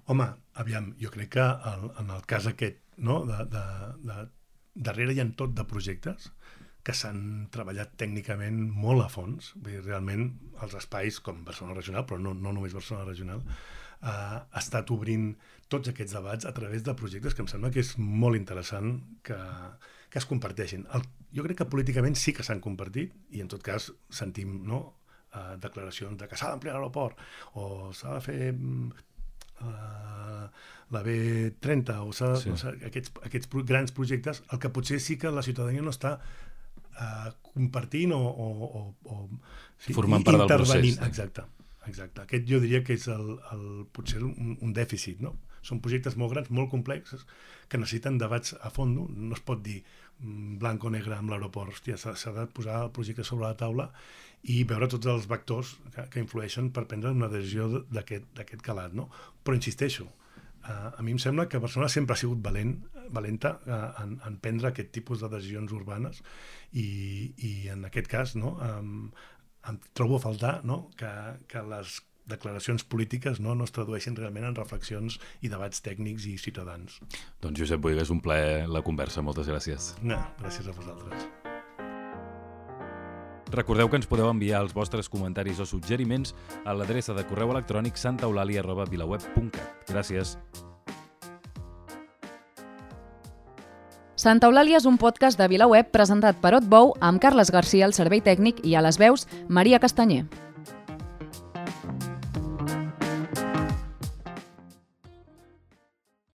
Home, 0.08 0.24
aviam, 0.62 0.92
jo 1.00 1.10
crec 1.12 1.34
que 1.36 1.44
el, 1.44 1.82
en 2.00 2.10
el 2.14 2.22
cas 2.28 2.46
aquest, 2.48 2.78
no, 2.96 3.20
de, 3.28 3.42
de, 3.52 3.64
de, 4.08 4.22
darrere 4.88 5.12
hi 5.12 5.20
ha 5.20 5.26
tot 5.36 5.52
de 5.56 5.66
projectes 5.68 6.30
que 6.86 6.94
s'han 6.96 7.20
treballat 7.52 7.92
tècnicament 8.00 8.62
molt 8.84 9.04
a 9.04 9.10
fons. 9.12 9.52
Vull 9.58 9.74
dir, 9.74 9.82
realment, 9.84 10.30
els 10.64 10.78
espais, 10.78 11.18
com 11.20 11.42
Barcelona 11.44 11.76
Regional, 11.76 12.06
però 12.08 12.16
no, 12.24 12.32
no 12.32 12.54
només 12.56 12.76
Barcelona 12.78 13.10
Regional, 13.10 13.42
eh, 13.44 14.08
ha 14.08 14.62
estat 14.62 14.88
obrint 14.94 15.34
tots 15.68 15.92
aquests 15.92 16.16
debats 16.16 16.48
a 16.48 16.54
través 16.56 16.86
de 16.86 16.96
projectes 16.96 17.36
que 17.36 17.44
em 17.44 17.50
sembla 17.52 17.72
que 17.74 17.84
és 17.84 17.92
molt 17.98 18.38
interessant 18.38 18.94
que, 19.28 19.36
que 20.08 20.22
es 20.22 20.28
comparteixin. 20.30 20.86
El, 20.96 21.04
jo 21.36 21.44
crec 21.44 21.60
que 21.60 21.68
políticament 21.74 22.16
sí 22.16 22.32
que 22.32 22.46
s'han 22.46 22.64
compartit 22.64 23.12
i 23.36 23.44
en 23.44 23.52
tot 23.52 23.66
cas 23.66 23.90
sentim 24.22 24.62
no, 24.70 24.80
eh, 25.34 25.56
declaracions 25.60 26.16
de 26.16 26.30
que 26.30 26.40
s'ha 26.40 26.54
d'ampliar 26.54 26.78
l'aeroport 26.78 27.20
o 27.60 27.92
s'ha 27.92 28.16
de 28.16 28.24
fer 28.24 28.40
uh, 28.54 28.88
la 30.90 31.02
B30 31.04 31.98
o 32.00 32.12
sí. 32.12 32.50
o 32.50 32.56
aquests, 32.88 33.12
aquests 33.24 33.50
grans 33.68 33.92
projectes, 33.92 34.42
el 34.52 34.60
que 34.62 34.70
potser 34.72 35.00
sí 35.04 35.18
que 35.20 35.32
la 35.34 35.44
ciutadania 35.44 35.84
no 35.84 35.92
està 35.92 36.16
uh, 36.18 37.28
compartint 37.52 38.14
o, 38.16 38.20
o, 38.20 38.48
o, 38.64 38.82
o 39.04 39.18
sí, 39.76 39.92
formant 39.92 40.24
part 40.24 40.40
del 40.40 40.54
procés. 40.54 40.96
Exacte, 41.04 41.44
exacte. 41.90 42.24
Aquest 42.24 42.48
jo 42.48 42.62
diria 42.64 42.80
que 42.86 42.96
és 42.96 43.04
el, 43.12 43.36
el, 43.52 43.68
potser 43.92 44.22
un, 44.24 44.56
un 44.56 44.72
dèficit, 44.76 45.20
no? 45.24 45.36
Són 45.60 45.82
projectes 45.84 46.16
molt 46.16 46.32
grans, 46.32 46.48
molt 46.54 46.70
complexos, 46.72 47.26
que 47.68 47.80
necessiten 47.80 48.16
debats 48.20 48.54
a 48.62 48.72
fons. 48.72 49.10
No 49.12 49.36
es 49.36 49.44
pot 49.44 49.60
dir 49.64 49.82
blanc 50.20 50.84
o 50.84 50.90
negre 50.90 51.16
amb 51.16 51.30
l'aeroport. 51.32 51.76
Hòstia, 51.76 51.98
s'ha 51.98 52.34
de 52.34 52.46
posar 52.54 52.82
el 52.84 52.92
projecte 52.94 53.26
sobre 53.26 53.46
la 53.46 53.56
taula 53.58 53.88
i 54.50 54.62
veure 54.68 54.88
tots 54.90 55.06
els 55.10 55.26
vectors 55.30 55.74
que, 55.94 56.06
que 56.12 56.22
influeixen 56.22 56.70
per 56.74 56.86
prendre 56.90 57.14
una 57.14 57.30
decisió 57.32 57.68
d'aquest 57.90 58.62
calat. 58.64 58.94
No? 58.94 59.08
Però 59.44 59.56
insisteixo, 59.58 60.06
uh, 60.08 60.90
a 60.90 61.02
mi 61.02 61.14
em 61.14 61.22
sembla 61.22 61.48
que 61.50 61.62
Barcelona 61.62 61.90
sempre 61.92 62.14
ha 62.14 62.20
sigut 62.20 62.42
valent, 62.44 62.76
valenta 63.14 63.56
uh, 63.66 63.80
en, 64.04 64.18
en 64.26 64.38
prendre 64.42 64.70
aquest 64.70 64.92
tipus 64.94 65.24
de 65.24 65.32
decisions 65.32 65.74
urbanes 65.74 66.22
i, 66.72 66.88
i 67.38 67.52
en 67.72 67.86
aquest 67.88 68.10
cas 68.10 68.36
no, 68.38 68.56
um, 68.62 69.08
em 69.68 69.80
trobo 69.96 70.18
a 70.18 70.22
faltar 70.22 70.58
no, 70.68 70.86
que, 70.98 71.10
que 71.50 71.64
les 71.70 71.98
declaracions 72.28 72.84
polítiques 72.84 73.40
no, 73.40 73.54
no 73.54 73.66
es 73.66 73.74
tradueixin 73.74 74.16
realment 74.18 74.48
en 74.50 74.56
reflexions 74.58 75.18
i 75.42 75.50
debats 75.52 75.82
tècnics 75.84 76.28
i 76.30 76.36
ciutadans. 76.40 77.00
Doncs 77.42 77.60
Josep 77.60 77.82
Boigues, 77.82 78.12
un 78.14 78.22
plaer 78.24 78.68
la 78.68 78.84
conversa. 78.86 79.24
Moltes 79.24 79.50
gràcies. 79.50 79.94
No, 80.02 80.20
gràcies 80.40 80.68
a 80.68 80.76
vosaltres. 80.76 81.28
Recordeu 83.48 83.88
que 83.88 83.96
ens 83.96 84.08
podeu 84.08 84.28
enviar 84.28 84.60
els 84.60 84.74
vostres 84.76 85.08
comentaris 85.08 85.60
o 85.60 85.66
suggeriments 85.66 86.34
a 86.68 86.74
l'adreça 86.76 87.16
de 87.16 87.24
correu 87.28 87.52
electrònic 87.54 87.96
santaeulàlia.vilaweb.cat. 87.96 89.88
Gràcies. 89.88 90.36
Santa 94.18 94.48
Eulàlia 94.50 94.80
és 94.80 94.86
un 94.90 94.96
podcast 94.98 95.38
de 95.38 95.46
VilaWeb 95.46 95.92
presentat 95.94 96.40
per 96.42 96.56
Otbou 96.58 96.90
amb 96.98 97.22
Carles 97.22 97.52
Garcia 97.54 97.86
al 97.86 97.94
servei 97.94 98.20
tècnic 98.20 98.58
i 98.66 98.74
a 98.74 98.82
les 98.82 98.98
veus 98.98 99.28
Maria 99.46 99.78
Castanyer. 99.78 100.26